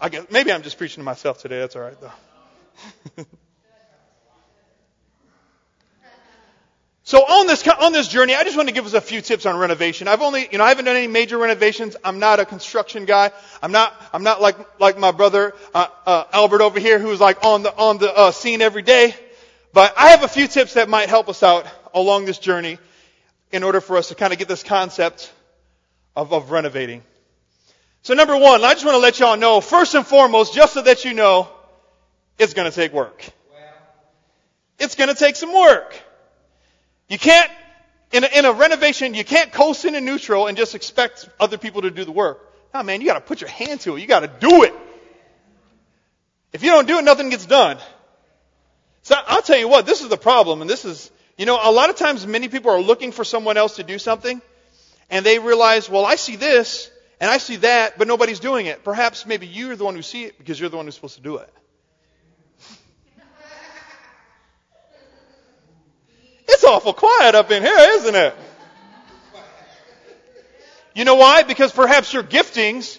I 0.00 0.08
guess, 0.08 0.24
maybe 0.30 0.50
I'm 0.50 0.62
just 0.62 0.78
preaching 0.78 1.02
to 1.02 1.04
myself 1.04 1.42
today. 1.42 1.58
That's 1.58 1.76
all 1.76 1.82
right, 1.82 1.96
though. 2.00 2.12
so 7.02 7.18
on 7.18 7.46
this 7.46 7.68
on 7.68 7.92
this 7.92 8.08
journey, 8.08 8.34
I 8.34 8.42
just 8.42 8.56
want 8.56 8.70
to 8.70 8.74
give 8.74 8.86
us 8.86 8.94
a 8.94 9.00
few 9.02 9.20
tips 9.20 9.44
on 9.44 9.58
renovation. 9.58 10.08
I've 10.08 10.22
only, 10.22 10.48
you 10.50 10.56
know, 10.56 10.64
I 10.64 10.70
haven't 10.70 10.86
done 10.86 10.96
any 10.96 11.06
major 11.06 11.36
renovations. 11.36 11.98
I'm 12.02 12.18
not 12.18 12.40
a 12.40 12.46
construction 12.46 13.04
guy. 13.04 13.30
I'm 13.62 13.72
not 13.72 13.94
I'm 14.14 14.22
not 14.22 14.40
like 14.40 14.56
like 14.80 14.96
my 14.96 15.10
brother 15.10 15.52
uh, 15.74 15.88
uh, 16.06 16.24
Albert 16.32 16.62
over 16.62 16.80
here, 16.80 16.98
who's 16.98 17.20
like 17.20 17.44
on 17.44 17.62
the 17.62 17.76
on 17.76 17.98
the 17.98 18.10
uh, 18.10 18.30
scene 18.30 18.62
every 18.62 18.80
day. 18.80 19.14
But 19.72 19.94
I 19.96 20.08
have 20.10 20.22
a 20.22 20.28
few 20.28 20.48
tips 20.48 20.74
that 20.74 20.88
might 20.88 21.08
help 21.08 21.28
us 21.28 21.42
out 21.42 21.66
along 21.94 22.24
this 22.24 22.38
journey 22.38 22.78
in 23.52 23.62
order 23.62 23.80
for 23.80 23.96
us 23.96 24.08
to 24.08 24.14
kind 24.14 24.32
of 24.32 24.38
get 24.38 24.48
this 24.48 24.62
concept 24.62 25.32
of, 26.16 26.32
of 26.32 26.50
renovating. 26.50 27.02
So 28.02 28.14
number 28.14 28.36
one, 28.36 28.64
I 28.64 28.72
just 28.72 28.84
want 28.84 28.94
to 28.94 29.00
let 29.00 29.20
y'all 29.20 29.36
know, 29.36 29.60
first 29.60 29.94
and 29.94 30.06
foremost, 30.06 30.54
just 30.54 30.74
so 30.74 30.82
that 30.82 31.04
you 31.04 31.14
know, 31.14 31.48
it's 32.38 32.54
going 32.54 32.70
to 32.70 32.74
take 32.74 32.92
work. 32.92 33.24
It's 34.78 34.94
going 34.94 35.08
to 35.08 35.14
take 35.14 35.36
some 35.36 35.52
work. 35.52 36.00
You 37.08 37.18
can't, 37.18 37.50
in 38.12 38.24
a, 38.24 38.38
in 38.38 38.44
a 38.46 38.52
renovation, 38.52 39.12
you 39.14 39.24
can't 39.24 39.52
coast 39.52 39.84
in 39.84 39.94
a 39.94 40.00
neutral 40.00 40.46
and 40.46 40.56
just 40.56 40.74
expect 40.74 41.28
other 41.38 41.58
people 41.58 41.82
to 41.82 41.90
do 41.90 42.04
the 42.04 42.12
work. 42.12 42.46
No, 42.72 42.82
man, 42.82 43.00
you 43.00 43.06
got 43.06 43.14
to 43.14 43.20
put 43.20 43.40
your 43.40 43.50
hand 43.50 43.80
to 43.80 43.96
it. 43.96 44.00
You 44.00 44.06
got 44.06 44.20
to 44.20 44.28
do 44.28 44.62
it. 44.62 44.74
If 46.52 46.62
you 46.62 46.70
don't 46.70 46.88
do 46.88 46.98
it, 46.98 47.04
nothing 47.04 47.28
gets 47.28 47.44
done. 47.44 47.78
So 49.02 49.16
I'll 49.26 49.42
tell 49.42 49.58
you 49.58 49.68
what, 49.68 49.86
this 49.86 50.02
is 50.02 50.08
the 50.08 50.16
problem, 50.16 50.60
and 50.60 50.68
this 50.68 50.84
is, 50.84 51.10
you 51.38 51.46
know, 51.46 51.58
a 51.62 51.72
lot 51.72 51.90
of 51.90 51.96
times 51.96 52.26
many 52.26 52.48
people 52.48 52.70
are 52.70 52.80
looking 52.80 53.12
for 53.12 53.24
someone 53.24 53.56
else 53.56 53.76
to 53.76 53.82
do 53.82 53.98
something, 53.98 54.42
and 55.08 55.24
they 55.24 55.38
realize, 55.38 55.88
well, 55.88 56.04
I 56.04 56.16
see 56.16 56.36
this, 56.36 56.90
And 57.20 57.30
I 57.30 57.36
see 57.36 57.56
that, 57.56 57.98
but 57.98 58.08
nobody's 58.08 58.40
doing 58.40 58.64
it. 58.64 58.82
Perhaps 58.82 59.26
maybe 59.26 59.46
you're 59.46 59.76
the 59.76 59.84
one 59.84 59.94
who 59.94 60.00
see 60.00 60.24
it 60.24 60.38
because 60.38 60.58
you're 60.58 60.70
the 60.70 60.78
one 60.78 60.86
who's 60.86 60.94
supposed 60.94 61.16
to 61.16 61.22
do 61.22 61.36
it. 61.36 61.52
It's 66.48 66.64
awful 66.64 66.94
quiet 66.94 67.34
up 67.34 67.50
in 67.50 67.62
here, 67.62 67.76
isn't 67.78 68.14
it? 68.14 68.34
You 70.94 71.04
know 71.04 71.14
why? 71.14 71.42
Because 71.42 71.72
perhaps 71.72 72.12
your 72.12 72.22
giftings 72.22 72.98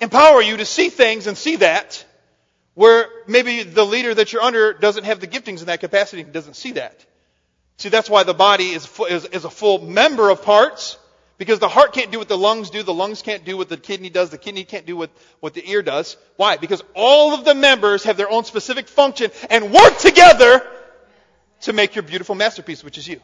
empower 0.00 0.42
you 0.42 0.56
to 0.58 0.66
see 0.66 0.88
things 0.90 1.26
and 1.28 1.38
see 1.38 1.56
that, 1.56 2.04
where 2.74 3.08
maybe 3.26 3.62
the 3.62 3.84
leader 3.84 4.14
that 4.14 4.32
you're 4.32 4.42
under 4.42 4.72
doesn't 4.72 5.04
have 5.04 5.20
the 5.20 5.26
giftings 5.26 5.60
in 5.60 5.66
that 5.66 5.80
capacity 5.80 6.22
and 6.22 6.32
doesn't 6.32 6.54
see 6.54 6.72
that. 6.72 7.04
See, 7.76 7.88
that's 7.88 8.10
why 8.10 8.22
the 8.22 8.34
body 8.34 8.70
is, 8.70 8.88
is, 9.08 9.24
is 9.26 9.44
a 9.44 9.50
full 9.50 9.80
member 9.80 10.30
of 10.30 10.42
parts, 10.42 10.98
because 11.38 11.58
the 11.58 11.68
heart 11.68 11.92
can't 11.92 12.12
do 12.12 12.18
what 12.18 12.28
the 12.28 12.38
lungs 12.38 12.70
do, 12.70 12.82
the 12.82 12.94
lungs 12.94 13.22
can't 13.22 13.44
do 13.44 13.56
what 13.56 13.68
the 13.68 13.76
kidney 13.76 14.10
does, 14.10 14.30
the 14.30 14.38
kidney 14.38 14.64
can't 14.64 14.86
do 14.86 14.96
what, 14.96 15.10
what 15.40 15.54
the 15.54 15.68
ear 15.68 15.82
does. 15.82 16.16
Why? 16.36 16.56
Because 16.56 16.82
all 16.94 17.34
of 17.34 17.44
the 17.44 17.54
members 17.54 18.04
have 18.04 18.16
their 18.16 18.30
own 18.30 18.44
specific 18.44 18.88
function 18.88 19.30
and 19.50 19.72
work 19.72 19.98
together 19.98 20.64
to 21.62 21.72
make 21.72 21.94
your 21.94 22.02
beautiful 22.02 22.34
masterpiece, 22.34 22.84
which 22.84 22.98
is 22.98 23.08
you. 23.08 23.20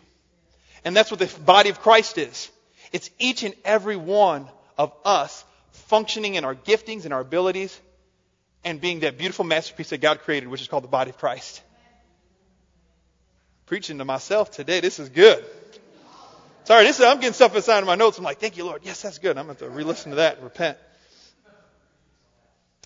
And 0.85 0.97
that's 0.97 1.11
what 1.11 1.21
the 1.21 1.31
body 1.43 1.71
of 1.71 1.81
Christ 1.81 2.19
is. 2.19 2.51
It's 2.93 3.11
each 3.19 3.45
and 3.45 3.55
every 3.65 3.97
one 3.97 4.49
of 4.77 4.93
us 5.05 5.45
functioning 5.73 6.35
in 6.35 6.45
our 6.45 6.55
giftings 6.55 7.05
and 7.05 7.15
our 7.15 7.21
abilities 7.21 7.79
and 8.64 8.81
being 8.81 9.01
that 9.01 9.18
beautiful 9.18 9.44
masterpiece 9.44 9.90
that 9.90 10.01
God 10.01 10.20
created, 10.20 10.49
which 10.49 10.61
is 10.61 10.68
called 10.68 10.85
the 10.85 10.88
body 10.88 11.11
of 11.11 11.18
Christ. 11.18 11.62
Preaching 13.66 13.99
to 13.99 14.05
myself 14.05 14.51
today, 14.51 14.81
this 14.81 14.99
is 14.99 15.09
good. 15.09 15.44
Sorry, 16.64 16.85
this 16.85 16.99
is, 16.99 17.05
I'm 17.05 17.18
getting 17.18 17.33
stuff 17.33 17.57
inside 17.57 17.79
of 17.79 17.87
my 17.87 17.94
notes. 17.94 18.18
I'm 18.18 18.25
like, 18.25 18.38
thank 18.38 18.57
you, 18.57 18.64
Lord. 18.64 18.83
Yes, 18.85 19.03
that's 19.03 19.18
good. 19.18 19.38
I'm 19.38 19.46
going 19.46 19.57
to 19.57 19.68
re-listen 19.70 20.11
to 20.11 20.16
that 20.16 20.37
and 20.37 20.44
repent. 20.44 20.79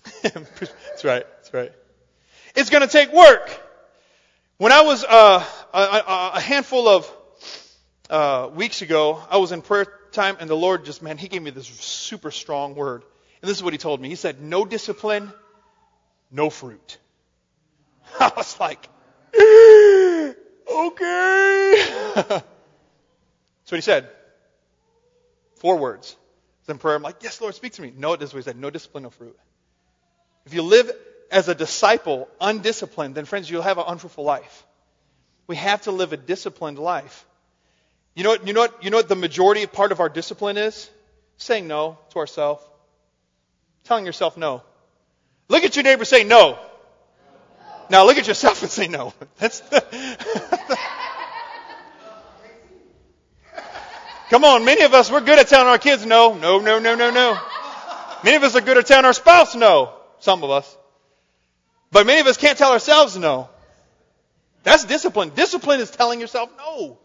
that's 0.21 1.03
right. 1.03 1.25
That's 1.37 1.53
right. 1.53 1.71
It's 2.55 2.69
going 2.69 2.81
to 2.81 2.87
take 2.87 3.11
work. 3.11 3.61
When 4.57 4.71
I 4.71 4.81
was 4.81 5.03
uh, 5.03 5.43
a, 5.73 6.33
a, 6.35 6.39
handful 6.39 6.87
of 6.87 7.11
uh, 8.09 8.49
weeks 8.53 8.81
ago, 8.81 9.21
I 9.29 9.37
was 9.37 9.51
in 9.51 9.61
prayer 9.61 9.85
time, 10.13 10.37
and 10.39 10.49
the 10.49 10.55
Lord 10.55 10.85
just, 10.85 11.01
man, 11.01 11.17
He 11.17 11.27
gave 11.27 11.41
me 11.41 11.51
this 11.51 11.67
super 11.67 12.31
strong 12.31 12.75
word. 12.75 13.03
And 13.41 13.49
this 13.49 13.57
is 13.57 13.63
what 13.63 13.73
He 13.73 13.77
told 13.77 13.99
me. 13.99 14.07
He 14.07 14.15
said, 14.15 14.41
No 14.41 14.63
discipline, 14.63 15.33
no 16.31 16.49
fruit. 16.49 16.97
I 18.19 18.31
was 18.35 18.59
like, 18.59 18.87
okay. 20.73 21.85
That's 22.15 22.43
what 23.69 23.77
He 23.77 23.81
said. 23.81 24.09
Four 25.55 25.77
words. 25.77 26.15
Then 26.65 26.77
prayer, 26.77 26.95
I'm 26.95 27.03
like, 27.03 27.17
yes, 27.21 27.41
Lord, 27.41 27.55
speak 27.55 27.73
to 27.73 27.81
me. 27.81 27.93
No, 27.95 28.15
this 28.15 28.29
is 28.29 28.33
what 28.33 28.39
He 28.39 28.43
said. 28.43 28.57
No 28.57 28.69
discipline, 28.69 29.03
no 29.03 29.09
fruit. 29.09 29.37
If 30.45 30.53
you 30.53 30.61
live 30.61 30.91
as 31.31 31.49
a 31.49 31.55
disciple 31.55 32.27
undisciplined, 32.39 33.15
then 33.15 33.25
friends, 33.25 33.49
you'll 33.49 33.61
have 33.61 33.77
an 33.77 33.85
unfruitful 33.87 34.23
life. 34.23 34.65
We 35.47 35.55
have 35.55 35.83
to 35.83 35.91
live 35.91 36.13
a 36.13 36.17
disciplined 36.17 36.79
life. 36.79 37.25
You 38.15 38.23
know 38.23 38.29
what, 38.29 38.47
you 38.47 38.53
know 38.53 38.61
what, 38.61 38.83
you 38.83 38.89
know 38.89 38.97
what 38.97 39.09
the 39.09 39.15
majority 39.15 39.65
part 39.65 39.91
of 39.91 39.99
our 39.99 40.09
discipline 40.09 40.57
is? 40.57 40.89
Saying 41.37 41.67
no 41.67 41.97
to 42.11 42.19
ourselves. 42.19 42.63
Telling 43.83 44.05
yourself 44.05 44.37
no. 44.37 44.63
Look 45.47 45.63
at 45.63 45.75
your 45.75 45.83
neighbor 45.83 46.05
say 46.05 46.23
no. 46.23 46.53
no. 46.53 46.59
Now 47.89 48.05
look 48.05 48.17
at 48.17 48.27
yourself 48.27 48.61
and 48.61 48.71
say 48.71 48.87
no. 48.87 49.13
That's 49.39 49.61
Come 54.29 54.43
on, 54.43 54.65
many 54.65 54.81
of 54.83 54.93
us, 54.93 55.11
we're 55.11 55.21
good 55.21 55.37
at 55.37 55.47
telling 55.47 55.67
our 55.67 55.77
kids 55.77 56.03
no, 56.05 56.33
no, 56.33 56.59
no, 56.59 56.79
no, 56.79 56.95
no, 56.95 57.11
no. 57.11 57.37
Many 58.23 58.37
of 58.37 58.43
us 58.43 58.55
are 58.55 58.61
good 58.61 58.77
at 58.77 58.87
telling 58.87 59.05
our 59.05 59.13
spouse 59.13 59.53
no. 59.55 59.93
Some 60.19 60.43
of 60.43 60.49
us. 60.49 60.77
But 61.91 62.07
many 62.07 62.21
of 62.21 62.27
us 62.27 62.37
can't 62.37 62.57
tell 62.57 62.71
ourselves 62.71 63.15
no. 63.15 63.49
That's 64.63 64.83
discipline. 64.83 65.31
Discipline 65.35 65.79
is 65.79 65.91
telling 65.91 66.19
yourself 66.19 66.49
no. 66.57 66.97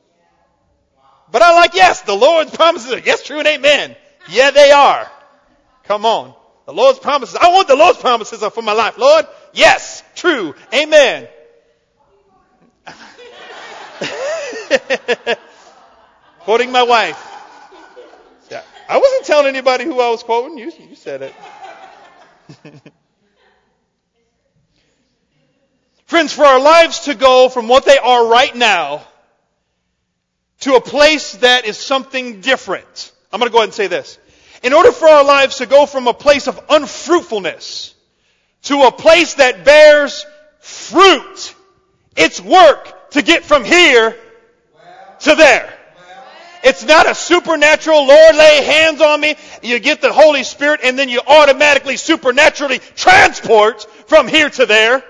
But 1.30 1.42
I 1.42 1.54
like 1.54 1.74
yes. 1.74 2.00
The 2.00 2.14
Lord's 2.14 2.50
promises 2.56 2.90
are 2.92 2.98
yes, 2.98 3.22
true, 3.22 3.38
and 3.38 3.46
amen. 3.46 3.96
Yeah, 4.30 4.50
they 4.50 4.70
are. 4.72 5.10
Come 5.84 6.06
on. 6.06 6.34
The 6.70 6.76
Lord's 6.76 7.00
promises. 7.00 7.34
I 7.34 7.48
want 7.48 7.66
the 7.66 7.74
Lord's 7.74 7.98
promises 7.98 8.44
for 8.52 8.62
my 8.62 8.74
life. 8.74 8.96
Lord, 8.96 9.26
yes, 9.52 10.04
true, 10.14 10.54
amen. 10.72 11.26
Quoting 16.38 16.70
my 16.70 16.84
wife. 16.84 17.20
Yeah. 18.52 18.62
I 18.88 18.98
wasn't 18.98 19.24
telling 19.24 19.48
anybody 19.48 19.84
who 19.84 19.98
I 19.98 20.10
was 20.10 20.22
quoting. 20.22 20.58
You, 20.58 20.70
you 20.88 20.94
said 20.94 21.22
it. 21.22 21.34
Friends, 26.06 26.32
for 26.32 26.44
our 26.44 26.60
lives 26.60 27.00
to 27.00 27.16
go 27.16 27.48
from 27.48 27.66
what 27.66 27.84
they 27.84 27.98
are 27.98 28.28
right 28.28 28.54
now 28.54 29.04
to 30.60 30.76
a 30.76 30.80
place 30.80 31.32
that 31.32 31.64
is 31.64 31.76
something 31.76 32.42
different. 32.42 33.10
I'm 33.32 33.40
going 33.40 33.50
to 33.50 33.52
go 33.52 33.58
ahead 33.58 33.70
and 33.70 33.74
say 33.74 33.88
this. 33.88 34.20
In 34.62 34.72
order 34.72 34.92
for 34.92 35.08
our 35.08 35.24
lives 35.24 35.56
to 35.58 35.66
go 35.66 35.86
from 35.86 36.06
a 36.06 36.14
place 36.14 36.46
of 36.46 36.60
unfruitfulness 36.68 37.94
to 38.64 38.82
a 38.82 38.92
place 38.92 39.34
that 39.34 39.64
bears 39.64 40.26
fruit, 40.60 41.54
it's 42.16 42.40
work 42.40 43.10
to 43.12 43.22
get 43.22 43.44
from 43.44 43.64
here 43.64 44.16
to 45.20 45.34
there. 45.34 45.76
It's 46.62 46.84
not 46.84 47.08
a 47.08 47.14
supernatural, 47.14 48.06
Lord, 48.06 48.36
lay 48.36 48.62
hands 48.64 49.00
on 49.00 49.18
me. 49.20 49.36
You 49.62 49.78
get 49.78 50.02
the 50.02 50.12
Holy 50.12 50.44
Spirit 50.44 50.80
and 50.84 50.98
then 50.98 51.08
you 51.08 51.20
automatically 51.26 51.96
supernaturally 51.96 52.80
transport 52.96 53.86
from 54.06 54.28
here 54.28 54.50
to 54.50 54.66
there. 54.66 55.02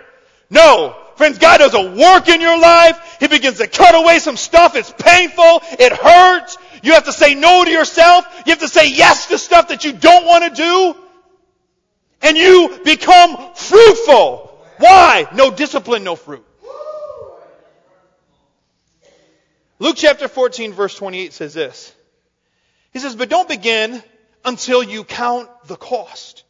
No. 0.48 0.96
Friends, 1.16 1.38
God 1.38 1.58
does 1.58 1.74
a 1.74 1.90
work 1.90 2.28
in 2.28 2.40
your 2.40 2.58
life. 2.58 3.18
He 3.18 3.26
begins 3.26 3.58
to 3.58 3.66
cut 3.66 3.94
away 3.94 4.20
some 4.20 4.36
stuff. 4.36 4.76
It's 4.76 4.92
painful. 4.92 5.60
It 5.72 5.92
hurts. 5.92 6.56
You 6.82 6.92
have 6.94 7.04
to 7.04 7.12
say 7.12 7.34
no 7.34 7.64
to 7.64 7.70
yourself. 7.70 8.24
You 8.46 8.50
have 8.52 8.60
to 8.60 8.68
say 8.68 8.90
yes 8.90 9.26
to 9.26 9.38
stuff 9.38 9.68
that 9.68 9.84
you 9.84 9.92
don't 9.92 10.26
want 10.26 10.54
to 10.54 10.62
do. 10.62 10.96
And 12.22 12.36
you 12.36 12.80
become 12.84 13.54
fruitful. 13.54 14.58
Why? 14.78 15.26
No 15.34 15.50
discipline, 15.50 16.04
no 16.04 16.16
fruit. 16.16 16.44
Luke 19.78 19.96
chapter 19.96 20.28
14 20.28 20.74
verse 20.74 20.94
28 20.94 21.32
says 21.32 21.54
this. 21.54 21.94
He 22.92 22.98
says, 22.98 23.16
but 23.16 23.28
don't 23.28 23.48
begin 23.48 24.02
until 24.44 24.82
you 24.82 25.04
count 25.04 25.48
the 25.66 25.76
cost 25.76 26.44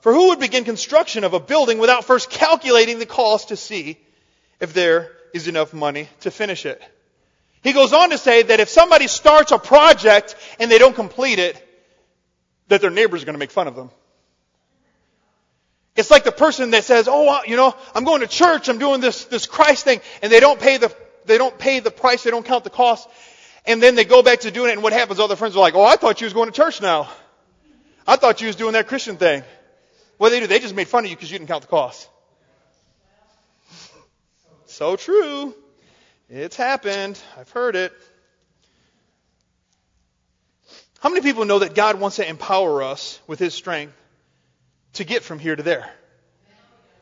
for 0.00 0.14
who 0.14 0.28
would 0.28 0.40
begin 0.40 0.64
construction 0.64 1.24
of 1.24 1.34
a 1.34 1.40
building 1.40 1.78
without 1.78 2.04
first 2.04 2.30
calculating 2.30 2.98
the 2.98 3.06
cost 3.06 3.48
to 3.48 3.56
see 3.56 3.98
if 4.58 4.72
there 4.72 5.12
is 5.34 5.46
enough 5.46 5.72
money 5.72 6.08
to 6.20 6.30
finish 6.30 6.66
it? 6.66 6.82
He 7.62 7.72
goes 7.72 7.92
on 7.92 8.10
to 8.10 8.18
say 8.18 8.42
that 8.42 8.60
if 8.60 8.68
somebody 8.68 9.06
starts 9.06 9.52
a 9.52 9.58
project 9.58 10.34
and 10.58 10.70
they 10.70 10.78
don't 10.78 10.94
complete 10.94 11.38
it, 11.38 11.66
that 12.68 12.80
their 12.80 12.90
neighbors 12.90 13.22
are 13.22 13.26
going 13.26 13.34
to 13.34 13.38
make 13.38 13.50
fun 13.50 13.66
of 13.66 13.76
them. 13.76 13.90
It's 15.96 16.10
like 16.10 16.24
the 16.24 16.32
person 16.32 16.70
that 16.70 16.84
says, 16.84 17.08
"Oh, 17.10 17.42
you 17.44 17.56
know, 17.56 17.74
I'm 17.94 18.04
going 18.04 18.20
to 18.20 18.26
church. 18.26 18.68
I'm 18.68 18.78
doing 18.78 19.00
this 19.00 19.24
this 19.24 19.46
Christ 19.46 19.84
thing," 19.84 20.00
and 20.22 20.32
they 20.32 20.40
don't 20.40 20.58
pay 20.58 20.78
the 20.78 20.94
they 21.26 21.36
don't 21.36 21.58
pay 21.58 21.80
the 21.80 21.90
price. 21.90 22.22
They 22.22 22.30
don't 22.30 22.46
count 22.46 22.64
the 22.64 22.70
cost, 22.70 23.08
and 23.66 23.82
then 23.82 23.96
they 23.96 24.04
go 24.04 24.22
back 24.22 24.40
to 24.40 24.50
doing 24.50 24.70
it. 24.70 24.74
And 24.74 24.82
what 24.82 24.92
happens? 24.92 25.20
All 25.20 25.28
their 25.28 25.36
friends 25.36 25.56
are 25.56 25.60
like, 25.60 25.74
"Oh, 25.74 25.84
I 25.84 25.96
thought 25.96 26.20
you 26.20 26.26
was 26.26 26.32
going 26.32 26.48
to 26.48 26.56
church 26.56 26.80
now. 26.80 27.08
I 28.06 28.16
thought 28.16 28.40
you 28.40 28.46
was 28.46 28.56
doing 28.56 28.72
that 28.72 28.86
Christian 28.86 29.16
thing." 29.16 29.42
What 30.16 30.30
did 30.30 30.36
they 30.36 30.40
do? 30.40 30.46
They 30.46 30.58
just 30.60 30.74
made 30.74 30.88
fun 30.88 31.04
of 31.04 31.10
you 31.10 31.16
because 31.16 31.30
you 31.30 31.38
didn't 31.38 31.48
count 31.48 31.62
the 31.62 31.68
cost. 31.68 32.08
So 34.66 34.96
true. 34.96 35.54
It's 36.32 36.54
happened. 36.54 37.20
I've 37.36 37.50
heard 37.50 37.74
it. 37.74 37.92
How 41.00 41.08
many 41.08 41.22
people 41.22 41.44
know 41.44 41.58
that 41.58 41.74
God 41.74 41.98
wants 41.98 42.16
to 42.16 42.28
empower 42.28 42.84
us 42.84 43.18
with 43.26 43.40
His 43.40 43.52
strength 43.52 43.94
to 44.92 45.02
get 45.02 45.24
from 45.24 45.40
here 45.40 45.56
to 45.56 45.62
there? 45.64 45.90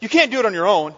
You 0.00 0.08
can't 0.08 0.30
do 0.30 0.38
it 0.38 0.46
on 0.46 0.54
your 0.54 0.66
own. 0.66 0.94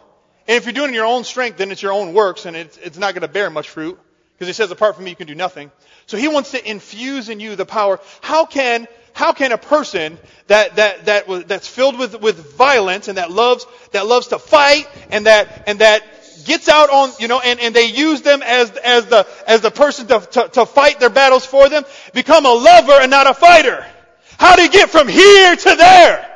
And 0.46 0.56
if 0.56 0.64
you're 0.64 0.72
doing 0.72 0.94
your 0.94 1.06
own 1.06 1.24
strength, 1.24 1.58
then 1.58 1.72
it's 1.72 1.82
your 1.82 1.92
own 1.92 2.14
works 2.14 2.46
and 2.46 2.54
it's, 2.54 2.76
it's 2.76 2.98
not 2.98 3.14
going 3.14 3.22
to 3.22 3.28
bear 3.28 3.50
much 3.50 3.68
fruit. 3.68 3.98
Because 4.34 4.46
He 4.46 4.52
says, 4.52 4.70
apart 4.70 4.94
from 4.94 5.07
me, 5.07 5.11
you 5.11 5.16
can 5.16 5.26
do 5.26 5.34
nothing. 5.34 5.72
So 6.07 6.16
He 6.16 6.28
wants 6.28 6.52
to 6.52 6.70
infuse 6.70 7.30
in 7.30 7.40
you 7.40 7.57
the 7.57 7.66
power. 7.66 7.98
How 8.20 8.46
can 8.46 8.86
how 9.12 9.32
can 9.32 9.50
a 9.50 9.59
person 9.59 10.18
that, 10.46 10.76
that, 10.76 11.07
that, 11.07 11.48
that's 11.48 11.66
filled 11.66 11.98
with, 11.98 12.20
with 12.20 12.55
violence 12.57 13.09
and 13.09 13.18
that 13.18 13.30
loves, 13.30 13.66
that 13.90 14.07
loves 14.07 14.28
to 14.28 14.38
fight 14.38 14.88
and 15.11 15.26
that, 15.26 15.64
and 15.66 15.80
that 15.80 16.05
gets 16.45 16.68
out 16.68 16.91
on, 16.91 17.12
you 17.18 17.28
know, 17.28 17.41
and, 17.41 17.61
and 17.61 17.74
they 17.74 17.86
use 17.86 18.22
them 18.22 18.43
as, 18.43 18.70
as 18.78 19.07
the, 19.07 19.26
as 19.47 19.61
the 19.61 19.70
person 19.70 20.07
to, 20.09 20.20
to, 20.20 20.49
to 20.49 20.66
fight 20.66 21.01
their 21.01 21.11
battles 21.11 21.47
for 21.47 21.68
them, 21.68 21.84
become 22.12 22.47
a 22.47 22.53
lover 22.53 22.93
and 23.01 23.11
not 23.11 23.26
a 23.26 23.34
fighter? 23.34 23.86
How 24.38 24.57
do 24.57 24.62
you 24.62 24.70
get 24.70 24.91
from 24.91 25.09
here 25.09 25.55
to 25.55 25.74
there? 25.76 26.26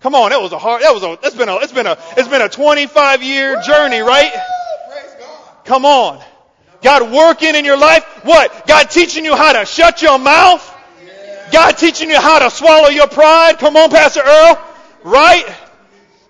Come 0.00 0.14
on, 0.14 0.30
that 0.30 0.40
was 0.40 0.52
a 0.52 0.58
hard, 0.58 0.82
that 0.82 0.94
was 0.94 1.02
a, 1.02 1.18
it's 1.22 1.36
been 1.36 1.48
a, 1.48 1.56
it's 1.56 1.72
been 1.72 1.86
a, 1.86 1.98
it's 2.16 2.28
been 2.28 2.42
a 2.42 2.48
25 2.48 3.22
year 3.22 3.60
journey, 3.62 4.00
right? 4.00 4.32
Come 5.64 5.84
on. 5.84 6.22
God 6.82 7.12
working 7.12 7.54
in 7.54 7.64
your 7.64 7.76
life. 7.76 8.04
What? 8.24 8.66
God 8.66 8.90
teaching 8.90 9.24
you 9.24 9.36
how 9.36 9.52
to 9.52 9.66
shut 9.66 10.02
your 10.02 10.18
mouth? 10.18 10.66
God 11.52 11.72
teaching 11.72 12.08
you 12.08 12.20
how 12.20 12.38
to 12.38 12.50
swallow 12.50 12.88
your 12.88 13.08
pride. 13.08 13.58
Come 13.58 13.76
on, 13.76 13.90
Pastor 13.90 14.22
Earl. 14.24 14.66
Right? 15.04 15.44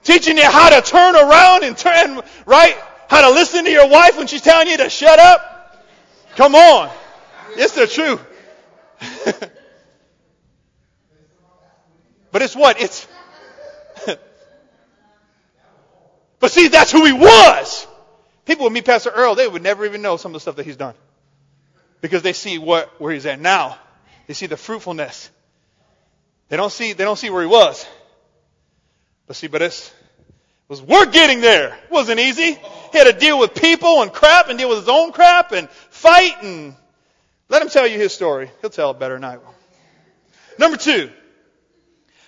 Teaching 0.03 0.37
you 0.37 0.45
how 0.45 0.71
to 0.71 0.83
turn 0.87 1.15
around 1.15 1.63
and 1.63 1.77
turn, 1.77 2.23
right? 2.47 2.77
How 3.11 3.29
to 3.29 3.35
listen 3.35 3.65
to 3.65 3.71
your 3.73 3.89
wife 3.89 4.17
when 4.17 4.29
she's 4.29 4.41
telling 4.41 4.69
you 4.69 4.77
to 4.77 4.89
shut 4.89 5.19
up. 5.19 5.85
Come 6.37 6.55
on. 6.55 6.89
It's 7.57 7.75
the 7.75 7.89
truth. 7.89 8.25
but 12.31 12.41
it's 12.41 12.55
what? 12.55 12.81
It's. 12.81 13.09
but 16.39 16.53
see, 16.53 16.69
that's 16.69 16.93
who 16.93 17.05
he 17.05 17.13
was. 17.13 17.85
People 18.45 18.67
would 18.67 18.73
meet 18.73 18.85
Pastor 18.85 19.11
Earl, 19.11 19.35
they 19.35 19.49
would 19.49 19.65
never 19.65 19.85
even 19.85 20.03
know 20.03 20.17
some 20.17 20.31
of 20.31 20.35
the 20.35 20.41
stuff 20.41 20.55
that 20.55 20.65
he's 20.65 20.77
done. 20.77 20.95
Because 22.01 22.23
they 22.23 22.33
see 22.33 22.59
what, 22.59 23.01
where 23.01 23.13
he's 23.13 23.27
at 23.27 23.41
now. 23.41 23.77
They 24.29 24.35
see 24.35 24.47
the 24.47 24.57
fruitfulness. 24.57 25.31
They 26.49 26.57
don't 26.57 26.71
see, 26.71 26.93
they 26.93 27.03
don't 27.03 27.19
see 27.19 27.31
where 27.31 27.43
he 27.43 27.49
was. 27.49 27.85
But 29.27 29.35
see, 29.35 29.49
but 29.49 29.63
it's, 29.63 29.89
it 29.89 29.95
was 30.69 30.81
work 30.81 31.13
getting 31.13 31.41
there. 31.41 31.77
Wasn't 31.91 32.21
easy. 32.21 32.57
He 32.93 32.99
had 32.99 33.05
to 33.05 33.13
deal 33.13 33.39
with 33.39 33.55
people 33.55 34.03
and 34.03 34.13
crap 34.13 34.49
and 34.49 34.59
deal 34.59 34.69
with 34.69 34.79
his 34.79 34.89
own 34.89 35.13
crap 35.13 35.53
and 35.53 35.69
fight 35.71 36.43
and 36.43 36.75
let 37.49 37.63
him 37.63 37.69
tell 37.69 37.87
you 37.87 37.99
his 37.99 38.13
story. 38.13 38.51
He'll 38.61 38.71
tell 38.71 38.91
it 38.91 38.99
better 38.99 39.15
than 39.15 39.25
I 39.25 39.37
will. 39.37 39.55
Number 40.59 40.77
two. 40.77 41.11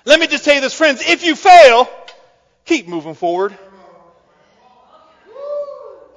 Let 0.05 0.19
me 0.19 0.27
just 0.27 0.45
tell 0.45 0.55
you 0.55 0.61
this, 0.61 0.75
friends. 0.75 1.03
If 1.07 1.25
you 1.25 1.37
fail, 1.37 1.89
keep 2.65 2.89
moving 2.89 3.15
forward. 3.15 3.57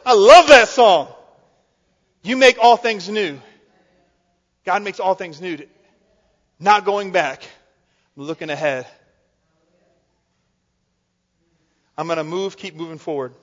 I 0.06 0.14
love 0.14 0.48
that 0.48 0.68
song. 0.68 1.08
You 2.24 2.38
make 2.38 2.58
all 2.60 2.78
things 2.78 3.10
new. 3.10 3.40
God 4.66 4.84
makes 4.84 5.00
all 5.00 5.14
things 5.14 5.40
new. 5.40 5.58
Not 6.60 6.86
going 6.86 7.12
back, 7.12 7.44
I'm 8.18 8.24
looking 8.24 8.50
ahead. 8.50 8.88
I'm 11.98 12.08
going 12.08 12.18
to 12.18 12.24
move, 12.24 12.58
keep 12.58 12.76
moving 12.76 12.98
forward. 12.98 13.34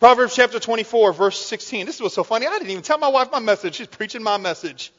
Proverbs 0.00 0.34
chapter 0.34 0.58
24, 0.58 1.12
verse 1.12 1.38
16. 1.38 1.84
This 1.84 2.00
was 2.00 2.14
so 2.14 2.24
funny. 2.24 2.46
I 2.46 2.52
didn't 2.52 2.70
even 2.70 2.82
tell 2.82 2.96
my 2.96 3.08
wife 3.08 3.30
my 3.30 3.38
message. 3.38 3.74
She's 3.74 3.86
preaching 3.86 4.22
my 4.22 4.38
message. 4.38 4.92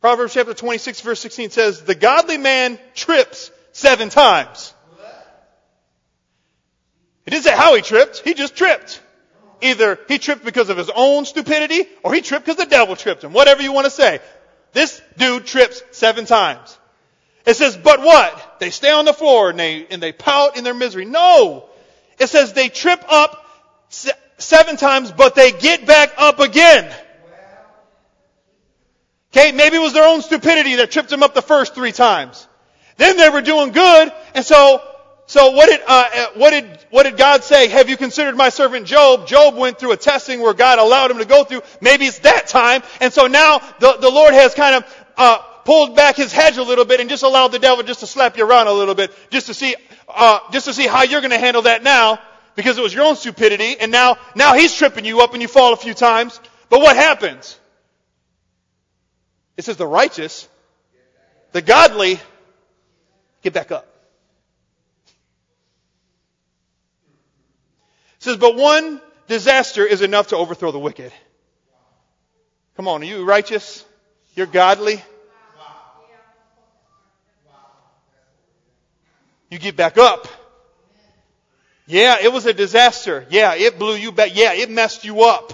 Proverbs 0.00 0.32
chapter 0.32 0.54
26, 0.54 1.00
verse 1.00 1.18
16 1.18 1.50
says, 1.50 1.82
The 1.82 1.96
godly 1.96 2.38
man 2.38 2.78
trips 2.94 3.50
seven 3.72 4.10
times. 4.10 4.72
It 7.26 7.30
didn't 7.30 7.44
say 7.44 7.54
how 7.54 7.74
he 7.74 7.82
tripped. 7.82 8.20
He 8.20 8.34
just 8.34 8.54
tripped. 8.54 9.02
Either 9.60 9.98
he 10.06 10.18
tripped 10.18 10.44
because 10.44 10.70
of 10.70 10.76
his 10.76 10.90
own 10.94 11.24
stupidity 11.24 11.86
or 12.04 12.14
he 12.14 12.20
tripped 12.20 12.46
because 12.46 12.64
the 12.64 12.70
devil 12.70 12.94
tripped 12.94 13.24
him. 13.24 13.32
Whatever 13.32 13.62
you 13.62 13.72
want 13.72 13.86
to 13.86 13.90
say. 13.90 14.20
This 14.72 15.02
dude 15.18 15.46
trips 15.46 15.82
seven 15.90 16.26
times. 16.26 16.78
It 17.44 17.54
says, 17.54 17.76
but 17.76 18.00
what? 18.00 18.60
They 18.60 18.70
stay 18.70 18.92
on 18.92 19.04
the 19.04 19.12
floor 19.12 19.50
and 19.50 19.58
they, 19.58 19.84
and 19.90 20.00
they 20.00 20.12
pout 20.12 20.56
in 20.56 20.62
their 20.62 20.74
misery. 20.74 21.06
No! 21.06 21.69
It 22.20 22.28
says 22.28 22.52
they 22.52 22.68
trip 22.68 23.02
up 23.08 23.44
seven 24.36 24.76
times, 24.76 25.10
but 25.10 25.34
they 25.34 25.52
get 25.52 25.86
back 25.86 26.12
up 26.18 26.38
again. 26.38 26.94
Okay, 29.32 29.52
maybe 29.52 29.76
it 29.76 29.80
was 29.80 29.94
their 29.94 30.06
own 30.06 30.20
stupidity 30.20 30.76
that 30.76 30.90
tripped 30.90 31.08
them 31.08 31.22
up 31.22 31.34
the 31.34 31.42
first 31.42 31.74
three 31.74 31.92
times. 31.92 32.46
Then 32.98 33.16
they 33.16 33.30
were 33.30 33.40
doing 33.40 33.72
good, 33.72 34.12
and 34.34 34.44
so, 34.44 34.82
so 35.26 35.52
what 35.52 35.70
did, 35.70 35.80
uh, 35.80 36.10
uh 36.12 36.26
what 36.34 36.50
did, 36.50 36.66
what 36.90 37.04
did 37.04 37.16
God 37.16 37.42
say? 37.42 37.68
Have 37.68 37.88
you 37.88 37.96
considered 37.96 38.36
my 38.36 38.50
servant 38.50 38.86
Job? 38.86 39.26
Job 39.26 39.54
went 39.54 39.78
through 39.78 39.92
a 39.92 39.96
testing 39.96 40.42
where 40.42 40.52
God 40.52 40.78
allowed 40.78 41.10
him 41.10 41.18
to 41.18 41.24
go 41.24 41.44
through. 41.44 41.62
Maybe 41.80 42.04
it's 42.04 42.18
that 42.18 42.48
time, 42.48 42.82
and 43.00 43.12
so 43.12 43.28
now 43.28 43.58
the, 43.78 43.96
the 43.98 44.10
Lord 44.10 44.34
has 44.34 44.52
kind 44.54 44.74
of, 44.76 44.96
uh, 45.16 45.38
pulled 45.64 45.94
back 45.94 46.16
his 46.16 46.32
hedge 46.32 46.56
a 46.56 46.62
little 46.62 46.84
bit 46.84 47.00
and 47.00 47.08
just 47.08 47.22
allowed 47.22 47.48
the 47.48 47.58
devil 47.58 47.84
just 47.84 48.00
to 48.00 48.06
slap 48.06 48.36
you 48.36 48.44
around 48.44 48.66
a 48.66 48.72
little 48.72 48.94
bit, 48.94 49.14
just 49.30 49.46
to 49.46 49.54
see, 49.54 49.76
uh, 50.14 50.40
just 50.52 50.66
to 50.66 50.74
see 50.74 50.86
how 50.86 51.02
you're 51.02 51.20
going 51.20 51.30
to 51.30 51.38
handle 51.38 51.62
that 51.62 51.82
now, 51.82 52.18
because 52.56 52.78
it 52.78 52.82
was 52.82 52.92
your 52.92 53.04
own 53.04 53.16
stupidity, 53.16 53.78
and 53.78 53.90
now, 53.90 54.18
now 54.34 54.54
he's 54.54 54.74
tripping 54.74 55.04
you 55.04 55.20
up 55.20 55.32
and 55.32 55.42
you 55.42 55.48
fall 55.48 55.72
a 55.72 55.76
few 55.76 55.94
times. 55.94 56.40
But 56.68 56.80
what 56.80 56.96
happens? 56.96 57.58
It 59.56 59.64
says 59.64 59.76
the 59.76 59.86
righteous, 59.86 60.48
the 61.52 61.62
godly, 61.62 62.20
get 63.42 63.52
back 63.52 63.72
up. 63.72 63.86
It 68.16 68.24
says, 68.24 68.36
but 68.36 68.56
one 68.56 69.00
disaster 69.28 69.84
is 69.84 70.02
enough 70.02 70.28
to 70.28 70.36
overthrow 70.36 70.72
the 70.72 70.78
wicked. 70.78 71.12
Come 72.76 72.88
on, 72.88 73.02
are 73.02 73.04
you 73.04 73.24
righteous? 73.24 73.84
You're 74.34 74.46
godly? 74.46 75.02
You 79.50 79.58
get 79.58 79.76
back 79.76 79.98
up. 79.98 80.28
Yeah, 81.86 82.18
it 82.22 82.32
was 82.32 82.46
a 82.46 82.52
disaster. 82.52 83.26
Yeah, 83.30 83.54
it 83.54 83.78
blew 83.78 83.96
you 83.96 84.12
back. 84.12 84.30
Yeah, 84.34 84.52
it 84.52 84.70
messed 84.70 85.04
you 85.04 85.22
up. 85.22 85.52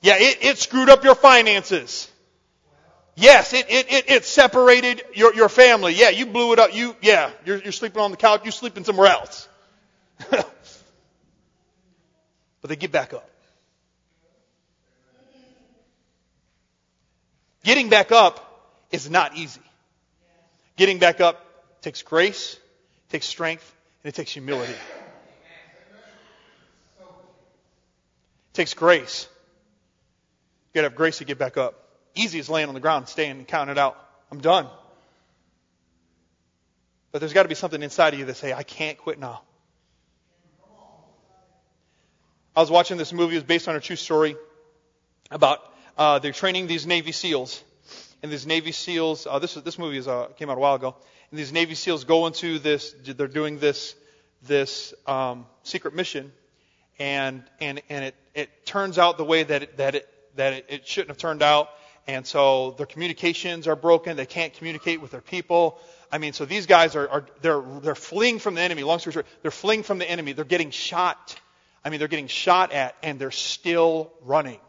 Yeah, 0.00 0.14
it, 0.18 0.38
it 0.42 0.58
screwed 0.58 0.88
up 0.88 1.02
your 1.02 1.16
finances. 1.16 2.08
Yes, 3.16 3.52
it, 3.52 3.66
it, 3.68 3.92
it, 3.92 4.10
it 4.10 4.24
separated 4.24 5.02
your, 5.14 5.34
your 5.34 5.48
family. 5.48 5.94
Yeah, 5.94 6.10
you 6.10 6.26
blew 6.26 6.52
it 6.52 6.58
up. 6.58 6.74
You, 6.74 6.96
yeah, 7.00 7.30
you're, 7.44 7.58
you're 7.58 7.72
sleeping 7.72 8.00
on 8.00 8.10
the 8.10 8.16
couch. 8.16 8.42
You're 8.44 8.52
sleeping 8.52 8.84
somewhere 8.84 9.08
else. 9.08 9.48
but 10.30 10.46
they 12.62 12.76
get 12.76 12.92
back 12.92 13.12
up. 13.14 13.28
Getting 17.64 17.88
back 17.88 18.12
up 18.12 18.84
is 18.92 19.08
not 19.08 19.36
easy. 19.36 19.60
Getting 20.76 20.98
back 20.98 21.20
up 21.20 21.40
takes 21.82 22.02
grace, 22.02 22.58
takes 23.14 23.26
strength, 23.26 23.72
and 24.02 24.12
it 24.12 24.16
takes 24.16 24.32
humility. 24.32 24.72
It 24.72 24.78
takes 28.54 28.74
grace. 28.74 29.28
You 30.72 30.80
gotta 30.80 30.88
have 30.88 30.96
grace 30.96 31.18
to 31.18 31.24
get 31.24 31.38
back 31.38 31.56
up. 31.56 31.74
Easy 32.16 32.40
is 32.40 32.48
laying 32.48 32.66
on 32.66 32.74
the 32.74 32.80
ground, 32.80 33.08
staying 33.08 33.30
and 33.30 33.46
counting 33.46 33.70
it 33.70 33.78
out. 33.78 33.96
I'm 34.32 34.40
done. 34.40 34.66
But 37.12 37.20
there's 37.20 37.32
got 37.32 37.44
to 37.44 37.48
be 37.48 37.54
something 37.54 37.80
inside 37.84 38.14
of 38.14 38.18
you 38.18 38.26
that 38.26 38.36
say, 38.36 38.52
I 38.52 38.64
can't 38.64 38.98
quit 38.98 39.20
now. 39.20 39.42
I 42.56 42.60
was 42.60 42.70
watching 42.72 42.96
this 42.96 43.12
movie. 43.12 43.36
It 43.36 43.38
was 43.38 43.44
based 43.44 43.68
on 43.68 43.76
a 43.76 43.80
true 43.80 43.94
story 43.94 44.34
about 45.30 45.60
uh, 45.96 46.18
they're 46.18 46.32
training 46.32 46.66
these 46.66 46.84
Navy 46.84 47.12
SEALs, 47.12 47.62
and 48.24 48.32
these 48.32 48.44
Navy 48.44 48.72
SEALs. 48.72 49.24
Uh, 49.24 49.38
this 49.38 49.54
this 49.54 49.78
movie 49.78 49.98
is, 49.98 50.08
uh, 50.08 50.26
came 50.36 50.50
out 50.50 50.56
a 50.56 50.60
while 50.60 50.74
ago, 50.74 50.96
and 51.34 51.38
these 51.40 51.52
Navy 51.52 51.74
SEALs 51.74 52.04
go 52.04 52.28
into 52.28 52.60
this. 52.60 52.94
They're 53.04 53.26
doing 53.26 53.58
this 53.58 53.96
this 54.46 54.94
um, 55.04 55.46
secret 55.64 55.92
mission, 55.92 56.30
and 57.00 57.42
and 57.60 57.82
and 57.88 58.04
it 58.04 58.14
it 58.36 58.64
turns 58.64 59.00
out 59.00 59.18
the 59.18 59.24
way 59.24 59.42
that 59.42 59.64
it, 59.64 59.76
that 59.78 59.96
it 59.96 60.08
that 60.36 60.52
it, 60.52 60.66
it 60.68 60.86
shouldn't 60.86 61.08
have 61.08 61.18
turned 61.18 61.42
out 61.42 61.70
and 62.06 62.24
so 62.24 62.70
their 62.78 62.86
communications 62.86 63.66
are 63.66 63.74
broken. 63.74 64.16
They 64.16 64.26
can't 64.26 64.54
communicate 64.54 65.00
with 65.00 65.10
their 65.10 65.20
people. 65.20 65.80
I 66.12 66.18
mean, 66.18 66.34
so 66.34 66.44
these 66.44 66.66
guys 66.66 66.94
are, 66.94 67.08
are 67.08 67.26
they're 67.42 67.64
they're 67.82 67.96
fleeing 67.96 68.38
from 68.38 68.54
the 68.54 68.60
enemy. 68.60 68.84
Long 68.84 69.00
story 69.00 69.14
short, 69.14 69.26
they're 69.42 69.50
fleeing 69.50 69.82
from 69.82 69.98
the 69.98 70.08
enemy. 70.08 70.34
They're 70.34 70.44
getting 70.44 70.70
shot. 70.70 71.34
I 71.84 71.90
mean, 71.90 71.98
they're 71.98 72.06
getting 72.06 72.28
shot 72.28 72.70
at, 72.70 72.94
and 73.02 73.18
they're 73.18 73.32
still 73.32 74.12
running. 74.22 74.60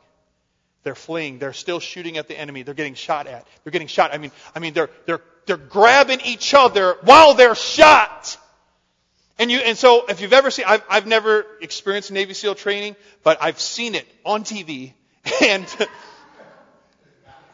They're 0.85 0.93
fleeing. 0.93 1.39
They're 1.39 1.51
still 1.51 1.79
shooting 1.79 2.17
at 2.17 2.27
the 2.27 2.39
enemy. 2.39 2.61
They're 2.61 2.75
getting 2.75 2.93
shot 2.93 3.25
at. 3.25 3.47
They're 3.63 3.71
getting 3.71 3.87
shot. 3.87 4.13
I 4.13 4.19
mean, 4.19 4.31
I 4.53 4.59
mean, 4.59 4.75
they're 4.75 4.91
they're 5.07 5.21
they're 5.47 5.57
grabbing 5.57 6.21
each 6.23 6.53
other 6.53 6.97
while 7.01 7.33
they're 7.33 7.55
shot. 7.55 8.37
And 9.39 9.49
you, 9.49 9.57
and 9.57 9.75
so 9.75 10.05
if 10.05 10.21
you've 10.21 10.31
ever 10.31 10.51
seen, 10.51 10.65
I've, 10.67 10.83
I've 10.87 11.07
never 11.07 11.45
experienced 11.59 12.11
Navy 12.11 12.35
SEAL 12.35 12.53
training, 12.53 12.95
but 13.23 13.39
I've 13.41 13.59
seen 13.59 13.95
it 13.95 14.07
on 14.23 14.43
TV. 14.43 14.93
And 15.41 15.65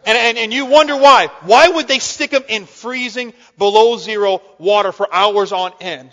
and, 0.04 0.18
and, 0.18 0.38
and 0.38 0.54
you 0.54 0.66
wonder 0.66 0.98
why. 0.98 1.28
Why 1.44 1.70
would 1.70 1.88
they 1.88 2.00
stick 2.00 2.32
them 2.32 2.44
in 2.50 2.66
freezing 2.66 3.34
below 3.58 3.96
zero 3.98 4.42
water 4.58 4.92
for 4.92 5.08
hours 5.14 5.54
on 5.54 5.72
end? 5.80 6.10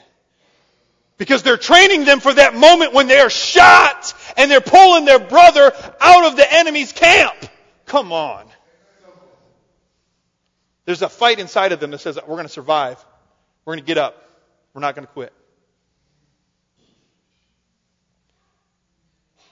Because 1.19 1.43
they're 1.43 1.57
training 1.57 2.05
them 2.05 2.21
for 2.21 2.33
that 2.33 2.55
moment 2.55 2.95
when 2.95 3.09
they're 3.09 3.29
shot 3.29 4.15
and 4.37 4.51
they're 4.51 4.61
pulling 4.61 5.05
their 5.05 5.19
brother 5.19 5.73
out 6.01 6.25
of 6.25 6.37
the 6.37 6.53
enemy's 6.53 6.93
camp. 6.93 7.35
Come 7.87 8.13
on. 8.13 8.47
There's 10.85 11.03
a 11.03 11.09
fight 11.09 11.39
inside 11.39 11.73
of 11.73 11.81
them 11.81 11.91
that 11.91 11.99
says, 11.99 12.17
we're 12.17 12.37
going 12.37 12.47
to 12.47 12.53
survive. 12.53 13.05
We're 13.65 13.75
going 13.75 13.85
to 13.85 13.87
get 13.87 13.99
up. 13.99 14.15
We're 14.73 14.81
not 14.81 14.95
going 14.95 15.07
to 15.07 15.13
quit. 15.13 15.33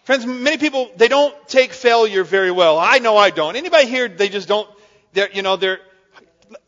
Friends, 0.05 0.25
many 0.25 0.57
people, 0.57 0.89
they 0.97 1.09
don't 1.09 1.35
take 1.49 1.73
failure 1.73 2.23
very 2.23 2.53
well. 2.53 2.79
I 2.79 3.01
know 3.01 3.17
I 3.17 3.31
don't. 3.31 3.57
Anybody 3.57 3.89
here, 3.89 4.09
they 4.09 4.29
just 4.29 4.47
don't, 4.47 4.71
they're, 5.13 5.31
you 5.33 5.43
know, 5.43 5.57
they're, 5.57 5.81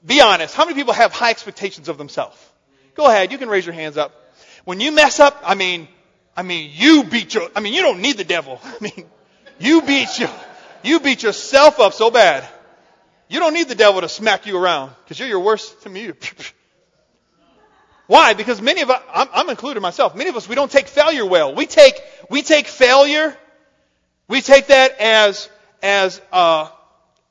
be 0.04 0.20
honest. 0.20 0.56
How 0.56 0.64
many 0.64 0.74
people 0.74 0.92
have 0.92 1.12
high 1.12 1.30
expectations 1.30 1.88
of 1.88 1.98
themselves? 1.98 2.36
Go 2.96 3.06
ahead. 3.06 3.30
You 3.30 3.38
can 3.38 3.48
raise 3.48 3.64
your 3.64 3.76
hands 3.76 3.96
up. 3.96 4.27
When 4.68 4.80
you 4.80 4.92
mess 4.92 5.18
up, 5.18 5.42
I 5.46 5.54
mean, 5.54 5.88
I 6.36 6.42
mean, 6.42 6.70
you 6.74 7.04
beat 7.04 7.32
your, 7.32 7.48
I 7.56 7.60
mean, 7.60 7.72
you 7.72 7.80
don't 7.80 8.00
need 8.00 8.18
the 8.18 8.24
devil. 8.24 8.60
I 8.64 8.74
mean, 8.82 9.06
you 9.58 9.80
beat 9.80 10.18
your, 10.18 10.28
you 10.82 11.00
beat 11.00 11.22
yourself 11.22 11.80
up 11.80 11.94
so 11.94 12.10
bad. 12.10 12.46
You 13.30 13.40
don't 13.40 13.54
need 13.54 13.68
the 13.68 13.74
devil 13.74 14.02
to 14.02 14.10
smack 14.10 14.44
you 14.44 14.58
around 14.58 14.92
because 15.02 15.18
you're 15.18 15.28
your 15.30 15.40
worst 15.40 15.80
to 15.84 15.88
me. 15.88 16.12
Why? 18.08 18.34
Because 18.34 18.60
many 18.60 18.82
of 18.82 18.90
us, 18.90 19.00
I'm, 19.10 19.28
I'm 19.32 19.48
included 19.48 19.80
myself, 19.80 20.14
many 20.14 20.28
of 20.28 20.36
us, 20.36 20.46
we 20.46 20.54
don't 20.54 20.70
take 20.70 20.88
failure 20.88 21.24
well. 21.24 21.54
We 21.54 21.64
take, 21.64 21.94
we 22.28 22.42
take 22.42 22.66
failure, 22.66 23.34
we 24.28 24.42
take 24.42 24.66
that 24.66 25.00
as, 25.00 25.48
as, 25.82 26.20
uh, 26.30 26.68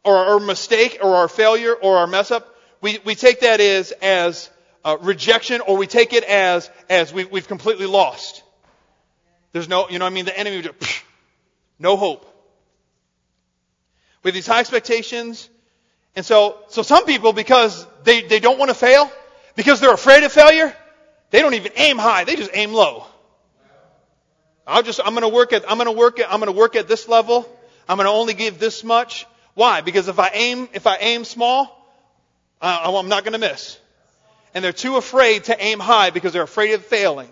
or 0.03 0.17
our 0.17 0.39
mistake 0.39 0.97
or 1.03 1.17
our 1.17 1.27
failure 1.27 1.75
or 1.75 1.99
our 1.99 2.07
mess 2.07 2.31
up. 2.31 2.51
We, 2.81 2.97
we 3.05 3.13
take 3.13 3.41
that 3.41 3.59
as, 3.59 3.91
as 4.01 4.49
uh, 4.88 4.97
rejection 5.01 5.59
or 5.59 5.75
we 5.75 5.85
take 5.85 6.13
it 6.13 6.23
as, 6.23 6.69
as 6.89 7.11
we, 7.11 7.25
we've 7.25 7.49
completely 7.49 7.88
lost. 7.88 8.41
There's 9.51 9.67
no, 9.67 9.89
you 9.89 9.99
know 9.99 10.05
I 10.05 10.09
mean? 10.09 10.23
The 10.23 10.39
enemy 10.39 10.61
just, 10.61 11.03
no 11.77 11.97
hope. 11.97 12.25
We 14.23 14.29
have 14.29 14.33
these 14.33 14.47
high 14.47 14.61
expectations. 14.61 15.49
And 16.15 16.25
so, 16.25 16.59
so 16.69 16.83
some 16.83 17.05
people, 17.05 17.33
because 17.33 17.85
they, 18.05 18.21
they 18.21 18.39
don't 18.39 18.57
want 18.57 18.69
to 18.69 18.75
fail, 18.75 19.11
because 19.57 19.81
they're 19.81 19.93
afraid 19.93 20.23
of 20.23 20.31
failure, 20.31 20.73
they 21.31 21.41
don't 21.41 21.55
even 21.55 21.73
aim 21.75 21.97
high. 21.97 22.23
They 22.23 22.38
just 22.38 22.51
aim 22.53 22.71
low. 22.71 23.05
I'll 24.65 24.83
just, 24.83 25.01
I'm 25.03 25.15
going 25.15 25.23
to 25.23 25.35
work 25.35 25.51
at, 25.51 25.69
I'm 25.69 25.77
going 25.77 25.93
to 25.93 25.99
work 25.99 26.21
at, 26.21 26.31
I'm 26.31 26.39
going 26.39 26.53
to 26.53 26.57
work 26.57 26.77
at 26.77 26.88
this 26.88 27.09
level. 27.09 27.45
I'm 27.89 27.97
going 27.97 28.05
to 28.07 28.11
only 28.11 28.35
give 28.35 28.57
this 28.57 28.85
much. 28.85 29.25
Why? 29.53 29.81
Because 29.81 30.07
if 30.07 30.17
I 30.17 30.29
aim, 30.33 30.69
if 30.71 30.88
I 30.88 30.95
aim 30.95 31.25
small, 31.25 31.73
uh, 32.61 32.93
I'm 32.97 33.09
not 33.09 33.25
going 33.25 33.33
to 33.33 33.39
miss. 33.39 33.77
And 34.57 34.63
they're 34.63 34.73
too 34.73 34.95
afraid 34.97 35.43
to 35.43 35.63
aim 35.63 35.77
high 35.77 36.09
because 36.09 36.33
they're 36.33 36.41
afraid 36.41 36.73
of 36.73 36.83
failing. 36.83 37.29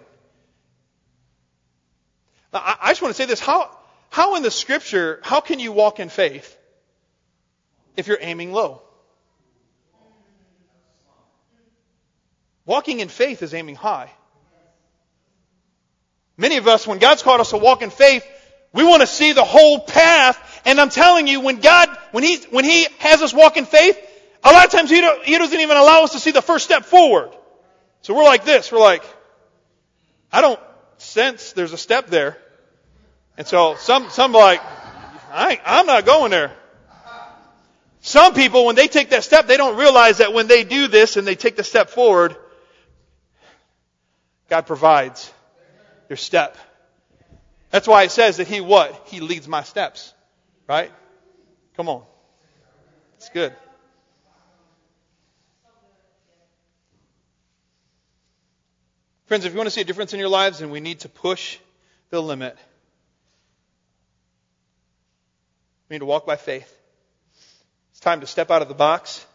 Now, 2.53 2.61
I, 2.63 2.91
just 2.91 3.01
want 3.01 3.15
to 3.15 3.19
say 3.19 3.25
this. 3.25 3.39
How, 3.39 3.75
how 4.11 4.35
in 4.35 4.43
the 4.43 4.51
scripture, 4.51 5.21
how 5.23 5.41
can 5.41 5.57
you 5.57 5.71
walk 5.71 5.99
in 5.99 6.09
faith 6.09 6.55
if 7.97 8.05
you're 8.05 8.19
aiming 8.21 8.53
low? 8.53 8.83
Walking 12.67 12.99
in 12.99 13.09
faith 13.09 13.41
is 13.41 13.55
aiming 13.55 13.73
high. 13.73 14.11
Many 16.37 16.57
of 16.57 16.67
us, 16.67 16.85
when 16.85 16.99
God's 16.99 17.23
called 17.23 17.41
us 17.41 17.49
to 17.49 17.57
walk 17.57 17.81
in 17.81 17.89
faith, 17.89 18.23
we 18.71 18.83
want 18.83 19.01
to 19.01 19.07
see 19.07 19.31
the 19.31 19.43
whole 19.43 19.79
path. 19.79 20.61
And 20.63 20.79
I'm 20.79 20.89
telling 20.89 21.25
you, 21.25 21.39
when 21.39 21.59
God, 21.59 21.89
when 22.11 22.23
He, 22.23 22.37
when 22.51 22.65
He 22.65 22.85
has 22.99 23.23
us 23.23 23.33
walk 23.33 23.57
in 23.57 23.65
faith, 23.65 23.97
a 24.45 24.51
lot 24.51 24.65
of 24.65 24.71
times 24.71 24.89
He, 24.89 25.01
he 25.23 25.37
doesn't 25.37 25.59
even 25.59 25.75
allow 25.75 26.03
us 26.03 26.13
to 26.13 26.19
see 26.19 26.31
the 26.31 26.41
first 26.41 26.63
step 26.63 26.85
forward. 26.85 27.31
So 28.01 28.13
we're 28.13 28.23
like 28.23 28.45
this. 28.45 28.71
We're 28.71 28.79
like, 28.79 29.03
I 30.31 30.41
don't 30.41 30.59
sense 30.97 31.53
there's 31.53 31.73
a 31.73 31.77
step 31.77 32.07
there. 32.07 32.37
And 33.37 33.47
so 33.47 33.75
some, 33.75 34.09
some 34.09 34.31
like, 34.31 34.61
I, 35.31 35.59
I'm 35.65 35.87
not 35.87 36.05
going 36.05 36.31
there. 36.31 36.53
Some 38.01 38.35
people, 38.35 38.65
when 38.65 38.75
they 38.75 38.87
take 38.87 39.09
that 39.09 39.23
step, 39.23 39.47
they 39.47 39.57
don't 39.57 39.77
realize 39.77 40.19
that 40.19 40.31
when 40.31 40.45
they 40.45 40.63
do 40.63 40.87
this 40.87 41.17
and 41.17 41.27
they 41.27 41.33
take 41.33 41.55
the 41.55 41.63
step 41.63 41.89
forward, 41.89 42.35
God 44.47 44.67
provides 44.67 45.33
your 46.07 46.17
step. 46.17 46.55
That's 47.71 47.87
why 47.87 48.03
it 48.03 48.11
says 48.11 48.37
that 48.37 48.47
He 48.47 48.61
what? 48.61 49.07
He 49.07 49.21
leads 49.21 49.47
my 49.47 49.63
steps. 49.63 50.13
Right? 50.67 50.91
Come 51.75 51.89
on. 51.89 52.03
It's 53.17 53.29
good. 53.29 53.55
Friends, 59.25 59.45
if 59.45 59.53
you 59.53 59.57
want 59.57 59.67
to 59.67 59.71
see 59.71 59.81
a 59.81 59.85
difference 59.85 60.13
in 60.13 60.19
your 60.19 60.29
lives, 60.29 60.59
then 60.59 60.69
we 60.69 60.79
need 60.79 60.99
to 60.99 61.09
push 61.09 61.57
the 62.11 62.21
limit. 62.21 62.55
We 65.89 65.95
need 65.95 65.99
to 65.99 66.05
walk 66.05 66.25
by 66.25 66.35
faith. 66.35 66.71
It's 67.91 67.99
time 67.99 68.21
to 68.21 68.27
step 68.27 68.51
out 68.51 68.61
of 68.61 68.67
the 68.67 68.75
box. 68.75 69.25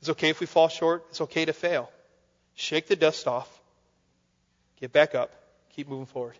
It's 0.00 0.08
okay 0.10 0.30
if 0.30 0.40
we 0.40 0.46
fall 0.46 0.68
short. 0.68 1.04
It's 1.10 1.20
okay 1.20 1.44
to 1.44 1.52
fail. 1.52 1.90
Shake 2.54 2.88
the 2.88 2.96
dust 2.96 3.26
off. 3.26 3.48
Get 4.80 4.92
back 4.92 5.14
up. 5.14 5.30
Keep 5.76 5.88
moving 5.88 6.06
forward. 6.06 6.36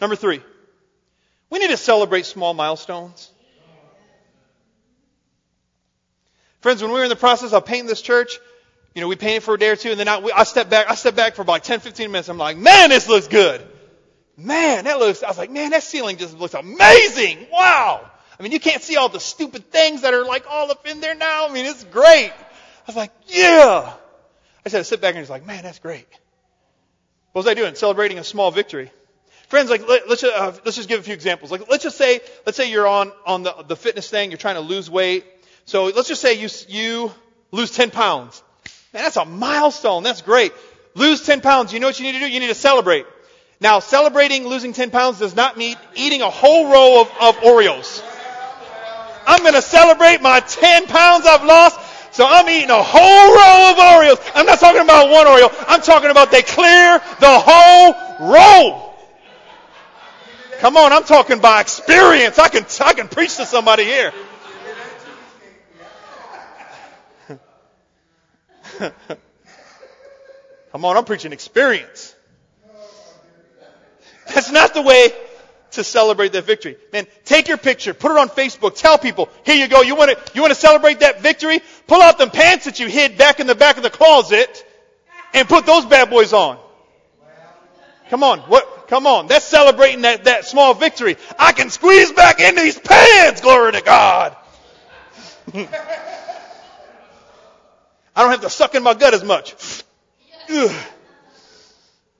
Number 0.00 0.16
three, 0.16 0.40
we 1.50 1.58
need 1.58 1.70
to 1.70 1.76
celebrate 1.76 2.26
small 2.26 2.54
milestones. 2.54 3.30
Friends, 6.60 6.82
when 6.82 6.92
we 6.92 6.98
were 6.98 7.04
in 7.04 7.10
the 7.10 7.16
process 7.16 7.52
of 7.52 7.64
painting 7.64 7.86
this 7.86 8.02
church, 8.02 8.38
you 8.94 9.00
know, 9.00 9.08
we 9.08 9.16
painted 9.16 9.42
for 9.42 9.54
a 9.54 9.58
day 9.58 9.68
or 9.68 9.76
two, 9.76 9.90
and 9.90 10.00
then 10.00 10.08
I, 10.08 10.16
I 10.34 10.44
stepped 10.44 10.70
back. 10.70 10.90
I 10.90 10.94
stepped 10.94 11.16
back 11.16 11.34
for 11.34 11.42
about 11.42 11.62
10, 11.62 11.80
15 11.80 12.10
minutes. 12.10 12.28
I'm 12.28 12.38
like, 12.38 12.56
man, 12.56 12.90
this 12.90 13.08
looks 13.08 13.28
good. 13.28 13.64
Man, 14.36 14.84
that 14.84 14.98
looks. 14.98 15.22
I 15.22 15.28
was 15.28 15.38
like, 15.38 15.50
man, 15.50 15.70
that 15.70 15.82
ceiling 15.82 16.16
just 16.16 16.38
looks 16.38 16.54
amazing. 16.54 17.46
Wow. 17.52 18.10
I 18.38 18.42
mean, 18.42 18.52
you 18.52 18.60
can't 18.60 18.82
see 18.82 18.96
all 18.96 19.10
the 19.10 19.20
stupid 19.20 19.70
things 19.70 20.02
that 20.02 20.14
are 20.14 20.24
like 20.24 20.44
all 20.48 20.70
up 20.70 20.86
in 20.86 21.00
there 21.00 21.14
now. 21.14 21.46
I 21.46 21.52
mean, 21.52 21.66
it's 21.66 21.84
great. 21.84 22.32
I 22.32 22.86
was 22.86 22.96
like, 22.96 23.12
yeah. 23.26 23.92
I 24.64 24.68
said, 24.68 24.80
I 24.80 24.82
sit 24.82 25.00
back 25.00 25.10
and 25.10 25.18
he's 25.18 25.30
like, 25.30 25.46
man, 25.46 25.62
that's 25.62 25.78
great. 25.78 26.06
What 27.32 27.44
was 27.44 27.46
I 27.46 27.54
doing? 27.54 27.74
Celebrating 27.74 28.18
a 28.18 28.24
small 28.24 28.50
victory. 28.50 28.90
Friends, 29.48 29.68
like 29.68 29.86
let, 29.86 30.08
us 30.08 30.24
uh, 30.24 30.56
let's 30.64 30.76
just 30.76 30.88
give 30.88 31.00
a 31.00 31.02
few 31.02 31.14
examples. 31.14 31.50
Like 31.50 31.68
let's 31.68 31.82
just 31.82 31.98
say 31.98 32.20
let's 32.46 32.56
say 32.56 32.70
you're 32.70 32.86
on 32.86 33.12
on 33.26 33.42
the 33.42 33.52
the 33.66 33.76
fitness 33.76 34.08
thing. 34.08 34.30
You're 34.30 34.38
trying 34.38 34.54
to 34.54 34.60
lose 34.60 34.88
weight. 34.88 35.24
So 35.64 35.86
let's 35.86 36.08
just 36.08 36.22
say 36.22 36.34
you 36.34 36.48
you 36.68 37.12
lose 37.50 37.72
10 37.72 37.90
pounds. 37.90 38.42
Man, 38.92 39.02
that's 39.04 39.16
a 39.16 39.24
milestone. 39.24 40.02
That's 40.02 40.22
great. 40.22 40.52
Lose 40.94 41.24
10 41.24 41.40
pounds. 41.40 41.72
You 41.72 41.80
know 41.80 41.86
what 41.86 41.98
you 41.98 42.06
need 42.06 42.18
to 42.18 42.20
do? 42.20 42.28
You 42.28 42.40
need 42.40 42.48
to 42.48 42.54
celebrate. 42.54 43.06
Now, 43.60 43.78
celebrating 43.80 44.46
losing 44.46 44.72
10 44.72 44.90
pounds 44.90 45.18
does 45.18 45.36
not 45.36 45.56
mean 45.56 45.76
eating 45.94 46.22
a 46.22 46.30
whole 46.30 46.72
row 46.72 47.02
of, 47.02 47.08
of 47.20 47.36
Oreos. 47.42 48.02
I'm 49.26 49.42
going 49.42 49.54
to 49.54 49.62
celebrate 49.62 50.22
my 50.22 50.40
10 50.40 50.86
pounds 50.86 51.26
I've 51.26 51.44
lost 51.44 51.78
so 52.12 52.26
I'm 52.28 52.48
eating 52.48 52.70
a 52.70 52.82
whole 52.82 53.00
row 53.00 53.70
of 53.70 53.76
Oreos. 53.76 54.32
I'm 54.34 54.46
not 54.46 54.58
talking 54.58 54.82
about 54.82 55.10
one 55.10 55.26
Oreo. 55.26 55.54
I'm 55.68 55.80
talking 55.80 56.10
about 56.10 56.30
they 56.30 56.42
clear 56.42 56.98
the 57.20 57.38
whole 57.38 58.28
row. 58.32 58.92
Come 60.58 60.76
on, 60.76 60.92
I'm 60.92 61.04
talking 61.04 61.40
by 61.40 61.60
experience. 61.60 62.38
I 62.38 62.48
can, 62.48 62.66
I 62.80 62.92
can 62.94 63.08
preach 63.08 63.36
to 63.36 63.46
somebody 63.46 63.84
here. 63.84 64.12
Come 70.72 70.84
on, 70.84 70.96
I'm 70.96 71.04
preaching 71.04 71.32
experience. 71.32 72.14
That's 74.28 74.50
not 74.50 74.74
the 74.74 74.82
way 74.82 75.12
to 75.72 75.84
celebrate 75.84 76.32
that 76.32 76.44
victory. 76.44 76.76
Man, 76.92 77.06
take 77.24 77.48
your 77.48 77.56
picture, 77.56 77.94
put 77.94 78.10
it 78.10 78.18
on 78.18 78.28
Facebook, 78.28 78.76
tell 78.76 78.98
people, 78.98 79.28
here 79.44 79.56
you 79.56 79.68
go, 79.68 79.82
you 79.82 79.94
want 79.94 80.10
to, 80.10 80.32
you 80.34 80.40
want 80.40 80.52
to 80.52 80.58
celebrate 80.58 81.00
that 81.00 81.20
victory? 81.20 81.60
Pull 81.86 82.00
out 82.00 82.18
them 82.18 82.30
pants 82.30 82.64
that 82.64 82.80
you 82.80 82.88
hid 82.88 83.18
back 83.18 83.40
in 83.40 83.46
the 83.46 83.54
back 83.54 83.76
of 83.76 83.82
the 83.82 83.90
closet 83.90 84.64
and 85.34 85.48
put 85.48 85.66
those 85.66 85.84
bad 85.86 86.10
boys 86.10 86.32
on. 86.32 86.58
Come 88.08 88.24
on, 88.24 88.40
what, 88.40 88.88
come 88.88 89.06
on, 89.06 89.28
that's 89.28 89.44
celebrating 89.44 90.02
that, 90.02 90.24
that 90.24 90.44
small 90.44 90.74
victory. 90.74 91.16
I 91.38 91.52
can 91.52 91.70
squeeze 91.70 92.10
back 92.12 92.40
in 92.40 92.56
these 92.56 92.78
pants, 92.78 93.40
glory 93.40 93.72
to 93.72 93.82
God. 93.82 94.36
I 98.20 98.24
don't 98.24 98.32
have 98.32 98.42
to 98.42 98.50
suck 98.50 98.74
in 98.74 98.82
my 98.82 98.92
gut 98.92 99.14
as 99.14 99.24
much. 99.24 99.54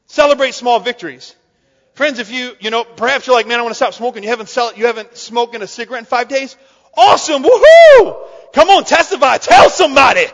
Celebrate 0.07 0.55
small 0.55 0.81
victories. 0.81 1.37
Friends, 1.93 2.19
if 2.19 2.33
you, 2.33 2.57
you 2.59 2.71
know, 2.71 2.85
perhaps 2.85 3.27
you're 3.27 3.37
like, 3.37 3.47
man, 3.47 3.59
I 3.59 3.63
want 3.63 3.73
to 3.73 3.77
stop 3.77 3.93
smoking. 3.93 4.23
You 4.23 4.31
haven't 4.31 4.49
sell, 4.49 4.73
you 4.75 4.87
haven't 4.87 5.19
smoked 5.19 5.55
a 5.55 5.67
cigarette 5.67 5.99
in 5.99 6.07
five 6.07 6.29
days. 6.29 6.57
Awesome. 6.97 7.43
Woohoo! 7.43 8.29
Come 8.55 8.71
on, 8.71 8.85
testify. 8.85 9.37
Tell 9.37 9.69
somebody. 9.69 10.25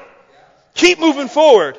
Keep 0.75 1.01
moving 1.01 1.27
forward. 1.27 1.77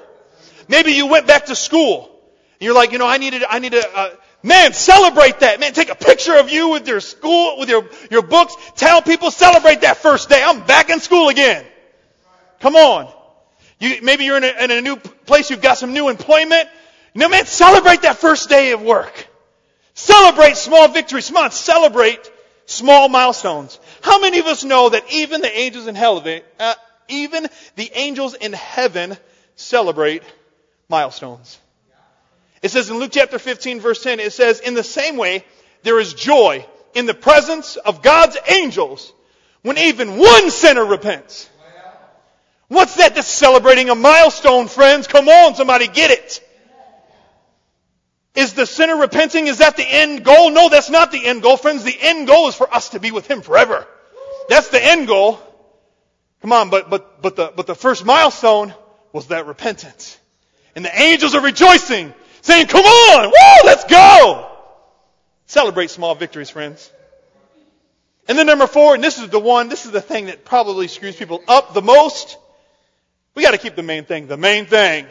Maybe 0.68 0.92
you 0.92 1.08
went 1.08 1.26
back 1.26 1.46
to 1.46 1.56
school. 1.56 2.12
And 2.60 2.66
you're 2.66 2.76
like, 2.76 2.92
you 2.92 2.98
know, 2.98 3.08
I 3.08 3.20
needed, 3.20 3.46
I 3.50 3.60
need 3.60 3.72
to, 3.72 3.90
uh, 3.98 4.10
man, 4.44 4.74
celebrate 4.74 5.40
that. 5.40 5.62
Man, 5.62 5.72
take 5.72 5.90
a 5.90 5.96
picture 5.96 6.38
of 6.38 6.50
you 6.50 6.72
with 6.72 6.90
your 6.90 7.00
school, 7.00 7.58
with 7.58 7.70
your, 7.70 7.88
your 8.12 8.22
books. 8.22 8.54
Tell 8.76 9.02
people, 9.02 9.32
celebrate 9.32 9.80
that 9.80 9.96
first 9.96 10.28
day. 10.28 10.44
I'm 10.44 10.66
back 10.66 10.90
in 10.90 11.00
school 11.00 11.30
again. 11.30 11.66
Come 12.60 12.76
on. 12.76 13.14
You, 13.80 14.00
maybe 14.02 14.26
you're 14.26 14.38
in 14.38 14.44
a, 14.44 14.64
in 14.64 14.72
a 14.72 14.82
new 14.82 14.96
place. 14.96 15.50
You've 15.50 15.62
got 15.62 15.78
some 15.78 15.94
new 15.94 16.10
employment. 16.10 16.68
No, 17.14 17.30
man, 17.30 17.46
celebrate 17.46 18.04
that 18.04 18.18
first 18.18 18.50
day 18.50 18.72
of 18.72 18.82
work. 18.82 19.28
Celebrate 19.94 20.58
small 20.58 20.88
victories. 20.88 21.28
Come 21.28 21.38
on, 21.38 21.52
celebrate 21.52 22.32
small 22.66 23.10
milestones. 23.10 23.80
How 24.02 24.20
many 24.20 24.40
of 24.40 24.46
us 24.46 24.64
know 24.64 24.90
that 24.90 25.12
even 25.12 25.42
the 25.42 25.58
angels 25.58 25.88
in 25.88 25.96
hell, 25.96 26.24
uh, 26.60 26.74
even 27.08 27.48
the 27.76 27.92
angels 27.94 28.34
in 28.36 28.54
heaven 28.54 29.18
celebrate 29.56 30.24
milestones? 30.90 31.60
It 32.62 32.70
says 32.70 32.90
in 32.90 32.98
Luke 32.98 33.12
chapter 33.14 33.40
15 33.40 33.80
verse 33.80 34.04
10, 34.04 34.20
it 34.20 34.34
says, 34.34 34.60
in 34.60 34.74
the 34.74 34.84
same 34.84 35.18
way, 35.18 35.46
there 35.84 36.00
is 36.00 36.14
joy 36.14 36.66
in 36.94 37.06
the 37.06 37.14
presence 37.14 37.76
of 37.76 38.02
God's 38.02 38.38
angels 38.50 39.14
when 39.62 39.78
even 39.78 40.18
one 40.18 40.50
sinner 40.50 40.86
repents. 40.86 41.50
What's 42.68 42.96
that? 42.96 43.16
That's 43.16 43.28
celebrating 43.28 43.90
a 43.90 43.96
milestone, 43.96 44.68
friends. 44.68 45.08
Come 45.08 45.30
on, 45.30 45.56
somebody 45.56 45.88
get 45.88 46.12
it. 46.12 46.44
Is 48.36 48.54
the 48.54 48.66
sinner 48.66 48.98
repenting? 48.98 49.48
Is 49.48 49.60
that 49.60 49.78
the 49.78 49.86
end 49.86 50.24
goal? 50.24 50.52
No, 50.52 50.70
that's 50.70 50.90
not 50.90 51.12
the 51.12 51.26
end 51.26 51.42
goal, 51.42 51.58
friends. 51.58 51.84
The 51.84 51.98
end 52.00 52.28
goal 52.28 52.48
is 52.50 52.56
for 52.56 52.72
us 52.72 52.90
to 52.90 53.00
be 53.00 53.12
with 53.12 53.26
Him 53.30 53.42
forever. 53.42 53.88
That's 54.50 54.70
the 54.70 54.84
end 54.84 55.08
goal. 55.08 55.40
Come 56.42 56.52
on, 56.52 56.70
but, 56.70 56.90
but, 56.90 57.22
but 57.22 57.36
the, 57.36 57.52
but 57.56 57.66
the 57.66 57.76
first 57.76 58.06
milestone 58.06 58.74
was 59.12 59.28
that 59.28 59.48
repentance. 59.48 60.20
And 60.76 60.86
the 60.86 61.02
angels 61.02 61.34
are 61.34 61.42
rejoicing, 61.42 62.14
saying, 62.42 62.68
come 62.68 62.86
on, 62.86 63.26
woo, 63.30 63.66
let's 63.66 63.86
go! 63.86 64.48
Celebrate 65.48 65.90
small 65.90 66.14
victories, 66.14 66.52
friends. 66.52 66.92
And 68.28 68.38
then 68.38 68.46
number 68.46 68.68
four, 68.68 68.94
and 68.94 69.04
this 69.04 69.18
is 69.18 69.30
the 69.30 69.40
one, 69.40 69.70
this 69.70 69.86
is 69.86 69.92
the 69.92 70.02
thing 70.02 70.28
that 70.28 70.46
probably 70.46 70.88
screws 70.88 71.16
people 71.16 71.42
up 71.48 71.74
the 71.74 71.82
most. 71.82 72.38
We 73.38 73.44
gotta 73.44 73.60
keep 73.60 73.76
the 73.76 73.84
main 73.84 74.04
thing, 74.04 74.26
the 74.26 74.36
main 74.36 74.66
thing. 74.66 75.06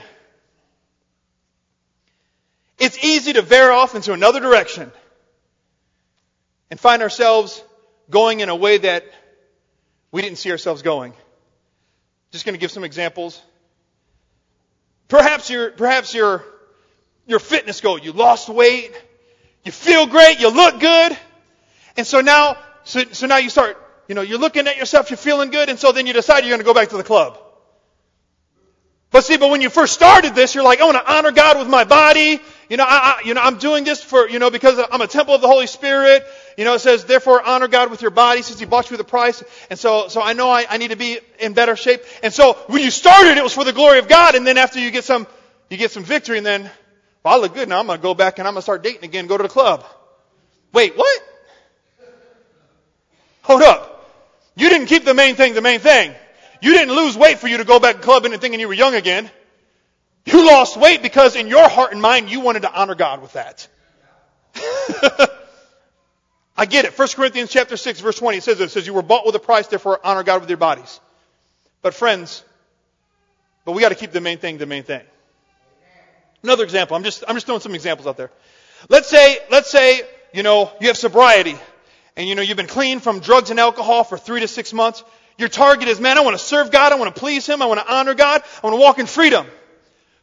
It's 2.76 2.98
easy 3.04 3.34
to 3.34 3.42
veer 3.42 3.70
off 3.70 3.94
into 3.94 4.12
another 4.12 4.40
direction 4.40 4.90
and 6.68 6.80
find 6.80 7.02
ourselves 7.02 7.62
going 8.10 8.40
in 8.40 8.48
a 8.48 8.56
way 8.56 8.78
that 8.78 9.04
we 10.10 10.22
didn't 10.22 10.38
see 10.38 10.50
ourselves 10.50 10.82
going. 10.82 11.12
Just 12.32 12.44
going 12.44 12.54
to 12.54 12.58
give 12.58 12.72
some 12.72 12.82
examples. 12.82 13.40
Perhaps 15.06 15.48
your 15.48 15.70
perhaps 15.70 16.12
your 16.12 16.42
your 17.28 17.38
fitness 17.38 17.80
goal. 17.80 17.96
You 17.96 18.10
lost 18.10 18.48
weight. 18.48 18.90
You 19.62 19.70
feel 19.70 20.08
great. 20.08 20.40
You 20.40 20.48
look 20.48 20.80
good. 20.80 21.16
And 21.96 22.04
so 22.04 22.22
now, 22.22 22.56
so, 22.82 23.04
so 23.12 23.28
now 23.28 23.36
you 23.36 23.50
start, 23.50 23.80
you 24.08 24.16
know, 24.16 24.22
you're 24.22 24.40
looking 24.40 24.66
at 24.66 24.76
yourself. 24.78 25.10
You're 25.10 25.16
feeling 25.16 25.50
good. 25.50 25.68
And 25.68 25.78
so 25.78 25.92
then 25.92 26.08
you 26.08 26.12
decide 26.12 26.40
you're 26.40 26.50
going 26.50 26.58
to 26.58 26.64
go 26.64 26.74
back 26.74 26.88
to 26.88 26.96
the 26.96 27.04
club. 27.04 27.38
But 29.16 29.24
see, 29.24 29.38
but 29.38 29.48
when 29.48 29.62
you 29.62 29.70
first 29.70 29.94
started 29.94 30.34
this, 30.34 30.54
you're 30.54 30.62
like, 30.62 30.82
I 30.82 30.84
want 30.84 30.98
to 30.98 31.10
honor 31.10 31.32
God 31.32 31.58
with 31.58 31.68
my 31.68 31.84
body. 31.84 32.38
You 32.68 32.76
know, 32.76 32.84
I, 32.84 33.16
I, 33.16 33.22
you 33.24 33.32
know, 33.32 33.40
I'm 33.40 33.56
doing 33.56 33.82
this 33.82 34.04
for, 34.04 34.28
you 34.28 34.38
know, 34.38 34.50
because 34.50 34.78
I'm 34.92 35.00
a 35.00 35.06
temple 35.06 35.34
of 35.34 35.40
the 35.40 35.46
Holy 35.46 35.66
Spirit. 35.66 36.22
You 36.58 36.66
know, 36.66 36.74
it 36.74 36.80
says, 36.80 37.06
therefore 37.06 37.40
honor 37.42 37.66
God 37.66 37.90
with 37.90 38.02
your 38.02 38.10
body 38.10 38.42
since 38.42 38.60
He 38.60 38.66
bought 38.66 38.90
you 38.90 38.98
with 38.98 39.00
a 39.00 39.08
price. 39.08 39.42
And 39.70 39.78
so, 39.78 40.08
so 40.08 40.20
I 40.20 40.34
know 40.34 40.50
I, 40.50 40.66
I 40.68 40.76
need 40.76 40.90
to 40.90 40.98
be 40.98 41.18
in 41.38 41.54
better 41.54 41.76
shape. 41.76 42.02
And 42.22 42.30
so 42.30 42.58
when 42.66 42.82
you 42.82 42.90
started, 42.90 43.38
it 43.38 43.42
was 43.42 43.54
for 43.54 43.64
the 43.64 43.72
glory 43.72 44.00
of 44.00 44.06
God. 44.06 44.34
And 44.34 44.46
then 44.46 44.58
after 44.58 44.80
you 44.80 44.90
get 44.90 45.04
some, 45.04 45.26
you 45.70 45.78
get 45.78 45.92
some 45.92 46.04
victory 46.04 46.36
and 46.36 46.44
then, 46.44 46.70
well, 47.24 47.36
I 47.36 47.38
look 47.38 47.54
good 47.54 47.70
now. 47.70 47.80
I'm 47.80 47.86
going 47.86 47.98
to 47.98 48.02
go 48.02 48.12
back 48.12 48.38
and 48.38 48.46
I'm 48.46 48.52
going 48.52 48.58
to 48.58 48.64
start 48.64 48.82
dating 48.82 49.04
again, 49.04 49.28
go 49.28 49.38
to 49.38 49.44
the 49.44 49.48
club. 49.48 49.82
Wait, 50.74 50.94
what? 50.94 51.22
Hold 53.44 53.62
up. 53.62 54.12
You 54.56 54.68
didn't 54.68 54.88
keep 54.88 55.06
the 55.06 55.14
main 55.14 55.36
thing 55.36 55.54
the 55.54 55.62
main 55.62 55.80
thing. 55.80 56.14
You 56.60 56.72
didn't 56.72 56.94
lose 56.94 57.16
weight 57.16 57.38
for 57.38 57.48
you 57.48 57.58
to 57.58 57.64
go 57.64 57.78
back 57.78 58.02
clubbing 58.02 58.32
and 58.32 58.40
thinking 58.40 58.60
you 58.60 58.68
were 58.68 58.74
young 58.74 58.94
again. 58.94 59.30
You 60.24 60.46
lost 60.46 60.76
weight 60.76 61.02
because 61.02 61.36
in 61.36 61.46
your 61.48 61.68
heart 61.68 61.92
and 61.92 62.02
mind 62.02 62.30
you 62.30 62.40
wanted 62.40 62.62
to 62.62 62.72
honor 62.72 62.94
God 62.94 63.22
with 63.22 63.34
that. 63.34 63.68
I 66.56 66.66
get 66.66 66.84
it. 66.84 66.98
1 66.98 67.08
Corinthians 67.08 67.50
chapter 67.50 67.76
6 67.76 68.00
verse 68.00 68.18
20 68.18 68.38
it 68.38 68.42
says 68.42 68.60
it 68.60 68.70
says 68.70 68.86
you 68.86 68.94
were 68.94 69.02
bought 69.02 69.26
with 69.26 69.34
a 69.34 69.40
price 69.40 69.68
therefore 69.68 70.00
honor 70.02 70.24
God 70.24 70.40
with 70.40 70.50
your 70.50 70.56
bodies. 70.56 71.00
But 71.82 71.94
friends, 71.94 72.42
but 73.64 73.72
we 73.72 73.82
got 73.82 73.90
to 73.90 73.94
keep 73.94 74.10
the 74.10 74.20
main 74.20 74.38
thing 74.38 74.58
the 74.58 74.66
main 74.66 74.82
thing. 74.82 75.02
Another 76.42 76.64
example. 76.64 76.96
I'm 76.96 77.04
just 77.04 77.22
I'm 77.28 77.36
just 77.36 77.46
throwing 77.46 77.60
some 77.60 77.74
examples 77.74 78.08
out 78.08 78.16
there. 78.16 78.30
Let's 78.88 79.08
say 79.08 79.38
let's 79.50 79.70
say, 79.70 80.02
you 80.32 80.42
know, 80.42 80.72
you 80.80 80.88
have 80.88 80.96
sobriety 80.96 81.56
and 82.16 82.28
you 82.28 82.34
know 82.34 82.42
you've 82.42 82.56
been 82.56 82.66
clean 82.66 83.00
from 83.00 83.20
drugs 83.20 83.50
and 83.50 83.60
alcohol 83.60 84.02
for 84.02 84.18
3 84.18 84.40
to 84.40 84.48
6 84.48 84.72
months. 84.72 85.04
Your 85.38 85.48
target 85.48 85.88
is, 85.88 86.00
man, 86.00 86.16
I 86.18 86.22
want 86.22 86.38
to 86.38 86.42
serve 86.42 86.70
God, 86.70 86.92
I 86.92 86.96
want 86.96 87.14
to 87.14 87.20
please 87.20 87.46
him, 87.46 87.62
I 87.62 87.66
want 87.66 87.80
to 87.80 87.94
honor 87.94 88.14
God, 88.14 88.42
I 88.42 88.66
want 88.66 88.74
to 88.74 88.80
walk 88.80 88.98
in 88.98 89.06
freedom. 89.06 89.46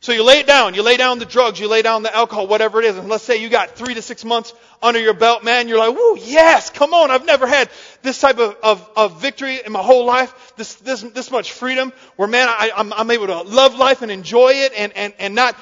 So 0.04 0.12
you 0.12 0.26
lay 0.26 0.40
it 0.40 0.48
down. 0.48 0.74
You 0.74 0.84
lay 0.84 0.98
down 0.98 1.20
the 1.20 1.26
drugs. 1.26 1.62
You 1.62 1.70
lay 1.70 1.82
down 1.82 2.04
the 2.04 2.14
alcohol, 2.14 2.46
whatever 2.46 2.80
it 2.82 2.86
is. 2.86 2.98
And 2.98 3.08
let's 3.08 3.24
say 3.24 3.38
you 3.38 3.48
got 3.48 3.78
three 3.78 3.94
to 3.94 4.02
six 4.02 4.26
months 4.26 4.54
under 4.82 5.00
your 5.00 5.14
belt, 5.14 5.46
man. 5.46 5.70
You're 5.70 5.80
like, 5.80 5.96
woo, 5.96 6.18
yes, 6.20 6.70
come 6.70 6.94
on. 6.94 7.10
I've 7.10 7.26
never 7.26 7.48
had 7.48 7.70
this 8.02 8.20
type 8.20 8.38
of, 8.38 8.58
of, 8.62 8.90
of 8.98 9.22
victory 9.22 9.62
in 9.66 9.72
my 9.72 9.82
whole 9.82 10.04
life. 10.04 10.54
This, 10.58 10.76
this, 10.76 11.04
this 11.04 11.32
much 11.32 11.54
freedom 11.54 11.94
where, 12.18 12.28
man, 12.28 12.50
I, 12.50 12.72
I'm, 12.76 12.92
I'm 12.92 13.12
able 13.12 13.28
to 13.28 13.44
love 13.44 13.76
life 13.76 14.02
and 14.02 14.12
enjoy 14.12 14.50
it 14.50 14.74
and, 14.76 14.92
and, 14.92 15.14
and 15.20 15.36
not 15.36 15.56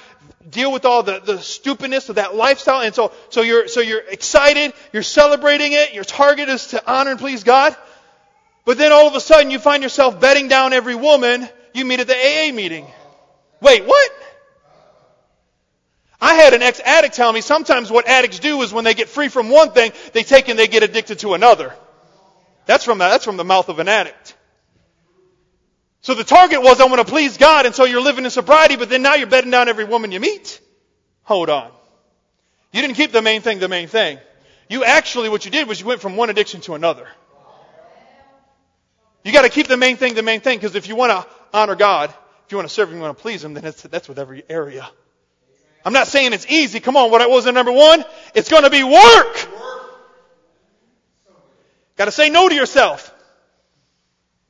deal 0.50 0.72
with 0.72 0.86
all 0.86 1.04
the, 1.04 1.20
the 1.20 1.40
stupidness 1.40 2.10
of 2.10 2.16
that 2.16 2.34
lifestyle. 2.34 2.82
And 2.82 2.96
so, 2.96 3.12
so 3.30 3.42
you're, 3.42 3.68
so 3.68 3.80
you're 3.80 4.02
excited. 4.02 4.74
You're 4.92 5.04
celebrating 5.04 5.74
it. 5.74 5.94
Your 5.94 6.04
target 6.04 6.50
is 6.50 6.66
to 6.70 6.92
honor 6.92 7.12
and 7.12 7.20
please 7.20 7.44
God. 7.44 7.76
But 8.66 8.78
then 8.78 8.92
all 8.92 9.08
of 9.08 9.16
a 9.16 9.20
sudden 9.20 9.52
you 9.52 9.60
find 9.60 9.82
yourself 9.84 10.20
betting 10.20 10.48
down 10.48 10.74
every 10.74 10.96
woman 10.96 11.48
you 11.74 11.86
meet 11.86 12.00
at 12.00 12.08
the 12.08 12.16
AA 12.16 12.54
meeting. 12.54 12.86
Wait, 13.60 13.86
what? 13.86 14.12
I 16.20 16.36
had 16.36 16.54
an 16.54 16.62
ex-addict 16.62 17.16
tell 17.16 17.34
me 17.34 17.42
sometimes 17.42 17.90
what 17.90 18.08
addicts 18.08 18.40
do 18.40 18.62
is 18.62 18.72
when 18.72 18.84
they 18.84 18.94
get 18.94 19.10
free 19.10 19.28
from 19.28 19.50
one 19.50 19.72
thing, 19.72 19.92
they 20.14 20.24
take 20.24 20.50
and 20.50 20.60
they 20.60 20.68
get 20.68 20.84
addicted 20.84 21.20
to 21.20 21.34
another. 21.34 21.74
That's 22.68 22.86
from 22.86 23.00
that's 23.00 23.26
from 23.26 23.38
the 23.38 23.44
mouth 23.44 23.70
of 23.70 23.80
an 23.80 23.88
addict. 23.88 24.36
So 26.02 26.14
the 26.14 26.24
target 26.24 26.62
was 26.62 26.80
I 26.80 26.86
want 26.86 27.00
to 27.00 27.12
please 27.12 27.38
God, 27.38 27.66
and 27.66 27.74
so 27.74 27.86
you're 27.86 28.02
living 28.02 28.26
in 28.26 28.32
sobriety, 28.32 28.76
but 28.76 28.90
then 28.90 29.02
now 29.02 29.16
you're 29.16 29.28
betting 29.28 29.52
down 29.52 29.68
every 29.68 29.86
woman 29.86 30.12
you 30.12 30.20
meet. 30.20 30.60
Hold 31.24 31.50
on. 31.50 31.72
You 32.72 32.82
didn't 32.82 32.96
keep 32.96 33.12
the 33.12 33.22
main 33.22 33.42
thing 33.42 33.60
the 33.60 33.68
main 33.68 33.88
thing. 33.88 34.20
You 34.70 34.84
actually, 34.84 35.30
what 35.30 35.46
you 35.46 35.52
did 35.52 35.68
was 35.68 35.80
you 35.80 35.88
went 35.88 36.02
from 36.02 36.16
one 36.16 36.30
addiction 36.30 36.62
to 36.62 36.76
another. 36.76 37.08
You 39.24 39.32
got 39.32 39.44
to 39.44 39.50
keep 39.50 39.68
the 39.68 39.78
main 39.78 39.98
thing 39.98 40.16
the 40.16 40.24
main 40.24 40.42
thing, 40.42 40.58
because 40.58 40.76
if 40.76 40.88
you 40.88 40.96
want 40.96 41.12
to 41.12 41.28
honor 41.54 41.76
God, 41.76 42.10
if 42.10 42.52
you 42.52 42.58
want 42.58 42.68
to 42.68 42.74
serve 42.74 42.90
Him, 42.90 42.96
you 42.96 43.02
want 43.02 43.18
to 43.18 43.22
please 43.22 43.44
Him, 43.44 43.54
then 43.54 43.64
that's 43.64 44.08
with 44.08 44.20
every 44.20 44.44
area. 44.50 44.90
I'm 45.84 45.94
not 45.94 46.08
saying 46.08 46.34
it's 46.34 46.46
easy. 46.50 46.80
Come 46.80 46.96
on, 46.96 47.12
what 47.12 47.22
I 47.22 47.28
was 47.28 47.46
the 47.46 47.52
number 47.52 47.72
one? 47.72 48.04
It's 48.36 48.50
going 48.50 48.64
to 48.64 48.70
be 48.70 48.84
work. 48.84 49.48
Got 51.98 52.06
to 52.06 52.12
say 52.12 52.30
no 52.30 52.50
to 52.50 52.56
yourself. 52.56 53.14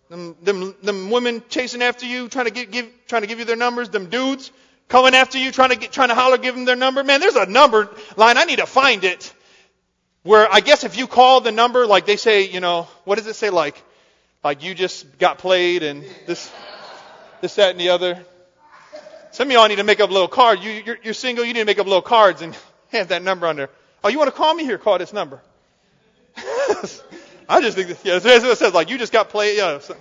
Them, 0.10 0.36
them, 0.42 0.76
them 0.84 1.10
women 1.10 1.42
chasing 1.48 1.82
after 1.82 2.06
you, 2.06 2.28
trying 2.28 2.46
to 2.46 2.52
get, 2.52 2.70
give, 2.70 2.90
trying 3.08 3.22
to 3.22 3.28
give 3.28 3.40
you 3.40 3.46
their 3.46 3.56
numbers. 3.56 3.90
Them 3.90 4.10
dudes 4.10 4.52
coming 4.90 5.16
after 5.16 5.38
you, 5.38 5.52
trying 5.52 5.70
to 5.70 5.78
get, 5.78 5.94
trying 5.94 6.10
to 6.10 6.16
holler, 6.16 6.38
give 6.38 6.54
them 6.54 6.66
their 6.66 6.76
number. 6.76 7.02
Man, 7.02 7.22
there's 7.22 7.38
a 7.38 7.46
number 7.46 7.90
line. 8.18 8.38
I 8.38 8.44
need 8.44 8.60
to 8.60 8.66
find 8.66 9.06
it. 9.06 9.34
Where 10.24 10.54
I 10.54 10.60
guess 10.60 10.84
if 10.84 10.98
you 10.98 11.08
call 11.08 11.42
the 11.42 11.52
number, 11.52 11.88
like 11.88 12.06
they 12.06 12.18
say, 12.18 12.44
you 12.48 12.60
know, 12.60 12.90
what 13.06 13.18
does 13.18 13.28
it 13.28 13.36
say? 13.36 13.50
Like, 13.50 13.82
like 14.44 14.64
you 14.64 14.74
just 14.74 15.18
got 15.20 15.38
played 15.38 15.84
and 15.84 16.04
this, 16.26 16.52
this, 17.42 17.56
that, 17.56 17.72
and 17.72 17.80
the 17.80 17.90
other. 17.90 18.24
Some 19.32 19.48
of 19.48 19.54
y'all 19.54 19.68
need 19.68 19.78
to 19.78 19.84
make 19.84 20.00
up 20.00 20.10
a 20.10 20.14
little 20.14 20.28
card. 20.28 20.60
You, 20.60 20.72
you're, 20.72 20.98
you're 21.04 21.14
single, 21.14 21.46
you 21.46 21.54
need 21.54 21.62
to 21.62 21.66
make 21.66 21.80
up 21.80 21.86
little 21.86 22.02
cards 22.02 22.42
and 22.42 22.58
have 22.90 23.10
that 23.10 23.24
number 23.24 23.48
on 23.48 23.56
there. 23.56 23.70
Oh, 24.04 24.10
you 24.10 24.18
want 24.18 24.30
to 24.30 24.36
call 24.36 24.54
me 24.54 24.64
here? 24.64 24.78
Call 24.78 24.98
this 24.98 25.14
number. 25.14 25.42
I 27.48 27.62
just 27.62 27.78
think 27.78 27.90
that, 27.90 28.06
yeah, 28.06 28.20
it 28.22 28.58
says 28.58 28.74
like 28.74 28.90
you 28.90 28.98
just 28.98 29.14
got 29.14 29.30
played. 29.30 29.58
Yeah, 29.58 29.80
so. 29.80 29.96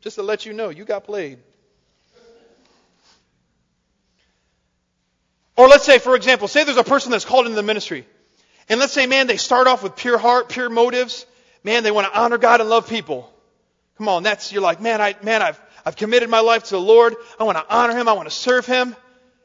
Just 0.00 0.16
to 0.16 0.22
let 0.22 0.44
you 0.44 0.52
know, 0.52 0.68
you 0.68 0.84
got 0.84 1.04
played. 1.04 1.38
Or 5.56 5.68
let's 5.68 5.84
say, 5.84 5.98
for 5.98 6.16
example, 6.16 6.48
say 6.48 6.64
there's 6.64 6.76
a 6.76 6.84
person 6.84 7.10
that's 7.10 7.24
called 7.24 7.46
into 7.46 7.56
the 7.56 7.62
ministry. 7.62 8.06
And 8.68 8.80
let's 8.80 8.92
say, 8.92 9.06
man, 9.06 9.26
they 9.26 9.36
start 9.36 9.66
off 9.66 9.82
with 9.82 9.96
pure 9.96 10.18
heart, 10.18 10.48
pure 10.48 10.68
motives. 10.68 11.26
Man, 11.64 11.82
they 11.82 11.90
want 11.90 12.06
to 12.06 12.18
honor 12.18 12.38
God 12.38 12.60
and 12.60 12.68
love 12.68 12.88
people. 12.88 13.30
Come 13.98 14.08
on, 14.08 14.22
that's, 14.22 14.52
you're 14.52 14.62
like, 14.62 14.80
man, 14.80 15.00
I, 15.00 15.16
man, 15.22 15.40
I've, 15.40 15.60
I've 15.84 15.96
committed 15.96 16.28
my 16.28 16.40
life 16.40 16.64
to 16.64 16.70
the 16.70 16.80
Lord. 16.80 17.14
I 17.40 17.44
want 17.44 17.58
to 17.58 17.64
honor 17.74 17.96
Him. 17.96 18.08
I 18.08 18.12
want 18.12 18.28
to 18.28 18.34
serve 18.34 18.66
Him. 18.66 18.94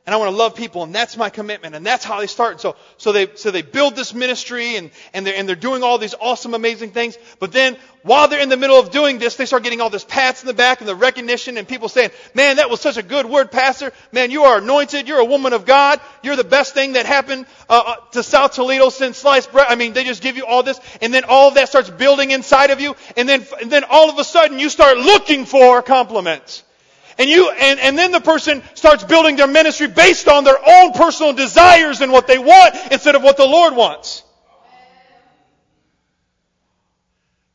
And 0.05 0.15
I 0.15 0.17
want 0.17 0.31
to 0.31 0.37
love 0.37 0.55
people. 0.55 0.83
And 0.83 0.95
that's 0.95 1.17
my 1.17 1.29
commitment. 1.29 1.75
And 1.75 1.85
that's 1.85 2.03
how 2.03 2.19
they 2.19 2.25
start. 2.25 2.61
So, 2.61 2.75
so 2.97 3.11
they, 3.11 3.27
so 3.35 3.51
they 3.51 3.61
build 3.61 3.95
this 3.95 4.13
ministry 4.13 4.75
and, 4.75 4.89
and 5.13 5.25
they're, 5.25 5.35
and 5.35 5.47
they're 5.47 5.55
doing 5.55 5.83
all 5.83 5.99
these 5.99 6.15
awesome, 6.19 6.55
amazing 6.55 6.91
things. 6.91 7.17
But 7.37 7.51
then 7.51 7.77
while 8.01 8.27
they're 8.27 8.39
in 8.39 8.49
the 8.49 8.57
middle 8.57 8.79
of 8.79 8.89
doing 8.89 9.19
this, 9.19 9.35
they 9.35 9.45
start 9.45 9.61
getting 9.61 9.81
all 9.81 9.91
this 9.91 10.03
pats 10.03 10.41
in 10.41 10.47
the 10.47 10.53
back 10.53 10.79
and 10.79 10.89
the 10.89 10.95
recognition 10.95 11.57
and 11.57 11.67
people 11.67 11.89
saying, 11.89 12.09
man, 12.33 12.55
that 12.55 12.71
was 12.71 12.81
such 12.81 12.97
a 12.97 13.03
good 13.03 13.27
word, 13.27 13.51
pastor. 13.51 13.91
Man, 14.11 14.31
you 14.31 14.45
are 14.45 14.57
anointed. 14.57 15.07
You're 15.07 15.19
a 15.19 15.25
woman 15.25 15.53
of 15.53 15.65
God. 15.65 16.01
You're 16.23 16.37
the 16.37 16.43
best 16.43 16.73
thing 16.73 16.93
that 16.93 17.05
happened 17.05 17.45
uh, 17.69 17.83
uh, 17.85 17.95
to 18.13 18.23
South 18.23 18.53
Toledo 18.53 18.89
since 18.89 19.17
sliced 19.17 19.51
bread. 19.51 19.67
I 19.69 19.75
mean, 19.75 19.93
they 19.93 20.05
just 20.05 20.23
give 20.23 20.37
you 20.37 20.45
all 20.45 20.63
this 20.63 20.79
and 21.01 21.13
then 21.13 21.23
all 21.25 21.49
of 21.49 21.53
that 21.55 21.69
starts 21.69 21.89
building 21.89 22.31
inside 22.31 22.71
of 22.71 22.79
you. 22.79 22.95
And 23.15 23.29
then, 23.29 23.45
and 23.61 23.71
then 23.71 23.83
all 23.87 24.09
of 24.09 24.17
a 24.17 24.23
sudden 24.23 24.57
you 24.57 24.69
start 24.69 24.97
looking 24.97 25.45
for 25.45 25.81
compliments. 25.81 26.63
And 27.19 27.29
you, 27.29 27.51
and, 27.51 27.81
and 27.81 27.97
then 27.97 28.13
the 28.13 28.21
person 28.21 28.63
starts 28.75 29.03
building 29.03 29.35
their 29.35 29.45
ministry 29.45 29.87
based 29.87 30.29
on 30.29 30.45
their 30.45 30.57
own 30.65 30.93
personal 30.93 31.33
desires 31.33 31.99
and 31.99 32.13
what 32.13 32.27
they 32.27 32.39
want 32.39 32.75
instead 32.93 33.15
of 33.15 33.21
what 33.21 33.35
the 33.35 33.45
Lord 33.45 33.75
wants. 33.75 34.23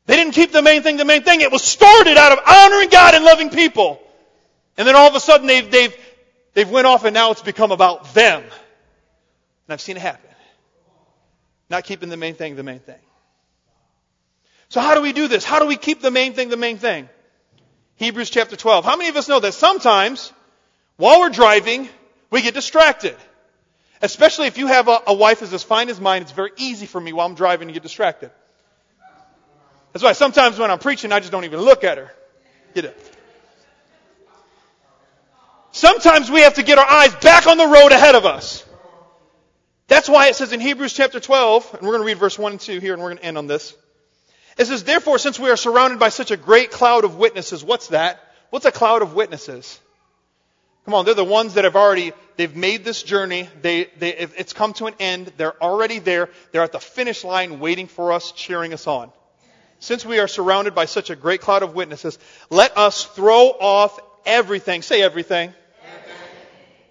They 0.04 0.16
didn't 0.16 0.34
keep 0.34 0.52
the 0.52 0.60
main 0.60 0.82
thing 0.82 0.98
the 0.98 1.06
main 1.06 1.22
thing. 1.22 1.40
It 1.40 1.50
was 1.50 1.62
started 1.62 2.18
out 2.18 2.32
of 2.32 2.40
honoring 2.46 2.90
God 2.90 3.14
and 3.14 3.24
loving 3.24 3.48
people. 3.48 4.02
And 4.76 4.86
then 4.86 4.96
all 4.96 5.08
of 5.08 5.14
a 5.14 5.20
sudden 5.20 5.46
they've, 5.46 5.70
they've, 5.70 5.96
they've 6.52 6.70
went 6.70 6.86
off 6.86 7.06
and 7.06 7.14
now 7.14 7.30
it's 7.30 7.40
become 7.40 7.72
about 7.72 8.12
them. 8.12 8.42
And 8.42 8.52
I've 9.70 9.80
seen 9.80 9.96
it 9.96 10.02
happen. 10.02 10.28
Not 11.70 11.84
keeping 11.84 12.10
the 12.10 12.18
main 12.18 12.34
thing 12.34 12.54
the 12.56 12.62
main 12.62 12.80
thing. 12.80 13.00
So 14.68 14.82
how 14.82 14.94
do 14.94 15.00
we 15.00 15.14
do 15.14 15.26
this? 15.26 15.42
How 15.42 15.58
do 15.58 15.66
we 15.66 15.76
keep 15.76 16.02
the 16.02 16.10
main 16.10 16.34
thing 16.34 16.50
the 16.50 16.58
main 16.58 16.76
thing? 16.76 17.08
Hebrews 17.96 18.30
chapter 18.30 18.56
12. 18.56 18.84
How 18.84 18.96
many 18.96 19.08
of 19.08 19.16
us 19.16 19.28
know 19.28 19.40
that 19.40 19.54
sometimes 19.54 20.32
while 20.96 21.20
we're 21.20 21.30
driving, 21.30 21.88
we 22.30 22.42
get 22.42 22.54
distracted? 22.54 23.16
Especially 24.02 24.48
if 24.48 24.58
you 24.58 24.66
have 24.66 24.88
a, 24.88 25.00
a 25.06 25.14
wife 25.14 25.42
as 25.42 25.52
as 25.52 25.62
fine 25.62 25.88
as 25.88 26.00
mine, 26.00 26.22
it's 26.22 26.32
very 26.32 26.50
easy 26.56 26.86
for 26.86 27.00
me 27.00 27.12
while 27.12 27.26
I'm 27.26 27.34
driving 27.34 27.68
to 27.68 27.74
get 27.74 27.82
distracted. 27.82 28.30
That's 29.92 30.02
why 30.02 30.12
sometimes 30.12 30.58
when 30.58 30.70
I'm 30.70 30.80
preaching, 30.80 31.12
I 31.12 31.20
just 31.20 31.30
don't 31.30 31.44
even 31.44 31.60
look 31.60 31.84
at 31.84 31.98
her. 31.98 32.10
Get 32.74 32.86
it? 32.86 33.16
Sometimes 35.70 36.30
we 36.30 36.40
have 36.40 36.54
to 36.54 36.62
get 36.62 36.78
our 36.78 36.86
eyes 36.86 37.14
back 37.16 37.46
on 37.46 37.58
the 37.58 37.66
road 37.66 37.92
ahead 37.92 38.14
of 38.14 38.26
us. 38.26 38.64
That's 39.86 40.08
why 40.08 40.28
it 40.28 40.36
says 40.36 40.52
in 40.52 40.60
Hebrews 40.60 40.92
chapter 40.92 41.20
12, 41.20 41.74
and 41.74 41.82
we're 41.82 41.94
going 41.94 42.02
to 42.02 42.06
read 42.06 42.18
verse 42.18 42.38
1 42.38 42.52
and 42.52 42.60
2 42.60 42.80
here, 42.80 42.94
and 42.94 43.02
we're 43.02 43.10
going 43.10 43.18
to 43.18 43.24
end 43.24 43.38
on 43.38 43.46
this. 43.46 43.76
It 44.56 44.66
says, 44.66 44.84
Therefore, 44.84 45.18
since 45.18 45.38
we 45.38 45.50
are 45.50 45.56
surrounded 45.56 45.98
by 45.98 46.10
such 46.10 46.30
a 46.30 46.36
great 46.36 46.70
cloud 46.70 47.04
of 47.04 47.16
witnesses, 47.16 47.64
what's 47.64 47.88
that? 47.88 48.20
What's 48.50 48.66
a 48.66 48.72
cloud 48.72 49.02
of 49.02 49.14
witnesses? 49.14 49.80
Come 50.84 50.94
on, 50.94 51.04
they're 51.04 51.14
the 51.14 51.24
ones 51.24 51.54
that 51.54 51.64
have 51.64 51.76
already, 51.76 52.12
they've 52.36 52.54
made 52.54 52.84
this 52.84 53.02
journey. 53.02 53.48
They, 53.62 53.84
they, 53.98 54.14
it's 54.14 54.52
come 54.52 54.74
to 54.74 54.86
an 54.86 54.94
end. 55.00 55.32
They're 55.36 55.60
already 55.62 55.98
there. 55.98 56.28
They're 56.52 56.62
at 56.62 56.72
the 56.72 56.78
finish 56.78 57.24
line 57.24 57.58
waiting 57.58 57.86
for 57.86 58.12
us, 58.12 58.32
cheering 58.32 58.72
us 58.74 58.86
on. 58.86 59.10
Since 59.80 60.04
we 60.04 60.18
are 60.18 60.28
surrounded 60.28 60.74
by 60.74 60.84
such 60.84 61.10
a 61.10 61.16
great 61.16 61.40
cloud 61.40 61.62
of 61.62 61.74
witnesses, 61.74 62.18
let 62.50 62.76
us 62.76 63.04
throw 63.04 63.48
off 63.48 63.98
everything. 64.24 64.82
Say 64.82 65.02
everything. 65.02 65.52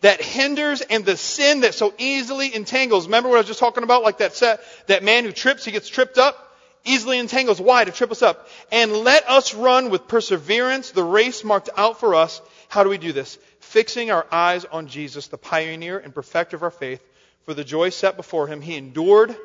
That 0.02 0.22
hinders 0.22 0.82
and 0.82 1.06
the 1.06 1.16
sin 1.16 1.62
that 1.62 1.76
so 1.76 1.94
easily 1.98 2.54
entangles. 2.54 3.06
Remember 3.06 3.30
what 3.30 3.36
I 3.36 3.40
was 3.40 3.48
just 3.48 3.60
talking 3.60 3.84
about? 3.84 4.04
Like 4.04 4.18
that 4.18 4.34
set, 4.34 4.60
that 4.88 5.02
man 5.02 5.24
who 5.24 5.32
trips, 5.32 5.64
he 5.64 5.72
gets 5.72 5.88
tripped 5.88 6.18
up 6.18 6.53
easily 6.84 7.20
entangles. 7.20 7.62
Why? 7.62 7.84
To 7.84 7.92
trip 7.92 8.12
us 8.12 8.22
up. 8.22 8.48
And 8.72 8.92
let 8.92 9.30
us 9.30 9.54
run 9.54 9.90
with 9.90 10.08
perseverance 10.08 10.92
the 10.92 11.04
race 11.04 11.44
marked 11.44 11.70
out 11.78 12.00
for 12.00 12.16
us. 12.16 12.42
How 12.70 12.84
do 12.84 12.90
we 12.90 12.98
do 12.98 13.12
this? 13.12 13.38
Fixing 13.60 14.12
our 14.12 14.26
eyes 14.32 14.66
on 14.66 14.88
Jesus, 14.88 15.28
the 15.28 15.38
pioneer 15.38 15.98
and 15.98 16.14
perfecter 16.14 16.56
of 16.56 16.64
our 16.64 16.72
faith. 16.72 17.04
For 17.46 17.54
the 17.54 17.64
joy 17.64 17.90
set 17.90 18.16
before 18.16 18.48
him, 18.48 18.62
he 18.62 18.76
endured 18.76 19.36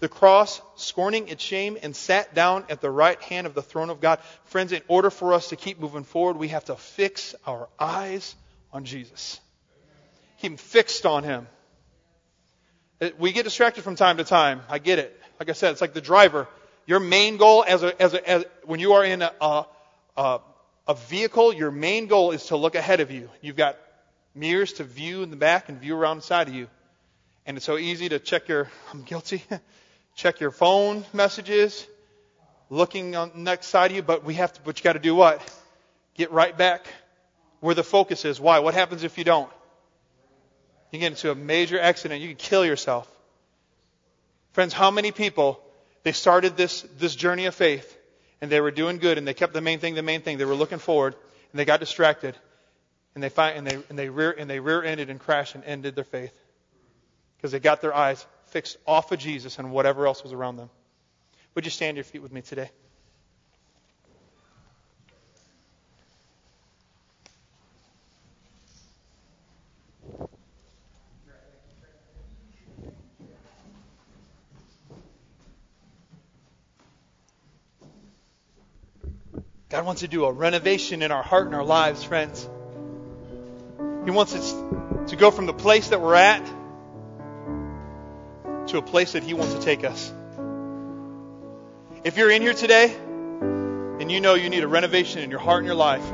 the 0.00 0.08
cross, 0.08 0.60
scorning 0.76 1.28
its 1.28 1.42
shame, 1.42 1.76
and 1.82 1.94
sat 1.94 2.34
down 2.34 2.64
at 2.68 2.80
the 2.80 2.90
right 2.90 3.20
hand 3.22 3.46
of 3.46 3.54
the 3.54 3.62
throne 3.62 3.90
of 3.90 4.00
God. 4.00 4.20
Friends, 4.44 4.72
in 4.72 4.82
order 4.86 5.10
for 5.10 5.32
us 5.32 5.48
to 5.48 5.56
keep 5.56 5.80
moving 5.80 6.04
forward, 6.04 6.36
we 6.36 6.48
have 6.48 6.64
to 6.66 6.76
fix 6.76 7.34
our 7.46 7.68
eyes 7.78 8.36
on 8.72 8.84
Jesus. 8.84 9.40
Keep 10.40 10.60
fixed 10.60 11.04
on 11.04 11.24
him. 11.24 11.48
We 13.18 13.32
get 13.32 13.44
distracted 13.44 13.82
from 13.82 13.96
time 13.96 14.18
to 14.18 14.24
time. 14.24 14.60
I 14.68 14.78
get 14.78 14.98
it. 14.98 15.20
Like 15.40 15.48
I 15.48 15.52
said, 15.52 15.72
it's 15.72 15.80
like 15.80 15.94
the 15.94 16.00
driver. 16.00 16.48
Your 16.88 17.00
main 17.00 17.36
goal 17.36 17.66
as 17.68 17.82
a, 17.82 18.00
as 18.00 18.14
a, 18.14 18.28
as, 18.28 18.44
when 18.64 18.80
you 18.80 18.94
are 18.94 19.04
in 19.04 19.20
a, 19.20 19.66
a, 20.16 20.40
a 20.86 20.94
vehicle, 20.94 21.52
your 21.52 21.70
main 21.70 22.06
goal 22.06 22.30
is 22.30 22.46
to 22.46 22.56
look 22.56 22.74
ahead 22.74 23.00
of 23.00 23.10
you. 23.10 23.28
You've 23.42 23.56
got 23.56 23.76
mirrors 24.34 24.72
to 24.74 24.84
view 24.84 25.22
in 25.22 25.28
the 25.28 25.36
back 25.36 25.68
and 25.68 25.78
view 25.78 25.94
around 25.94 26.16
the 26.16 26.22
side 26.22 26.48
of 26.48 26.54
you. 26.54 26.66
And 27.44 27.58
it's 27.58 27.66
so 27.66 27.76
easy 27.76 28.08
to 28.08 28.18
check 28.18 28.48
your, 28.48 28.70
I'm 28.94 29.02
guilty, 29.02 29.42
check 30.14 30.40
your 30.40 30.50
phone 30.50 31.04
messages, 31.12 31.86
looking 32.70 33.16
on 33.16 33.32
the 33.34 33.40
next 33.40 33.66
side 33.66 33.90
of 33.90 33.96
you, 33.98 34.02
but 34.02 34.24
we 34.24 34.32
have 34.34 34.54
to, 34.54 34.60
but 34.62 34.78
you 34.78 34.82
got 34.82 34.94
to 34.94 34.98
do 34.98 35.14
what? 35.14 35.42
Get 36.14 36.32
right 36.32 36.56
back 36.56 36.86
where 37.60 37.74
the 37.74 37.84
focus 37.84 38.24
is. 38.24 38.40
Why? 38.40 38.60
What 38.60 38.72
happens 38.72 39.04
if 39.04 39.18
you 39.18 39.24
don't? 39.24 39.50
You 40.90 41.00
get 41.00 41.08
into 41.08 41.30
a 41.30 41.34
major 41.34 41.78
accident. 41.78 42.22
You 42.22 42.28
can 42.28 42.36
kill 42.38 42.64
yourself. 42.64 43.06
Friends, 44.52 44.72
how 44.72 44.90
many 44.90 45.12
people 45.12 45.60
they 46.02 46.12
started 46.12 46.56
this, 46.56 46.82
this 46.98 47.14
journey 47.14 47.46
of 47.46 47.54
faith 47.54 47.96
and 48.40 48.50
they 48.50 48.60
were 48.60 48.70
doing 48.70 48.98
good 48.98 49.18
and 49.18 49.26
they 49.26 49.34
kept 49.34 49.52
the 49.52 49.60
main 49.60 49.78
thing 49.78 49.94
the 49.94 50.02
main 50.02 50.22
thing. 50.22 50.38
They 50.38 50.44
were 50.44 50.54
looking 50.54 50.78
forward 50.78 51.14
and 51.52 51.58
they 51.58 51.64
got 51.64 51.80
distracted 51.80 52.36
and 53.14 53.22
they 53.22 53.28
find, 53.28 53.58
and 53.58 53.66
they, 53.66 53.78
and 53.88 53.98
they 53.98 54.08
rear, 54.08 54.30
and 54.30 54.48
they 54.48 54.60
rear-ended 54.60 55.10
and 55.10 55.18
crashed 55.18 55.54
and 55.54 55.64
ended 55.64 55.96
their 55.96 56.04
faith 56.04 56.32
because 57.36 57.52
they 57.52 57.58
got 57.58 57.80
their 57.80 57.94
eyes 57.94 58.24
fixed 58.46 58.76
off 58.86 59.12
of 59.12 59.18
Jesus 59.18 59.58
and 59.58 59.72
whatever 59.72 60.06
else 60.06 60.22
was 60.22 60.32
around 60.32 60.56
them. 60.56 60.70
Would 61.54 61.64
you 61.64 61.70
stand 61.70 61.96
your 61.96 62.04
feet 62.04 62.22
with 62.22 62.32
me 62.32 62.42
today? 62.42 62.70
God 79.70 79.84
wants 79.84 80.00
to 80.00 80.08
do 80.08 80.24
a 80.24 80.32
renovation 80.32 81.02
in 81.02 81.12
our 81.12 81.22
heart 81.22 81.44
and 81.44 81.54
our 81.54 81.64
lives, 81.64 82.02
friends. 82.02 82.48
He 84.06 84.10
wants 84.10 84.34
us 84.34 84.52
to 85.10 85.16
go 85.16 85.30
from 85.30 85.44
the 85.44 85.52
place 85.52 85.88
that 85.88 86.00
we're 86.00 86.14
at 86.14 86.42
to 88.68 88.78
a 88.78 88.82
place 88.82 89.12
that 89.12 89.22
He 89.22 89.34
wants 89.34 89.52
to 89.52 89.60
take 89.60 89.84
us. 89.84 90.10
If 92.02 92.16
you're 92.16 92.30
in 92.30 92.40
here 92.40 92.54
today 92.54 92.94
and 94.00 94.10
you 94.10 94.22
know 94.22 94.36
you 94.36 94.48
need 94.48 94.62
a 94.62 94.68
renovation 94.68 95.20
in 95.20 95.30
your 95.30 95.40
heart 95.40 95.58
and 95.58 95.66
your 95.66 95.76
life, 95.76 96.10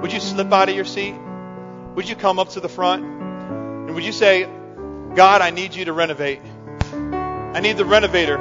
would 0.00 0.10
you 0.10 0.20
slip 0.20 0.50
out 0.50 0.70
of 0.70 0.74
your 0.74 0.86
seat? 0.86 1.14
Would 1.94 2.08
you 2.08 2.16
come 2.16 2.38
up 2.38 2.50
to 2.50 2.60
the 2.60 2.70
front? 2.70 3.04
And 3.04 3.94
would 3.94 4.04
you 4.04 4.12
say, 4.12 4.48
God, 5.14 5.42
I 5.42 5.50
need 5.50 5.74
you 5.74 5.84
to 5.86 5.92
renovate. 5.92 6.40
I 6.94 7.60
need 7.60 7.76
the 7.76 7.84
renovator 7.84 8.38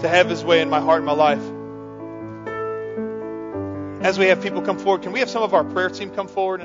to 0.00 0.08
have 0.08 0.30
his 0.30 0.42
way 0.42 0.62
in 0.62 0.70
my 0.70 0.80
heart 0.80 1.00
and 1.00 1.06
my 1.06 1.12
life 1.12 1.57
as 4.00 4.18
we 4.18 4.26
have 4.26 4.42
people 4.42 4.62
come 4.62 4.78
forward, 4.78 5.02
can 5.02 5.12
we 5.12 5.20
have 5.20 5.28
some 5.30 5.42
of 5.42 5.54
our 5.54 5.64
prayer 5.64 5.90
team 5.90 6.10
come 6.10 6.28
forward? 6.28 6.60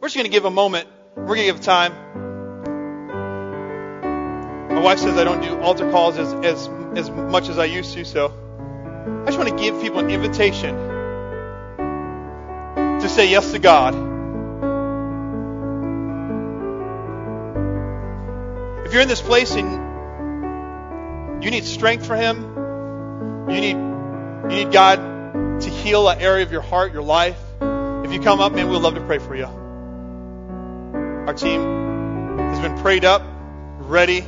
We're 0.00 0.08
just 0.08 0.16
going 0.16 0.24
to 0.26 0.32
give 0.32 0.44
a 0.44 0.50
moment. 0.50 0.88
We're 1.16 1.36
going 1.36 1.46
to 1.46 1.52
give 1.52 1.60
time. 1.60 1.92
My 4.68 4.80
wife 4.80 4.98
says 4.98 5.16
I 5.16 5.24
don't 5.24 5.40
do 5.40 5.58
altar 5.60 5.90
calls 5.90 6.18
as, 6.18 6.32
as, 6.34 6.68
as 6.96 7.10
much 7.10 7.48
as 7.48 7.58
I 7.58 7.66
used 7.66 7.94
to, 7.94 8.04
so 8.04 8.26
I 9.06 9.26
just 9.26 9.38
want 9.38 9.48
to 9.50 9.56
give 9.56 9.80
people 9.80 10.00
an 10.00 10.10
invitation 10.10 10.74
to 13.00 13.08
say 13.08 13.30
yes 13.30 13.52
to 13.52 13.58
God. 13.58 13.94
If 18.86 18.92
you're 18.92 19.02
in 19.02 19.08
this 19.08 19.22
place 19.22 19.54
and 19.54 21.42
you 21.42 21.50
need 21.50 21.64
strength 21.64 22.06
for 22.06 22.16
Him, 22.16 22.53
you 23.48 23.60
need 23.60 23.76
you 23.76 24.64
need 24.64 24.72
God 24.72 25.60
to 25.60 25.70
heal 25.70 26.08
an 26.08 26.20
area 26.20 26.44
of 26.44 26.52
your 26.52 26.62
heart, 26.62 26.92
your 26.92 27.02
life. 27.02 27.38
If 27.60 28.12
you 28.12 28.20
come 28.20 28.40
up, 28.40 28.52
man, 28.52 28.68
we'd 28.68 28.78
love 28.78 28.94
to 28.94 29.00
pray 29.00 29.18
for 29.18 29.34
you. 29.34 29.46
Our 31.26 31.34
team 31.34 31.62
has 32.38 32.60
been 32.60 32.78
prayed 32.78 33.04
up, 33.04 33.22
ready 33.78 34.20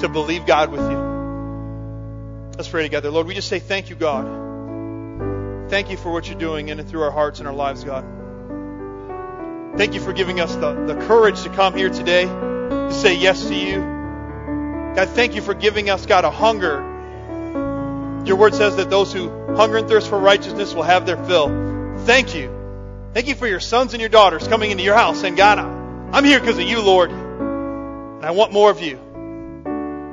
to 0.00 0.08
believe 0.08 0.46
God 0.46 0.70
with 0.70 0.80
you. 0.80 0.98
Let's 2.56 2.68
pray 2.68 2.82
together. 2.82 3.10
Lord, 3.10 3.26
we 3.26 3.34
just 3.34 3.48
say 3.48 3.60
thank 3.60 3.90
you, 3.90 3.96
God. 3.96 5.70
Thank 5.70 5.90
you 5.90 5.96
for 5.96 6.10
what 6.10 6.28
you're 6.28 6.38
doing 6.38 6.68
in 6.68 6.80
and 6.80 6.88
through 6.88 7.02
our 7.02 7.10
hearts 7.10 7.38
and 7.38 7.46
our 7.46 7.54
lives, 7.54 7.84
God. 7.84 8.04
Thank 9.76 9.94
you 9.94 10.00
for 10.00 10.12
giving 10.12 10.40
us 10.40 10.54
the, 10.56 10.74
the 10.86 10.96
courage 11.06 11.42
to 11.42 11.50
come 11.50 11.76
here 11.76 11.90
today 11.90 12.24
to 12.24 12.92
say 12.92 13.16
yes 13.16 13.46
to 13.46 13.54
you. 13.54 13.76
God, 14.96 15.08
thank 15.10 15.36
you 15.36 15.42
for 15.42 15.54
giving 15.54 15.88
us, 15.90 16.06
God, 16.06 16.24
a 16.24 16.30
hunger 16.30 16.87
your 18.28 18.36
word 18.36 18.54
says 18.54 18.76
that 18.76 18.90
those 18.90 19.12
who 19.12 19.28
hunger 19.56 19.78
and 19.78 19.88
thirst 19.88 20.08
for 20.08 20.18
righteousness 20.18 20.74
will 20.74 20.82
have 20.82 21.06
their 21.06 21.16
fill. 21.24 21.48
Thank 22.04 22.34
you. 22.34 22.54
Thank 23.14 23.26
you 23.26 23.34
for 23.34 23.46
your 23.46 23.60
sons 23.60 23.94
and 23.94 24.00
your 24.00 24.10
daughters 24.10 24.46
coming 24.46 24.70
into 24.70 24.84
your 24.84 24.94
house 24.94 25.20
saying, 25.20 25.34
God, 25.34 25.58
I'm 25.58 26.24
here 26.24 26.38
because 26.38 26.58
of 26.58 26.64
you, 26.64 26.80
Lord. 26.80 27.10
And 27.10 28.24
I 28.24 28.30
want 28.32 28.52
more 28.52 28.70
of 28.70 28.80
you. 28.80 28.98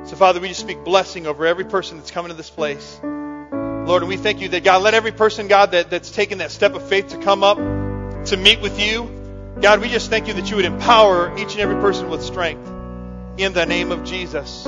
So, 0.06 0.16
Father, 0.16 0.40
we 0.40 0.48
just 0.48 0.60
speak 0.60 0.84
blessing 0.84 1.26
over 1.26 1.46
every 1.46 1.64
person 1.64 1.98
that's 1.98 2.10
coming 2.10 2.30
to 2.30 2.36
this 2.36 2.50
place. 2.50 2.98
Lord, 3.02 4.02
and 4.02 4.08
we 4.08 4.16
thank 4.16 4.40
you 4.40 4.48
that, 4.48 4.64
God, 4.64 4.82
let 4.82 4.94
every 4.94 5.12
person, 5.12 5.46
God, 5.46 5.72
that, 5.72 5.90
that's 5.90 6.10
taken 6.10 6.38
that 6.38 6.50
step 6.50 6.74
of 6.74 6.88
faith 6.88 7.08
to 7.08 7.18
come 7.18 7.44
up 7.44 7.58
to 8.26 8.36
meet 8.36 8.60
with 8.60 8.80
you, 8.80 9.10
God, 9.60 9.80
we 9.80 9.88
just 9.88 10.10
thank 10.10 10.28
you 10.28 10.34
that 10.34 10.50
you 10.50 10.56
would 10.56 10.64
empower 10.64 11.36
each 11.38 11.52
and 11.52 11.60
every 11.60 11.76
person 11.76 12.10
with 12.10 12.22
strength 12.22 12.68
in 13.38 13.52
the 13.52 13.64
name 13.64 13.90
of 13.90 14.04
Jesus. 14.04 14.66